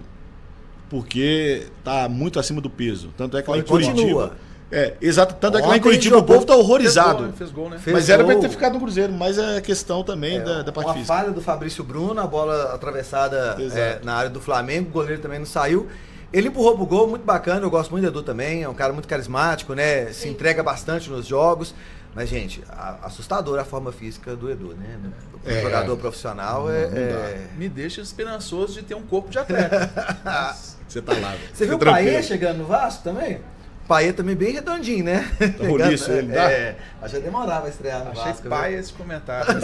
porque 0.89 1.67
tá 1.83 2.07
muito 2.09 2.39
acima 2.39 2.59
do 2.61 2.69
peso. 2.69 3.09
Tanto 3.17 3.37
é 3.37 3.41
que 3.41 3.49
lá 3.49 3.57
em 3.57 3.61
Continua. 3.61 3.93
Curitiba. 4.29 4.31
É, 4.71 4.93
exato. 5.01 5.33
Tanto 5.35 5.57
é 5.57 5.61
que 5.61 5.67
lá 5.67 5.73
em 5.73 5.79
Ontem 5.79 5.83
Curitiba 5.89 6.17
o 6.17 6.23
povo 6.23 6.45
tá 6.45 6.55
horrorizado. 6.55 7.17
Fez 7.17 7.23
gol, 7.23 7.31
né? 7.31 7.35
Fez 7.37 7.51
gol, 7.51 7.69
né? 7.69 7.77
Fez 7.79 7.93
Mas 7.95 8.09
era 8.09 8.23
pra 8.23 8.33
ele 8.33 8.41
gol. 8.41 8.49
ter 8.49 8.55
ficado 8.55 8.73
no 8.73 8.79
Cruzeiro, 8.79 9.11
mas 9.13 9.37
é 9.39 9.59
questão 9.61 10.03
também 10.03 10.37
É, 10.37 10.41
da, 10.41 10.61
da 10.61 10.71
parte 10.71 10.87
uma 10.89 10.93
física. 10.93 11.13
falha 11.13 11.31
do 11.31 11.41
Fabrício 11.41 11.83
Bruno, 11.83 12.19
a 12.21 12.27
bola 12.27 12.73
atravessada 12.75 13.57
é, 13.73 13.99
na 14.03 14.13
área 14.15 14.29
do 14.29 14.39
Flamengo, 14.39 14.89
o 14.89 14.91
goleiro 14.91 15.21
também 15.21 15.39
não 15.39 15.45
saiu. 15.45 15.87
Ele 16.31 16.49
empurrou 16.49 16.75
pro 16.75 16.85
gol, 16.85 17.07
muito 17.07 17.25
bacana, 17.25 17.65
eu 17.65 17.69
gosto 17.71 17.89
muito 17.89 18.03
do 18.03 18.09
Edu 18.09 18.21
também, 18.21 18.61
é 18.61 18.69
um 18.69 18.73
cara 18.75 18.93
muito 18.93 19.07
carismático, 19.07 19.73
né? 19.73 20.05
Se 20.13 20.21
Sim. 20.23 20.29
entrega 20.29 20.61
bastante 20.61 21.09
nos 21.09 21.25
jogos. 21.25 21.73
Mas, 22.13 22.29
gente, 22.29 22.63
a- 22.69 22.97
assustadora 23.03 23.61
a 23.63 23.65
forma 23.65 23.91
física 23.91 24.35
do 24.35 24.49
Edu, 24.51 24.75
né? 24.75 24.99
O 25.43 25.49
É. 25.49 25.61
jogador 25.63 25.97
profissional 25.97 26.69
é. 26.69 26.81
É- 26.83 27.47
Me 27.57 27.67
deixa 27.69 28.01
esperançoso 28.01 28.73
de 28.73 28.83
ter 28.83 28.93
um 28.95 29.01
corpo 29.01 29.29
de 29.31 29.39
atleta. 29.39 29.89
Você 30.89 31.01
tá 31.01 31.13
lá. 31.13 31.35
Você 31.53 31.65
viu 31.67 31.75
o 31.75 31.79
Paê 31.79 32.21
chegando 32.23 32.57
no 32.57 32.65
Vasco 32.65 33.03
também? 33.03 33.35
O 33.35 33.87
Paê 33.87 34.11
também 34.11 34.35
bem 34.35 34.53
redondinho, 34.53 35.05
né? 35.05 35.29
roliço 35.59 36.11
ele, 36.11 36.33
dá? 36.33 36.51
É, 36.51 36.75
acho 37.01 37.15
que 37.15 37.21
demorava 37.21 37.67
a 37.67 37.69
estrear 37.69 38.03
no 38.03 38.11
Achei 38.11 38.23
Vasco. 38.23 38.41
viu? 38.41 38.49
pai 38.49 38.73
esse 38.73 38.91
comentário. 38.91 39.53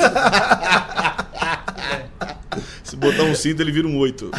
Se 2.83 2.95
botar 2.95 3.23
um 3.23 3.35
cinto, 3.35 3.61
ele 3.61 3.71
vira 3.71 3.87
um 3.87 3.97
oito. 3.97 4.29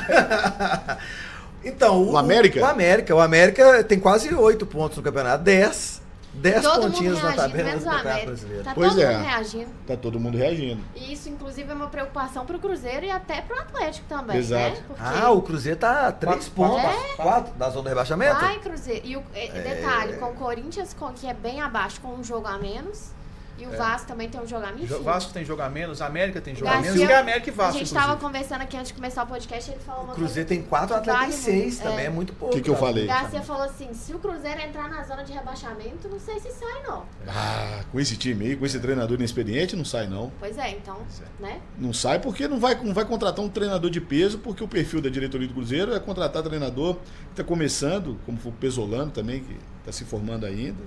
Então, 1.65 2.11
O 2.13 2.17
América? 2.17 2.61
O 2.61 2.65
América. 2.65 3.15
O 3.15 3.21
América 3.21 3.83
tem 3.85 3.99
quase 3.99 4.33
oito 4.33 4.65
pontos 4.65 4.97
no 4.97 5.03
campeonato. 5.03 5.43
Dez. 5.43 6.01
Dez 6.37 6.63
todo 6.63 6.83
mundo 6.83 6.93
pontinhos 6.93 7.23
na 7.23 7.31
reagindo, 7.31 7.37
tabela 7.43 7.63
do 7.63 7.67
menos 7.69 7.83
o 7.83 7.85
Campeonato 7.87 8.09
América. 8.09 8.27
Brasileiro. 8.27 8.65
Tá 8.65 8.73
Pois 8.75 8.89
todo 8.91 9.01
é. 9.03 9.13
mundo 9.17 9.25
reagindo. 9.25 9.71
Tá 9.87 9.97
todo 9.97 10.21
mundo 10.21 10.39
reagindo. 10.39 10.85
E 10.95 11.13
isso, 11.13 11.29
inclusive, 11.29 11.71
é 11.71 11.75
uma 11.75 11.87
preocupação 11.89 12.47
pro 12.47 12.59
Cruzeiro 12.59 13.07
e 13.07 13.11
até 13.11 13.41
pro 13.43 13.59
Atlético 13.59 14.07
também, 14.09 14.37
Exato. 14.37 14.75
né? 14.77 14.83
Porque 14.87 15.03
Ah, 15.05 15.31
o 15.31 15.43
Cruzeiro 15.43 15.79
tá 15.79 16.09
a 16.09 16.13
três 16.13 16.49
Quatro, 16.49 16.53
pontos. 16.53 16.83
quatro, 16.83 17.17
Quatro 17.17 17.55
da 17.55 17.71
zona 17.71 17.83
do 17.83 17.89
rebaixamento? 17.89 18.41
vai 18.41 18.59
Cruzeiro. 18.59 19.07
E 19.07 19.17
o 19.17 19.23
é, 19.35 19.49
detalhe, 19.49 20.15
com 20.15 20.27
o 20.27 20.35
Corinthians, 20.35 20.95
com- 20.95 21.13
que 21.13 21.27
é 21.27 21.35
bem 21.35 21.61
abaixo, 21.61 22.01
com 22.01 22.09
um 22.15 22.23
jogo 22.25 22.47
a 22.47 22.59
menos. 22.59 23.11
E 23.59 23.67
o 23.67 23.73
É. 23.73 23.77
Vasco 23.77 24.07
também 24.09 24.29
tem 24.29 24.41
um 24.41 24.47
jogo 24.47 24.65
a 24.67 24.73
menos. 24.73 24.91
Enfim. 24.91 25.03
Vasco 25.03 25.33
tem 25.33 25.45
jogo 25.45 25.63
a 25.63 25.69
menos, 25.71 26.03
América 26.03 26.41
tem 26.41 26.55
jogo 26.55 26.71
a 26.71 26.81
menos, 26.81 26.97
e 27.01 27.05
América 27.13 27.49
e 27.49 27.53
A 27.53 27.57
Vasco, 27.57 27.79
gente 27.79 27.93
tava 27.93 28.07
inclusive. 28.15 28.27
conversando 28.27 28.61
aqui 28.63 28.77
antes 28.77 28.89
de 28.89 28.95
começar 28.95 29.23
o 29.23 29.27
podcast, 29.27 29.71
ele 29.71 29.81
falou 29.81 30.03
O 30.05 30.07
Cruzeiro 30.09 30.33
coisa. 30.35 30.45
tem 30.47 30.63
quatro, 30.63 30.95
o 30.95 30.99
Atlético 30.99 31.25
tem 31.25 31.33
seis 31.33 31.63
muito, 31.75 31.83
também, 31.83 31.99
é. 32.01 32.05
é 32.05 32.11
muito 32.11 32.33
pouco. 32.35 32.55
Que 32.55 32.61
que 32.61 32.69
eu 32.71 32.77
falei? 32.77 33.07
Garcia 33.07 33.43
falou 33.43 33.63
assim: 33.63 33.93
se 33.95 34.13
o 34.15 34.19
Cruzeiro 34.19 34.61
entrar 34.61 34.89
na 34.91 35.03
zona 35.05 35.23
de 35.25 35.33
rebaixamento, 35.33 36.09
não 36.09 36.21
sei 36.21 36.39
se 36.39 36.51
sai, 36.53 36.83
não. 36.87 37.05
Ah, 37.27 37.81
com 37.91 37.99
esse 37.99 38.17
time 38.17 38.47
aí, 38.47 38.57
com 38.57 38.67
esse 38.67 38.79
treinador 38.79 39.17
inexperiente, 39.17 39.75
não 39.75 39.85
sai 39.85 40.07
não. 40.07 40.31
Pois 40.39 40.59
é, 40.59 40.71
então, 40.73 40.99
né? 41.41 41.61
Não 41.79 41.93
sai 41.93 42.19
porque 42.19 42.47
não 42.47 42.61
vai, 42.61 42.75
não 42.75 42.93
vai 42.93 43.05
contratar 43.05 43.45
um 43.45 43.49
treinador 43.49 43.91
de 43.91 44.01
peso, 44.01 44.39
porque 44.39 44.63
o 44.63 44.69
perfil 44.69 45.01
da 45.01 45.09
diretoria 45.09 45.49
do 45.49 45.55
Cruzeiro 45.55 45.95
é 45.95 46.01
contratar 46.01 46.43
treinador 46.43 46.95
que 46.97 47.01
está 47.33 47.45
começando, 47.45 48.19
como 48.27 48.39
foi 48.39 48.53
o 48.53 48.55
Pesolano 48.55 49.11
também, 49.11 49.41
que 49.43 49.57
está 49.81 49.93
se 49.93 50.05
formando 50.05 50.45
ainda. 50.45 50.83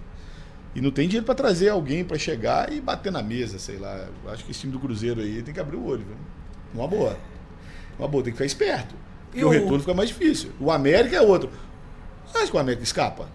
E 0.76 0.82
não 0.82 0.92
tem 0.92 1.08
dinheiro 1.08 1.26
para 1.26 1.36
trazer 1.36 1.70
alguém 1.70 2.04
para 2.06 2.18
chegar 2.18 2.72
e 2.72 2.80
bater 2.80 3.12
na 3.12 3.24
mesa, 3.24 3.58
sei 3.58 3.78
lá. 3.78 4.06
Eu 4.24 4.32
Acho 4.32 4.46
que 4.46 4.52
esse 4.52 4.62
time 4.62 4.72
do 4.74 4.80
Cruzeiro 4.80 5.20
aí 5.20 5.42
tem 5.42 5.54
que 5.54 5.60
abrir 5.60 5.76
o 5.78 5.86
olho, 5.86 6.06
viu? 6.06 6.16
Uma 6.74 6.88
boa. 6.88 7.18
Uma 7.98 8.08
boa, 8.08 8.24
tem 8.24 8.32
que 8.32 8.38
ficar 8.38 8.46
esperto. 8.46 8.94
E 9.34 9.44
o 9.44 9.48
o- 9.48 9.52
retorno 9.52 9.80
fica 9.80 9.94
mais 9.94 10.10
difícil. 10.10 10.52
O 10.60 10.72
América 10.72 11.16
é 11.16 11.22
outro. 11.22 11.50
Você 12.28 12.38
acha 12.38 12.52
que 12.52 12.58
o 12.58 12.60
América 12.60 12.84
escapa? 12.84 13.28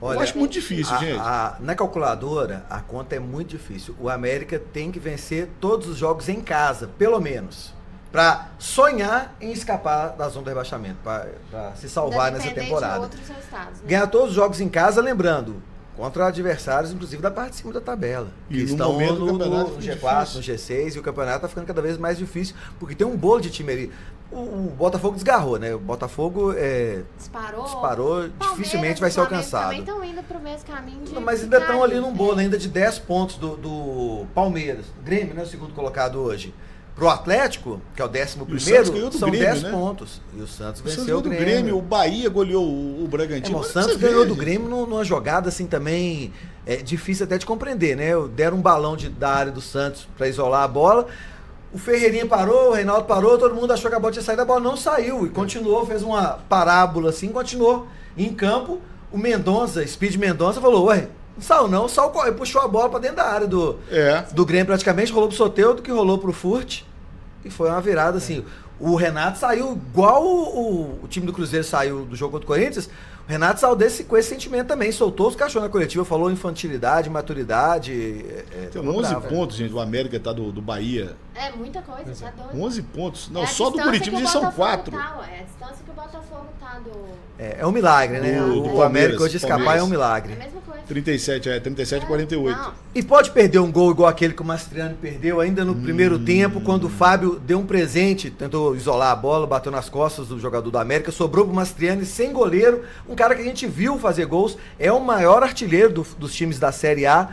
Olha, 0.00 0.16
eu 0.16 0.20
acho 0.22 0.38
muito 0.38 0.52
difícil, 0.52 0.94
a- 0.94 0.98
gente. 0.98 1.18
a- 1.20 1.56
na 1.60 1.74
calculadora, 1.74 2.64
a 2.70 2.80
conta 2.80 3.16
é 3.16 3.18
muito 3.18 3.48
difícil. 3.50 3.94
O 4.00 4.08
América 4.08 4.58
tem 4.58 4.90
que 4.90 4.98
vencer 4.98 5.48
todos 5.60 5.88
os 5.88 5.98
jogos 5.98 6.28
em 6.28 6.40
casa, 6.40 6.88
pelo 6.96 7.20
menos. 7.20 7.74
Pra 8.10 8.48
sonhar 8.58 9.36
em 9.40 9.52
escapar 9.52 10.10
da 10.16 10.28
zona 10.28 10.44
do 10.44 10.48
rebaixamento, 10.48 10.96
pra 11.02 11.26
pra 11.50 11.74
se 11.74 11.88
salvar 11.88 12.32
nessa 12.32 12.50
temporada. 12.50 12.94
de 12.94 13.00
outros 13.02 13.28
resultados, 13.28 13.80
né? 13.80 13.86
Ganhar 13.88 14.06
todos 14.06 14.30
os 14.30 14.34
jogos 14.34 14.60
em 14.60 14.68
casa, 14.68 15.00
lembrando, 15.02 15.62
contra 15.96 16.26
adversários, 16.26 16.92
inclusive 16.92 17.20
da 17.20 17.30
parte 17.30 17.50
de 17.50 17.56
cima 17.56 17.72
da 17.72 17.80
tabela. 17.80 18.28
E 18.48 18.54
que 18.54 18.60
no 18.60 18.68
estão 18.70 18.92
momento 18.92 19.14
do 19.16 19.26
no, 19.26 19.48
no 19.48 19.82
fica 19.82 19.96
G4, 19.96 20.20
difícil. 20.24 20.36
no 20.36 20.86
G6, 20.86 20.96
e 20.96 20.98
o 20.98 21.02
campeonato 21.02 21.40
tá 21.40 21.48
ficando 21.48 21.66
cada 21.66 21.82
vez 21.82 21.98
mais 21.98 22.18
difícil, 22.18 22.54
porque 22.78 22.94
tem 22.94 23.06
um 23.06 23.16
bolo 23.16 23.40
de 23.40 23.50
time 23.50 23.72
ali. 23.72 23.92
O, 24.32 24.38
o 24.38 24.74
Botafogo 24.78 25.14
desgarrou, 25.16 25.58
né? 25.58 25.74
O 25.74 25.78
Botafogo 25.80 26.54
é, 26.56 27.02
Disparou. 27.18 27.64
disparou, 27.64 28.08
Palmeiras 28.08 28.56
dificilmente 28.56 29.00
vai 29.00 29.10
ser 29.10 29.20
alcançado. 29.20 29.64
Também 29.64 29.80
estão 29.80 30.04
indo 30.04 30.22
pro 30.22 30.38
mesmo 30.38 30.66
caminho 30.68 31.04
de 31.04 31.18
Mas 31.18 31.42
ainda 31.42 31.58
estão 31.58 31.82
ali 31.82 31.98
num 31.98 32.12
bolo, 32.12 32.38
ainda 32.38 32.56
de 32.56 32.68
10 32.68 33.00
pontos 33.00 33.36
do, 33.36 33.56
do 33.56 34.26
Palmeiras. 34.32 34.86
O 35.00 35.02
Grêmio, 35.02 35.34
né? 35.34 35.42
O 35.42 35.46
segundo 35.46 35.74
colocado 35.74 36.20
hoje. 36.20 36.54
Pro 36.96 37.08
Atlético, 37.08 37.80
que 37.96 38.02
é 38.02 38.04
o 38.04 38.08
décimo 38.08 38.44
E 38.48 38.54
o 38.54 38.60
Santos 38.60 38.64
primeiro, 38.64 38.92
ganhou 38.92 39.10
do 39.10 39.16
são 39.18 39.30
Grêmio, 39.30 39.48
10 39.52 39.62
né? 39.62 39.70
pontos. 39.70 40.20
E 40.36 40.40
o 40.42 40.46
Santos 40.46 40.50
O 40.50 40.56
Santos 40.56 40.80
venceu 40.82 41.04
ganhou 41.06 41.20
o 41.20 41.22
do 41.22 41.30
Grêmio. 41.30 41.46
Grêmio, 41.46 41.78
o 41.78 41.82
Bahia 41.82 42.28
goleou 42.28 42.64
o, 42.64 43.02
o 43.02 43.04
É, 43.04 43.08
Bragantino. 43.08 43.58
mas 43.58 43.68
o 43.68 43.72
Santos 43.72 43.96
ganhou 43.96 44.26
do. 44.26 44.34
Grêmio 44.34 44.68
num- 44.68 44.86
numa 44.86 45.04
jogada 45.04 45.48
assim 45.48 45.66
também 45.66 46.32
é, 46.66 46.76
difícil 46.76 47.24
até 47.24 47.38
de 47.38 47.46
compreender, 47.46 47.96
né? 47.96 48.10
Deram 48.34 48.58
um 48.58 48.60
balão 48.60 48.96
de, 48.96 49.08
da 49.08 49.30
área 49.30 49.52
do 49.52 49.60
Santos 49.62 50.06
para 50.18 50.28
isolar 50.28 50.62
a 50.64 50.68
bola. 50.68 51.06
O 51.72 51.78
Ferreirinha 51.78 52.26
parou, 52.26 52.70
o 52.70 52.72
Reinaldo 52.74 53.04
parou, 53.04 53.38
todo 53.38 53.54
mundo 53.54 53.72
achou 53.72 53.88
que 53.88 53.96
a 53.96 54.00
bola 54.00 54.12
tinha 54.12 54.22
saído, 54.24 54.42
a 54.42 54.44
bola 54.44 54.60
não 54.60 54.76
saiu 54.76 55.24
e 55.24 55.30
continuou, 55.30 55.86
fez 55.86 56.02
uma 56.02 56.40
parábola 56.48 57.10
assim, 57.10 57.28
continuou 57.28 57.86
em 58.16 58.34
campo. 58.34 58.80
O 59.12 59.16
Mendonça, 59.16 59.86
Speed 59.86 60.16
Mendonça, 60.16 60.60
falou: 60.60 60.86
Ué, 60.86 61.08
saiu 61.40 61.68
não, 61.68 61.88
saiu, 61.88 62.10
corre", 62.10 62.32
puxou 62.32 62.60
a 62.62 62.68
bola 62.68 62.88
para 62.88 62.98
dentro 63.00 63.16
da 63.16 63.24
área 63.26 63.46
do, 63.46 63.78
É. 63.90 64.24
do 64.32 64.44
Grêmio 64.44 64.66
praticamente, 64.66 65.12
rolou 65.12 65.28
pro 65.28 65.36
Soteudo, 65.36 65.82
que 65.82 65.90
rolou 65.90 66.18
pro 66.18 66.32
Furt. 66.32 66.82
E 67.44 67.50
foi 67.50 67.68
uma 67.70 67.80
virada 67.80 68.18
assim. 68.18 68.44
O 68.78 68.94
Renato 68.96 69.38
saiu 69.38 69.72
igual 69.72 70.24
o, 70.24 70.42
o- 70.42 71.00
o 71.04 71.08
time 71.08 71.26
do 71.26 71.32
Cruzeiro 71.32 71.64
saiu 71.66 72.04
do 72.04 72.16
jogo 72.16 72.32
contra 72.32 72.44
o 72.44 72.46
Corinthians. 72.46 72.88
Renato 73.30 73.60
saiu 73.60 73.76
desse, 73.76 74.04
com 74.04 74.16
esse 74.16 74.28
sentimento 74.28 74.66
também. 74.68 74.90
Soltou 74.92 75.28
os 75.28 75.36
cachorros 75.36 75.66
na 75.68 75.72
coletiva, 75.72 76.04
falou 76.04 76.30
infantilidade, 76.30 77.08
maturidade. 77.08 77.92
é, 77.92 78.44
é, 78.64 78.66
Tem 78.72 78.82
ficou 78.82 78.98
11 78.98 79.10
bravo. 79.10 79.28
pontos, 79.28 79.56
gente. 79.56 79.72
O 79.72 79.80
América 79.80 80.18
tá 80.20 80.32
do, 80.32 80.50
do 80.52 80.60
Bahia. 80.60 81.16
É 81.34 81.50
muita 81.52 81.80
coisa, 81.82 82.12
tá 82.26 82.30
doido. 82.44 82.62
11 82.64 82.82
pontos. 82.82 83.30
Não, 83.30 83.42
É 83.42 83.46
só 83.46 83.70
do 83.70 83.80
Curitiba 83.80 84.18
já 84.20 84.26
são 84.26 84.40
Botafogo 84.42 84.56
4. 84.66 84.92
Tá, 84.96 85.20
é 85.32 85.40
a 85.40 85.42
distância 85.44 85.84
que 85.84 85.90
o 85.90 85.94
Botafogo 85.94 86.46
tá 86.60 86.78
do. 86.84 86.90
É, 87.38 87.56
é 87.60 87.66
um 87.66 87.72
milagre, 87.72 88.20
né? 88.20 88.38
Do- 88.38 88.58
o 88.58 88.62
do 88.68 88.74
o 88.76 88.82
América 88.82 89.22
hoje 89.22 89.36
escapar 89.38 89.56
Palmeiras. 89.64 89.80
é 89.80 89.84
um 89.84 89.86
É 89.86 89.90
milagre. 89.90 90.32
a 90.34 90.36
mesma 90.36 90.60
coisa. 90.60 90.80
37, 90.86 91.48
é, 91.48 91.60
37 91.60 92.04
48. 92.04 92.58
Não, 92.58 92.72
E 92.94 93.02
pode 93.02 93.30
perder 93.30 93.60
um 93.60 93.70
gol 93.70 93.92
igual 93.92 94.08
aquele 94.08 94.34
que 94.34 94.42
o 94.42 94.44
Mastriani 94.44 94.94
perdeu 95.00 95.40
ainda 95.40 95.64
no 95.64 95.74
primeiro 95.76 96.18
tempo, 96.18 96.60
quando 96.60 96.84
o 96.84 96.88
Fábio 96.90 97.38
deu 97.38 97.60
um 97.60 97.64
presente, 97.64 98.28
tentou 98.30 98.74
isolar 98.74 99.12
a 99.12 99.16
bola, 99.16 99.46
bateu 99.46 99.70
nas 99.72 99.88
costas 99.88 100.26
do 100.26 100.38
jogador 100.40 100.68
do 100.70 100.76
América, 100.76 101.12
sobrou 101.12 101.44
pro 101.46 101.54
Mastriani 101.54 102.04
sem 102.04 102.32
goleiro, 102.32 102.82
um 103.08 103.14
cara 103.20 103.34
que 103.34 103.42
a 103.42 103.44
gente 103.44 103.66
viu 103.66 103.98
fazer 103.98 104.24
gols, 104.24 104.56
é 104.78 104.90
o 104.90 104.98
maior 104.98 105.42
artilheiro 105.42 105.92
do- 105.92 106.06
dos 106.18 106.32
times 106.34 106.58
da 106.58 106.72
Série 106.72 107.04
A 107.04 107.28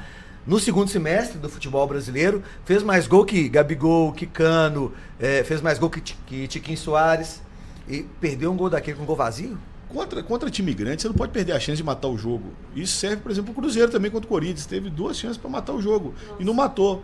no 0.46 0.60
segundo 0.60 0.90
semestre 0.90 1.38
do 1.38 1.48
futebol 1.48 1.88
brasileiro, 1.88 2.44
fez 2.66 2.84
mais 2.84 3.08
gol 3.08 3.24
que 3.24 3.48
Gabigol, 3.48 4.12
que 4.12 4.26
Cano, 4.26 4.92
eh, 5.18 5.46
fez 5.46 5.62
mais 5.62 5.80
gol 5.80 5.90
que, 5.90 6.02
que 6.02 6.46
Tiquinho 6.48 6.78
Soares, 6.78 7.42
e 7.88 8.04
perdeu 8.20 8.52
um 8.52 8.58
gol 8.58 8.70
daquele 8.70 8.98
com 8.98 9.06
gol 9.06 9.16
vazio? 9.16 9.58
Contra, 9.88 10.22
contra 10.22 10.50
time 10.50 10.74
grande, 10.74 11.02
você 11.04 11.08
não 11.08 11.16
pode 11.16 11.32
perder 11.32 11.54
a 11.54 11.60
chance 11.62 11.78
de 11.78 11.84
matar 11.86 12.10
o 12.10 12.18
jogo. 12.18 12.52
Isso 12.76 12.98
serve, 12.98 13.18
por 13.22 13.32
exemplo, 13.32 13.52
o 13.52 13.56
Cruzeiro 13.56 13.90
também 13.90 14.12
contra 14.12 14.26
o 14.26 14.30
Corinthians. 14.30 14.66
Teve 14.66 14.90
duas 14.90 15.18
chances 15.18 15.38
para 15.38 15.50
matar 15.50 15.72
o 15.72 15.82
jogo 15.82 16.14
e 16.38 16.44
não 16.44 16.54
matou. 16.54 17.02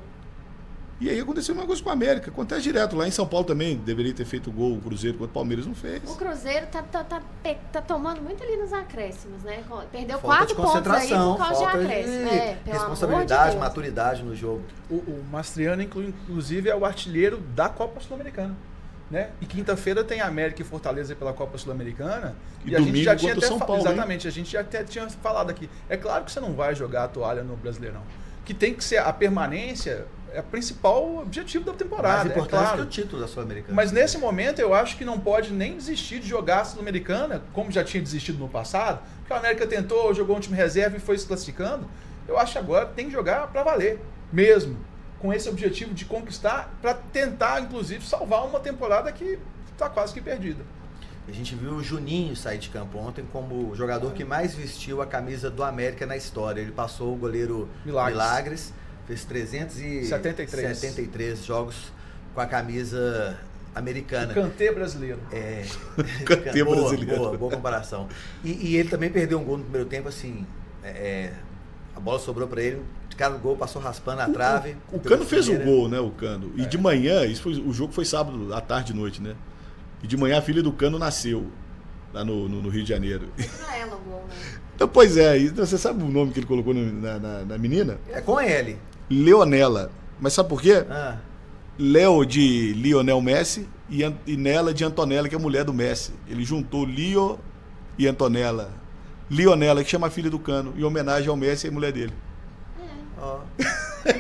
E 1.04 1.10
aí 1.10 1.20
aconteceu 1.20 1.54
uma 1.54 1.66
coisa 1.66 1.84
com 1.84 1.90
o 1.90 1.92
América. 1.92 2.32
Acontece 2.32 2.62
direto. 2.62 2.96
Lá 2.96 3.06
em 3.06 3.12
São 3.12 3.28
Paulo 3.28 3.46
também 3.46 3.76
deveria 3.76 4.14
ter 4.14 4.24
feito 4.24 4.50
gol 4.50 4.76
o 4.78 4.82
Cruzeiro 4.82 5.18
contra 5.18 5.32
o 5.32 5.34
Palmeiras, 5.34 5.66
não 5.66 5.76
fez. 5.76 6.02
O 6.10 6.16
Cruzeiro 6.16 6.66
tá, 6.68 6.82
tá, 6.82 7.04
tá, 7.04 7.22
tá 7.74 7.82
tomando 7.82 8.22
muito 8.22 8.42
ali 8.42 8.56
nos 8.56 8.72
acréscimos, 8.72 9.44
né? 9.44 9.62
Perdeu 9.92 10.18
Falta 10.20 10.46
de 10.46 10.56
quatro 10.56 10.56
pontos 10.56 10.76
aí 10.76 11.10
concentração, 11.10 11.34
por 11.34 11.38
causa 11.40 11.54
de 11.60 11.64
falta 11.66 11.78
de 11.80 11.86
acréscimo. 11.86 12.30
É, 12.30 12.56
pelo 12.64 12.78
responsabilidade, 12.78 13.52
de 13.52 13.58
maturidade 13.58 14.24
no 14.24 14.34
jogo. 14.34 14.62
O, 14.90 14.96
o 14.96 15.26
Mastriano, 15.30 15.82
inclu- 15.82 16.04
inclusive, 16.04 16.70
é 16.70 16.76
o 16.76 16.86
artilheiro 16.86 17.38
da 17.38 17.68
Copa 17.68 18.00
Sul-Americana. 18.00 18.56
Né? 19.12 19.30
E 19.42 19.46
quinta-feira 19.46 20.06
tem 20.06 20.22
América 20.22 20.62
e 20.62 20.66
Fortaleza 20.66 21.14
pela 21.16 21.34
Copa 21.34 21.58
Sul-Americana. 21.58 22.34
E 22.66 22.74
a 22.76 22.80
gente 22.80 23.04
já 23.04 23.14
tinha 23.14 23.34
até 23.34 23.46
São 23.46 23.60
Paulo, 23.60 23.76
hein? 23.76 23.88
Exatamente, 23.88 24.28
a 24.28 24.32
gente 24.32 24.52
já 24.54 24.62
até 24.62 24.86
tinha 24.86 25.10
falado 25.10 25.50
aqui. 25.50 25.70
É 25.90 25.98
claro 25.98 26.24
que 26.24 26.32
você 26.32 26.40
não 26.40 26.54
vai 26.54 26.74
jogar 26.74 27.04
a 27.04 27.08
toalha 27.10 27.44
no 27.44 27.58
Brasileirão. 27.58 28.02
Que 28.46 28.54
tem 28.54 28.74
que 28.74 28.84
ser 28.84 28.98
a 28.98 29.12
permanência, 29.14 30.08
é 30.34 30.40
o 30.40 30.44
principal 30.44 31.18
objetivo 31.18 31.64
da 31.64 31.74
temporada. 31.74 32.16
Mais 32.18 32.28
é 32.28 32.30
importante 32.32 32.62
claro. 32.62 32.78
que 32.78 32.84
o 32.84 32.86
título 32.86 33.22
da 33.22 33.28
Sul-Americana. 33.28 33.76
Mas 33.76 33.92
nesse 33.92 34.18
momento 34.18 34.60
eu 34.60 34.74
acho 34.74 34.98
que 34.98 35.06
não 35.06 35.20
pode 35.20 35.52
nem 35.54 35.78
desistir 35.78 36.20
de 36.20 36.28
jogar 36.28 36.62
a 36.62 36.66
Sul-Americana, 36.66 37.44
como 37.54 37.72
já 37.72 37.84
tinha 37.84 38.02
desistido 38.02 38.40
no 38.40 38.50
passado, 38.50 39.02
porque 39.20 39.34
a 39.34 39.38
América 39.38 39.68
tentou, 39.68 40.14
jogou 40.14 40.36
um 40.36 40.40
time 40.40 40.58
reserva 40.58 40.98
e 40.98 41.00
foi 41.00 41.18
se 41.18 41.28
classificando. 41.28 41.88
Eu 42.28 42.38
acho 42.38 42.54
que 42.54 42.58
agora 42.58 42.86
tem 42.86 43.06
que 43.06 43.12
jogar 43.12 43.48
para 43.48 43.64
valer, 43.64 44.00
mesmo, 44.32 44.78
com 45.20 45.32
esse 45.32 45.48
objetivo 45.48 45.94
de 45.94 46.06
conquistar, 46.06 46.74
para 46.82 46.94
tentar, 46.94 47.62
inclusive, 47.62 48.06
salvar 48.06 48.46
uma 48.46 48.60
temporada 48.60 49.12
que 49.12 49.38
está 49.72 49.90
quase 49.90 50.14
que 50.14 50.22
perdida. 50.22 50.64
A 51.26 51.32
gente 51.32 51.56
viu 51.56 51.72
o 51.76 51.84
Juninho 51.84 52.36
sair 52.36 52.58
de 52.58 52.70
campo 52.70 52.98
ontem 52.98 53.24
como 53.32 53.70
o 53.70 53.76
jogador 53.76 54.12
que 54.12 54.26
mais 54.26 54.54
vestiu 54.54 55.02
a 55.02 55.06
camisa 55.06 55.50
do 55.50 55.64
América 55.64 56.06
na 56.06 56.18
história. 56.18 56.60
Ele 56.60 56.72
passou 56.72 57.14
o 57.14 57.16
goleiro 57.16 57.70
Milagres. 57.86 58.14
Milagres, 58.14 58.74
fez 59.08 59.24
373 59.26 60.78
73. 60.78 61.46
jogos 61.46 61.92
com 62.34 62.42
a 62.42 62.46
camisa 62.46 63.38
americana. 63.76 64.34
Cantê 64.34 64.72
brasileiro. 64.72 65.20
É, 65.32 65.64
Cantê 66.26 66.64
boa, 66.64 66.76
brasileiro. 66.90 67.18
Boa, 67.22 67.38
boa 67.38 67.52
comparação. 67.52 68.08
E, 68.44 68.52
e 68.72 68.76
ele 68.78 68.90
também 68.90 69.10
perdeu 69.10 69.40
um 69.40 69.44
gol 69.44 69.58
no 69.58 69.64
primeiro 69.64 69.88
tempo, 69.88 70.08
assim. 70.10 70.46
é, 70.84 70.90
é, 70.90 71.34
a 71.96 72.00
bola 72.00 72.18
sobrou 72.20 72.48
pra 72.48 72.62
ele, 72.62 72.82
de 73.10 73.16
cara 73.16 73.34
do 73.36 73.40
gol, 73.40 73.56
passou 73.56 73.80
raspando 73.82 74.22
a 74.22 74.28
trave. 74.30 74.76
O 74.92 75.00
Cano 75.00 75.24
fez 75.26 75.48
o 75.48 75.56
gol, 75.60 75.88
né? 75.88 76.00
O 76.00 76.10
Cano. 76.10 76.52
E 76.58 76.66
de 76.66 76.78
manhã, 76.78 77.24
isso 77.26 77.44
foi, 77.44 77.54
o 77.54 77.72
jogo 77.72 77.94
foi 77.94 78.04
sábado, 78.06 78.52
à 78.54 78.60
tarde 78.62 78.94
e 78.94 78.96
noite, 78.96 79.22
né? 79.22 79.36
E 80.02 80.08
de 80.08 80.18
manhã 80.18 80.40
a 80.40 80.42
filha 80.42 80.64
do 80.64 80.72
Cano 80.72 80.98
nasceu 80.98 81.48
lá 82.12 82.26
no, 82.26 82.50
no- 82.50 82.62
no 82.64 82.70
Rio 82.70 82.84
de 82.84 82.90
Janeiro. 82.90 83.28
Pra 83.36 83.78
ela 83.78 83.96
o 83.96 84.00
gol, 84.00 84.26
né? 84.28 84.36
Então, 84.76 84.88
pois 84.88 85.18
é, 85.18 85.38
você 85.50 85.78
sabe 85.78 86.04
o 86.04 86.08
nome 86.08 86.32
que 86.34 86.40
ele 86.40 86.48
colocou 86.48 86.74
na, 86.74 87.20
na- 87.20 87.46
na 87.46 87.58
menina? 87.60 88.00
É 88.10 88.20
com 88.22 88.42
ele. 88.42 88.80
Leonela. 89.24 89.92
Mas 90.20 90.34
sabe 90.34 90.50
por 90.50 90.62
quê? 90.62 90.86
Ah, 90.90 91.16
Léo 91.78 92.24
de 92.26 92.74
Lionel 92.74 93.20
Messi 93.22 93.68
e, 93.90 94.04
e 94.28 94.38
Nela 94.38 94.74
de 94.74 94.84
Antonella, 94.86 95.28
que 95.28 95.36
é 95.36 95.38
a 95.38 95.42
mulher 95.42 95.64
do 95.64 95.74
Messi. 95.74 96.12
Ele 96.30 96.44
juntou 96.44 96.86
Lio 96.86 97.40
e 97.98 98.08
Antonella. 98.08 98.70
Lionela, 99.30 99.84
que 99.84 99.90
chama 99.90 100.08
a 100.08 100.10
filha 100.10 100.30
do 100.30 100.38
Cano, 100.40 100.74
em 100.78 100.84
homenagem 100.84 101.30
ao 101.30 101.36
Messi 101.36 101.68
e 101.68 101.70
à 101.70 101.74
mulher 101.74 101.92
dele. 101.92 102.14
ó. 103.20 103.40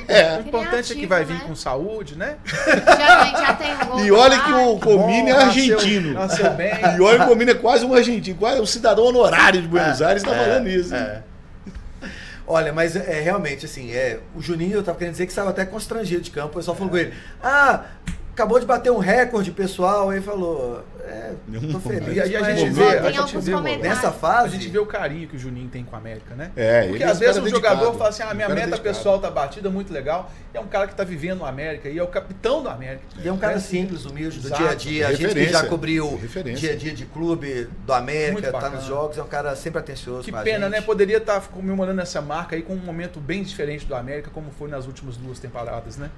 É. 0.07 0.37
O 0.37 0.47
importante 0.47 0.93
é 0.93 0.95
que 0.95 1.05
vai 1.05 1.25
vir 1.25 1.41
com 1.41 1.53
saúde, 1.55 2.15
né? 2.17 2.37
Já, 2.45 3.25
já 3.25 3.53
tem 3.53 3.73
um. 3.91 3.99
E 4.05 4.11
olha 4.11 4.39
que 4.41 4.51
o. 4.53 4.79
Comini 4.79 5.29
é 5.29 5.33
nasceu- 5.33 5.77
argentino. 5.77 6.13
Nasceu 6.13 6.49
bem. 6.53 6.71
E 6.97 7.01
olha 7.01 7.19
que 7.19 7.25
o 7.25 7.27
Comini 7.27 7.51
é 7.51 7.55
quase 7.55 7.85
um 7.85 7.93
argentino, 7.93 8.37
quase 8.37 8.61
um 8.61 8.65
cidadão 8.65 9.03
honorário 9.03 9.61
de 9.61 9.67
Buenos 9.67 10.01
Aires, 10.01 10.23
está 10.23 10.33
É, 10.33 10.39
falando 10.45 10.67
isso. 10.69 10.95
hein? 10.95 11.01
é. 11.01 11.23
Olha, 12.45 12.73
mas 12.73 12.95
é 12.95 13.21
realmente 13.21 13.65
assim, 13.65 13.91
é, 13.91 14.19
o 14.35 14.41
Juninho, 14.41 14.75
eu 14.75 14.83
tava 14.83 14.97
querendo 14.97 15.13
dizer 15.13 15.27
que 15.27 15.33
saiu 15.33 15.47
até 15.47 15.65
constrangido 15.65 16.21
de 16.21 16.31
campo. 16.31 16.49
O 16.49 16.57
pessoal 16.57 16.75
falou 16.75 16.91
com 16.91 16.97
ele: 16.97 17.13
Ah, 17.41 17.85
acabou 18.33 18.59
de 18.59 18.65
bater 18.65 18.91
um 18.91 18.97
recorde 18.97 19.51
pessoal. 19.51 20.09
Aí 20.09 20.21
falou: 20.21 20.83
É, 21.05 21.33
tô 21.71 21.79
feliz. 21.81 22.15
E 22.15 22.21
aí 22.21 22.35
a 22.35 22.53
gente 22.55 22.69
vê, 22.71 22.97
a 22.99 23.11
gente 23.11 23.37
vê, 23.39 23.77
nessa 23.77 24.07
a 24.07 24.11
fase. 24.11 24.53
gente 24.55 24.69
vê 24.69 24.79
o 24.79 24.85
carinho 24.85 25.27
que 25.27 25.35
o 25.35 25.39
Juninho 25.39 25.67
tem 25.67 25.83
com 25.83 25.95
a 25.95 25.99
América, 25.99 26.33
né? 26.33 26.51
É, 26.55 26.87
Porque 26.87 27.03
é 27.03 27.07
às 27.07 27.19
vezes 27.19 27.37
um 27.41 27.47
jogador 27.47 27.75
dedicado. 27.77 27.97
fala 27.97 28.09
assim, 28.09 28.23
ah, 28.23 28.33
minha 28.33 28.47
meta 28.47 28.67
dedicado. 28.67 28.81
pessoal 28.83 29.19
tá 29.19 29.29
batida, 29.29 29.69
muito 29.69 29.91
legal. 29.91 30.31
E 30.53 30.57
é 30.57 30.61
um 30.61 30.67
cara 30.67 30.87
que 30.87 30.95
tá 30.95 31.03
vivendo 31.03 31.39
no 31.39 31.45
América 31.45 31.89
e 31.89 31.97
é 31.99 32.03
o 32.03 32.07
capitão 32.07 32.63
do 32.63 32.69
América. 32.69 33.03
E 33.21 33.27
é 33.27 33.33
um 33.33 33.37
cara 33.37 33.55
Né? 33.55 33.59
simples, 33.59 34.05
humilde, 34.05 34.39
do 34.39 34.47
Exato. 34.47 34.61
dia 34.61 34.71
a 34.71 34.75
dia. 34.75 35.07
A 35.07 35.09
gente 35.11 35.17
que 35.19 35.25
Referência. 35.27 35.51
já 35.59 35.67
cobriu 35.67 36.15
Referência. 36.15 36.59
dia 36.61 36.71
a 36.71 36.75
dia 36.77 36.93
de 36.93 37.05
clube 37.05 37.67
do 37.85 37.93
América, 37.93 38.51
tá 38.53 38.69
nos 38.69 38.85
jogos, 38.85 39.17
é 39.17 39.23
um 39.23 39.27
cara 39.27 39.55
sempre 39.57 39.79
atencioso. 39.79 40.23
Que 40.23 40.31
com 40.31 40.37
a 40.37 40.41
pena, 40.41 40.67
gente. 40.67 40.71
né? 40.71 40.81
Poderia 40.81 41.17
estar 41.17 41.41
comemorando 41.49 41.99
essa 42.01 42.21
marca 42.21 42.55
aí 42.55 42.61
com 42.61 42.73
um 42.73 42.77
momento 42.77 43.19
bem 43.19 43.43
diferente 43.43 43.85
do 43.85 43.93
América, 43.95 44.29
como 44.33 44.51
foi 44.51 44.69
nas 44.69 44.85
últimas 44.87 45.17
duas 45.17 45.37
temporadas, 45.39 45.97
né? 45.97 46.09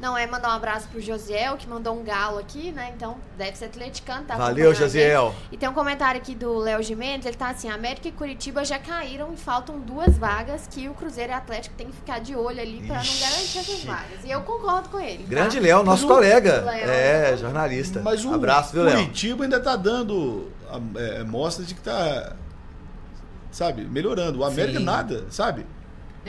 Não, 0.00 0.16
é 0.16 0.26
mandar 0.28 0.50
um 0.50 0.52
abraço 0.52 0.86
pro 0.88 1.00
Josiel, 1.00 1.56
que 1.56 1.66
mandou 1.68 1.98
um 1.98 2.04
galo 2.04 2.38
aqui, 2.38 2.70
né? 2.70 2.92
Então, 2.94 3.16
deve 3.36 3.56
ser 3.58 3.64
atleticano, 3.64 4.24
tá? 4.24 4.36
Valeu. 4.36 4.72
Josiel. 4.72 5.34
E 5.50 5.56
tem 5.56 5.68
um 5.68 5.72
comentário 5.74 6.20
aqui 6.20 6.36
do 6.36 6.56
Léo 6.56 6.80
Gimenez, 6.84 7.26
ele 7.26 7.36
tá 7.36 7.48
assim, 7.50 7.68
América 7.68 8.06
e 8.06 8.12
Curitiba 8.12 8.64
já 8.64 8.78
caíram 8.78 9.32
e 9.34 9.36
faltam 9.36 9.80
duas 9.80 10.16
vagas 10.16 10.68
que 10.68 10.88
o 10.88 10.94
Cruzeiro 10.94 11.32
e 11.32 11.34
Atlético 11.34 11.74
tem 11.74 11.88
que 11.88 11.94
ficar 11.96 12.20
de 12.20 12.36
olho 12.36 12.60
ali 12.60 12.78
pra 12.86 12.96
não 12.96 13.18
garantir 13.20 13.58
essas 13.58 13.82
vagas. 13.82 14.24
E 14.24 14.30
eu 14.30 14.40
concordo 14.42 14.88
com 14.88 15.00
ele. 15.00 15.24
tá? 15.24 15.30
Grande 15.30 15.58
Léo, 15.58 15.82
nosso 15.82 16.06
Mas 16.06 16.14
colega. 16.16 16.60
Léo. 16.60 16.88
É, 16.90 17.36
jornalista. 17.36 18.00
Mas 18.00 18.24
o 18.24 18.32
Abraço, 18.32 18.72
viu, 18.72 18.84
Léo? 18.84 18.94
Curitiba 18.98 19.42
ainda 19.44 19.58
tá 19.58 19.74
dando 19.74 20.52
a- 20.70 20.80
é, 21.00 21.24
mostras 21.24 21.66
de 21.66 21.74
que 21.74 21.80
tá, 21.80 22.34
sabe, 23.50 23.82
melhorando. 23.84 24.38
O 24.38 24.44
América 24.44 24.78
Sim. 24.78 24.84
nada, 24.84 25.24
sabe? 25.30 25.66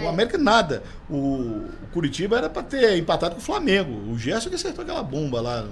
O. 0.04 0.08
América 0.10 0.38
nada. 0.38 0.84
O, 1.10 1.16
o 1.16 1.88
Curitiba 1.94 2.38
era 2.38 2.50
pra 2.50 2.64
ter 2.64 2.98
empatado 2.98 3.36
com 3.36 3.42
o 3.42 3.44
Flamengo. 3.44 3.92
O 4.12 4.18
Gerson 4.18 4.50
que 4.50 4.56
acertou 4.56 4.84
aquela 4.84 5.04
bomba 5.04 5.42
lá. 5.42 5.66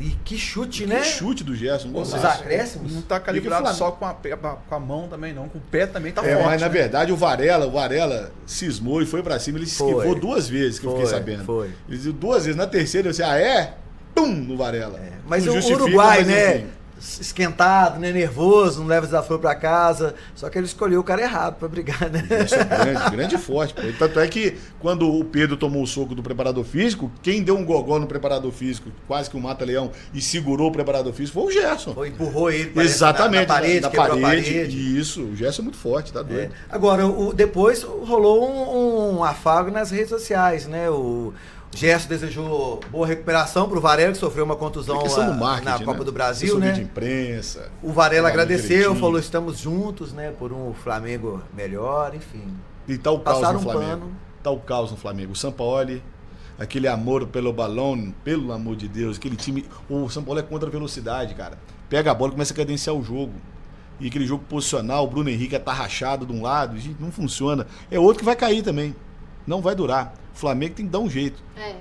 E 0.00 0.10
que 0.24 0.38
chute, 0.38 0.84
Que 0.84 0.88
né? 0.88 1.02
chute 1.04 1.44
do 1.44 1.54
Gerson. 1.54 1.90
Os 1.92 2.14
acréscimos. 2.14 2.92
Não 2.94 3.02
tá 3.02 3.16
E 3.16 3.20
calibrado 3.20 3.68
que 3.68 3.74
só 3.74 3.90
com 3.90 4.06
a, 4.06 4.14
com 4.14 4.74
a 4.74 4.80
mão 4.80 5.08
também, 5.08 5.34
não. 5.34 5.46
Com 5.48 5.58
o 5.58 5.60
pé 5.60 5.86
também 5.86 6.10
tá 6.10 6.24
É, 6.24 6.32
forte. 6.34 6.46
mas 6.46 6.60
na 6.62 6.68
né? 6.68 6.72
verdade 6.72 7.12
o 7.12 7.16
Varela, 7.16 7.66
o 7.66 7.70
Varela 7.70 8.32
cismou 8.46 9.02
e 9.02 9.06
foi 9.06 9.22
pra 9.22 9.38
cima. 9.38 9.58
Ele 9.58 9.66
se 9.66 9.76
Foi. 9.76 9.90
esquivou 9.92 10.14
duas 10.14 10.48
vezes, 10.48 10.78
que 10.78 10.86
eu 10.86 10.92
fiquei 10.92 11.06
Foi, 11.06 11.14
sabendo. 11.14 11.44
foi. 11.44 11.66
Ele 11.86 11.98
disse 11.98 12.12
duas 12.12 12.44
vezes. 12.46 12.56
Na 12.56 12.66
terceira 12.66 13.08
eu 13.08 13.10
disse, 13.10 13.22
ah 13.22 13.36
é? 13.38 13.74
Pum, 14.14 14.28
no 14.28 14.56
Varela. 14.56 14.98
É, 14.98 15.12
Mas 15.26 15.44
Não 15.44 15.54
o 15.54 15.72
Uruguai, 15.72 16.18
mas 16.18 16.26
né? 16.28 16.56
enfim. 16.56 16.66
Esquentado, 16.98 17.98
né? 18.00 18.12
Nervoso, 18.12 18.80
não 18.80 18.86
leva 18.86 19.06
desafio 19.06 19.38
pra 19.38 19.54
casa. 19.54 20.14
Só 20.34 20.48
que 20.48 20.58
ele 20.58 20.66
escolheu 20.66 21.00
o 21.00 21.04
cara 21.04 21.22
errado 21.22 21.56
pra 21.56 21.68
brigar, 21.68 22.08
né? 22.10 22.26
Isso 22.44 22.54
é 22.54 22.64
grande, 22.64 23.10
grande 23.12 23.34
e 23.34 23.38
forte. 23.38 23.74
Tanto 23.98 24.20
é 24.20 24.26
que 24.26 24.56
quando 24.80 25.08
o 25.12 25.24
Pedro 25.24 25.56
tomou 25.56 25.82
o 25.82 25.86
soco 25.86 26.14
do 26.14 26.22
preparador 26.22 26.64
físico, 26.64 27.10
quem 27.22 27.42
deu 27.42 27.56
um 27.56 27.64
gogó 27.64 27.98
no 27.98 28.06
preparador 28.06 28.52
físico, 28.52 28.90
quase 29.06 29.28
que 29.28 29.36
um 29.36 29.40
mata-leão, 29.40 29.90
e 30.12 30.20
segurou 30.20 30.68
o 30.68 30.72
preparador 30.72 31.12
físico 31.12 31.40
foi 31.40 31.48
o 31.48 31.50
Gerson. 31.52 31.92
Ou 31.96 32.06
empurrou 32.06 32.50
ele 32.50 32.70
parece, 32.70 32.94
Exatamente, 32.94 33.48
na, 33.48 33.54
na 33.54 33.60
parede, 33.60 33.80
na 33.80 33.90
quebrou 33.90 34.18
a 34.18 34.20
parede. 34.20 34.50
parede. 34.52 34.98
Isso, 34.98 35.22
o 35.22 35.36
Gerson 35.36 35.62
é 35.62 35.64
muito 35.64 35.78
forte, 35.78 36.12
tá 36.12 36.20
É. 36.20 36.24
doido. 36.24 36.52
Agora, 36.70 37.06
o, 37.06 37.32
depois 37.34 37.82
rolou 37.82 38.48
um, 38.48 39.16
um 39.18 39.24
afago 39.24 39.70
nas 39.70 39.90
redes 39.90 40.08
sociais, 40.08 40.66
né? 40.66 40.88
O 40.90 41.32
Gerson 41.74 42.08
desejou 42.08 42.80
boa 42.90 43.06
recuperação 43.06 43.68
pro 43.68 43.80
Varela, 43.80 44.12
que 44.12 44.18
sofreu 44.18 44.44
uma 44.44 44.56
contusão 44.56 44.96
marketing, 45.34 45.64
na 45.64 45.78
né? 45.78 45.84
Copa 45.84 46.04
do 46.04 46.12
Brasil, 46.12 46.58
né? 46.58 46.72
de 46.72 46.82
imprensa. 46.82 47.70
O 47.82 47.92
Varela 47.92 48.28
agradeceu, 48.28 48.68
direitinho. 48.68 49.00
falou 49.00 49.18
estamos 49.18 49.58
juntos, 49.58 50.12
né? 50.12 50.32
Por 50.38 50.52
um 50.52 50.72
Flamengo 50.72 51.42
melhor, 51.54 52.14
enfim. 52.14 52.44
E 52.86 52.96
tá 52.96 53.10
o 53.10 53.18
caos 53.18 53.40
Passaram 53.40 53.60
no 53.60 53.68
um 53.68 53.72
Flamengo. 53.72 54.00
pano. 54.00 54.16
Tá 54.42 54.50
o 54.50 54.60
caos 54.60 54.90
no 54.90 54.96
Flamengo. 54.96 55.32
O 55.32 55.36
Sampaoli, 55.36 56.02
aquele 56.58 56.86
amor 56.86 57.26
pelo 57.26 57.52
balão, 57.52 58.14
pelo 58.22 58.52
amor 58.52 58.76
de 58.76 58.86
Deus, 58.86 59.16
aquele 59.16 59.36
time. 59.36 59.64
O 59.88 60.08
São 60.08 60.22
Paulo 60.22 60.40
é 60.40 60.42
contra 60.42 60.68
a 60.68 60.72
velocidade, 60.72 61.34
cara. 61.34 61.58
Pega 61.88 62.10
a 62.10 62.14
bola 62.14 62.30
e 62.30 62.32
começa 62.34 62.52
a 62.52 62.56
cadenciar 62.56 62.94
o 62.94 63.02
jogo. 63.02 63.32
E 64.00 64.08
aquele 64.08 64.26
jogo 64.26 64.44
posicional, 64.48 65.04
o 65.04 65.06
Bruno 65.06 65.30
Henrique 65.30 65.54
é 65.54 65.58
tarrachado 65.58 66.26
de 66.26 66.32
um 66.32 66.42
lado, 66.42 66.76
não 66.98 67.12
funciona. 67.12 67.66
É 67.90 67.98
outro 67.98 68.18
que 68.18 68.24
vai 68.24 68.36
cair 68.36 68.62
também. 68.62 68.94
Não 69.46 69.60
vai 69.60 69.74
durar. 69.74 70.14
O 70.34 70.38
Flamengo 70.38 70.74
tem 70.74 70.86
que 70.86 70.90
dar 70.92 70.98
um 71.00 71.08
jeito. 71.10 71.42
É. 71.56 71.76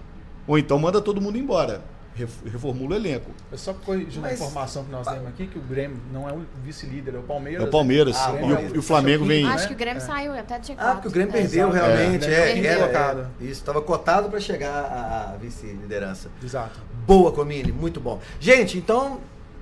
Ou 0.46 0.58
então 0.58 0.78
manda 0.80 1.02
todo 1.02 1.22
mundo 1.22 1.38
embora. 1.38 1.82
Ref- 2.16 2.44
Reformula 2.46 2.92
o 2.92 2.96
elenco. 3.00 3.32
É 3.52 3.58
só 3.58 3.74
corrigindo 3.74 4.20
a 4.20 4.30
Mas- 4.30 4.40
informação 4.40 4.84
que 4.84 4.92
nós 4.92 5.08
temos 5.08 5.26
aqui, 5.28 5.48
que 5.48 5.58
o 5.58 5.62
Grêmio 5.64 5.98
não 6.12 6.30
é 6.30 6.34
o 6.34 6.46
vice-líder, 6.64 7.16
é 7.16 7.18
o 7.18 7.24
Palmeiras. 7.24 7.64
É 7.64 7.68
o 7.68 7.72
Palmeiras. 7.72 8.16
Ah, 8.18 8.34
e, 8.36 8.40
Palmeiras. 8.40 8.72
o, 8.72 8.76
e 8.76 8.78
o 8.78 8.84
Flamengo 8.84 9.26
vem. 9.26 9.48
Acho 9.48 9.68
que 9.68 9.74
o 9.74 9.78
Grêmio 9.78 9.98
É. 9.98 10.06
saiu 10.06 10.34
até 10.34 10.60
de 10.60 10.74
Ah, 10.78 10.92
porque 10.94 11.08
o 11.08 11.12
Grêmio 11.12 11.32
É, 11.36 11.42
perdeu 11.42 11.70
exato. 11.70 11.86
realmente. 11.88 12.26
É, 12.28 12.30
É, 12.30 12.60
é, 12.60 13.26
isso, 13.42 13.52
estava 13.54 13.82
cotado 13.82 14.30
para 14.30 14.40
chegar 14.40 14.70
à 14.70 15.38
vice-liderança. 15.42 16.30
Exato. 16.44 16.80
Boa, 17.08 17.32
Comini, 17.32 17.72
muito 17.72 18.00
bom. 18.00 18.20
Gente, 18.40 18.78
então, 18.78 19.20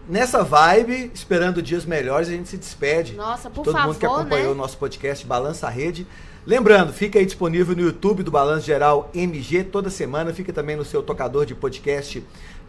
nessa 0.09 0.43
vibe, 0.43 1.09
esperando 1.13 1.61
dias 1.61 1.85
melhores, 1.85 2.27
a 2.27 2.31
gente 2.31 2.49
se 2.49 2.57
despede. 2.57 3.13
Nossa, 3.15 3.49
por 3.49 3.63
Todo 3.63 3.79
mundo 3.79 3.95
que 3.95 4.05
favor, 4.05 4.19
acompanhou 4.21 4.47
né? 4.47 4.51
o 4.51 4.55
nosso 4.55 4.77
podcast 4.77 5.25
Balança 5.25 5.67
a 5.67 5.69
Rede. 5.69 6.05
Lembrando, 6.45 6.91
fica 6.91 7.19
aí 7.19 7.25
disponível 7.25 7.75
no 7.75 7.83
YouTube 7.83 8.23
do 8.23 8.31
Balanço 8.31 8.65
Geral 8.65 9.11
MG 9.13 9.63
toda 9.63 9.91
semana. 9.91 10.33
Fica 10.33 10.51
também 10.51 10.75
no 10.75 10.83
seu 10.83 11.03
tocador 11.03 11.45
de 11.45 11.53
podcast 11.53 12.23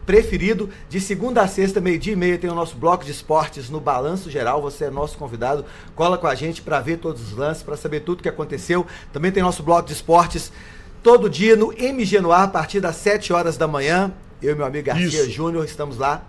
preferido. 0.05 0.69
De 0.87 1.01
segunda 1.01 1.41
a 1.41 1.47
sexta, 1.47 1.81
meio-dia 1.81 2.13
e 2.13 2.15
meia, 2.15 2.37
tem 2.37 2.49
o 2.49 2.55
nosso 2.55 2.75
bloco 2.75 3.03
de 3.03 3.11
esportes 3.11 3.71
no 3.71 3.79
Balanço 3.79 4.29
Geral. 4.29 4.61
Você 4.61 4.85
é 4.85 4.89
nosso 4.91 5.17
convidado. 5.17 5.65
Cola 5.95 6.19
com 6.19 6.27
a 6.27 6.35
gente 6.35 6.61
para 6.61 6.79
ver 6.79 6.97
todos 6.97 7.21
os 7.21 7.35
lances, 7.35 7.63
para 7.63 7.75
saber 7.75 8.01
tudo 8.01 8.21
que 8.21 8.29
aconteceu. 8.29 8.85
Também 9.11 9.31
tem 9.31 9.41
nosso 9.41 9.63
bloco 9.63 9.87
de 9.87 9.93
esportes 9.93 10.51
todo 11.01 11.27
dia 11.29 11.55
no 11.55 11.73
MG 11.73 12.21
no 12.21 12.31
ar, 12.31 12.43
a 12.43 12.47
partir 12.47 12.79
das 12.79 12.95
7 12.97 13.33
horas 13.33 13.57
da 13.57 13.67
manhã. 13.67 14.13
Eu 14.41 14.53
e 14.53 14.55
meu 14.55 14.65
amigo 14.65 14.85
Garcia. 14.85 15.27
Júnior 15.29 15.65
estamos 15.65 15.97
lá, 15.97 16.23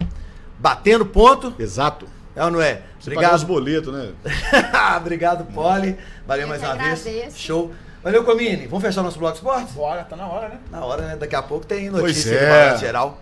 batendo 0.59 1.05
ponto. 1.05 1.53
Exato. 1.59 2.14
É 2.37 2.45
ou 2.45 2.51
não 2.51 2.61
é? 2.61 2.82
Você 2.99 3.14
pagar 3.14 3.35
os 3.35 3.43
Obrigado. 3.43 3.47
boletos, 3.47 3.93
né? 3.95 4.12
Obrigado, 4.97 5.45
Poli. 5.53 5.97
Valeu 6.26 6.43
Eu 6.45 6.49
mais 6.49 6.62
uma 6.62 6.74
vez. 6.74 7.37
Show. 7.37 7.72
Valeu, 8.03 8.24
Comini. 8.24 8.66
Vamos 8.66 8.82
fechar 8.85 9.03
nosso 9.03 9.18
bloco 9.18 9.35
de 9.35 9.39
esportes? 9.39 9.72
Bora, 9.74 10.05
tá 10.05 10.16
na 10.16 10.26
hora, 10.26 10.49
né? 10.49 10.59
Na 10.70 10.85
hora, 10.85 11.03
né? 11.03 11.16
Daqui 11.16 11.35
a 11.37 11.43
pouco 11.43 11.64
tem 11.64 11.91
Pois 11.91 12.03
notícia 12.03 12.35
é. 12.35 12.72
do 12.74 12.78
geral. 12.80 13.18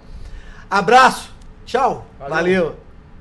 Abraço. 0.70 1.30
Tchau. 1.64 2.06
Valeu. 2.18 2.34
Valeu. 2.34 2.76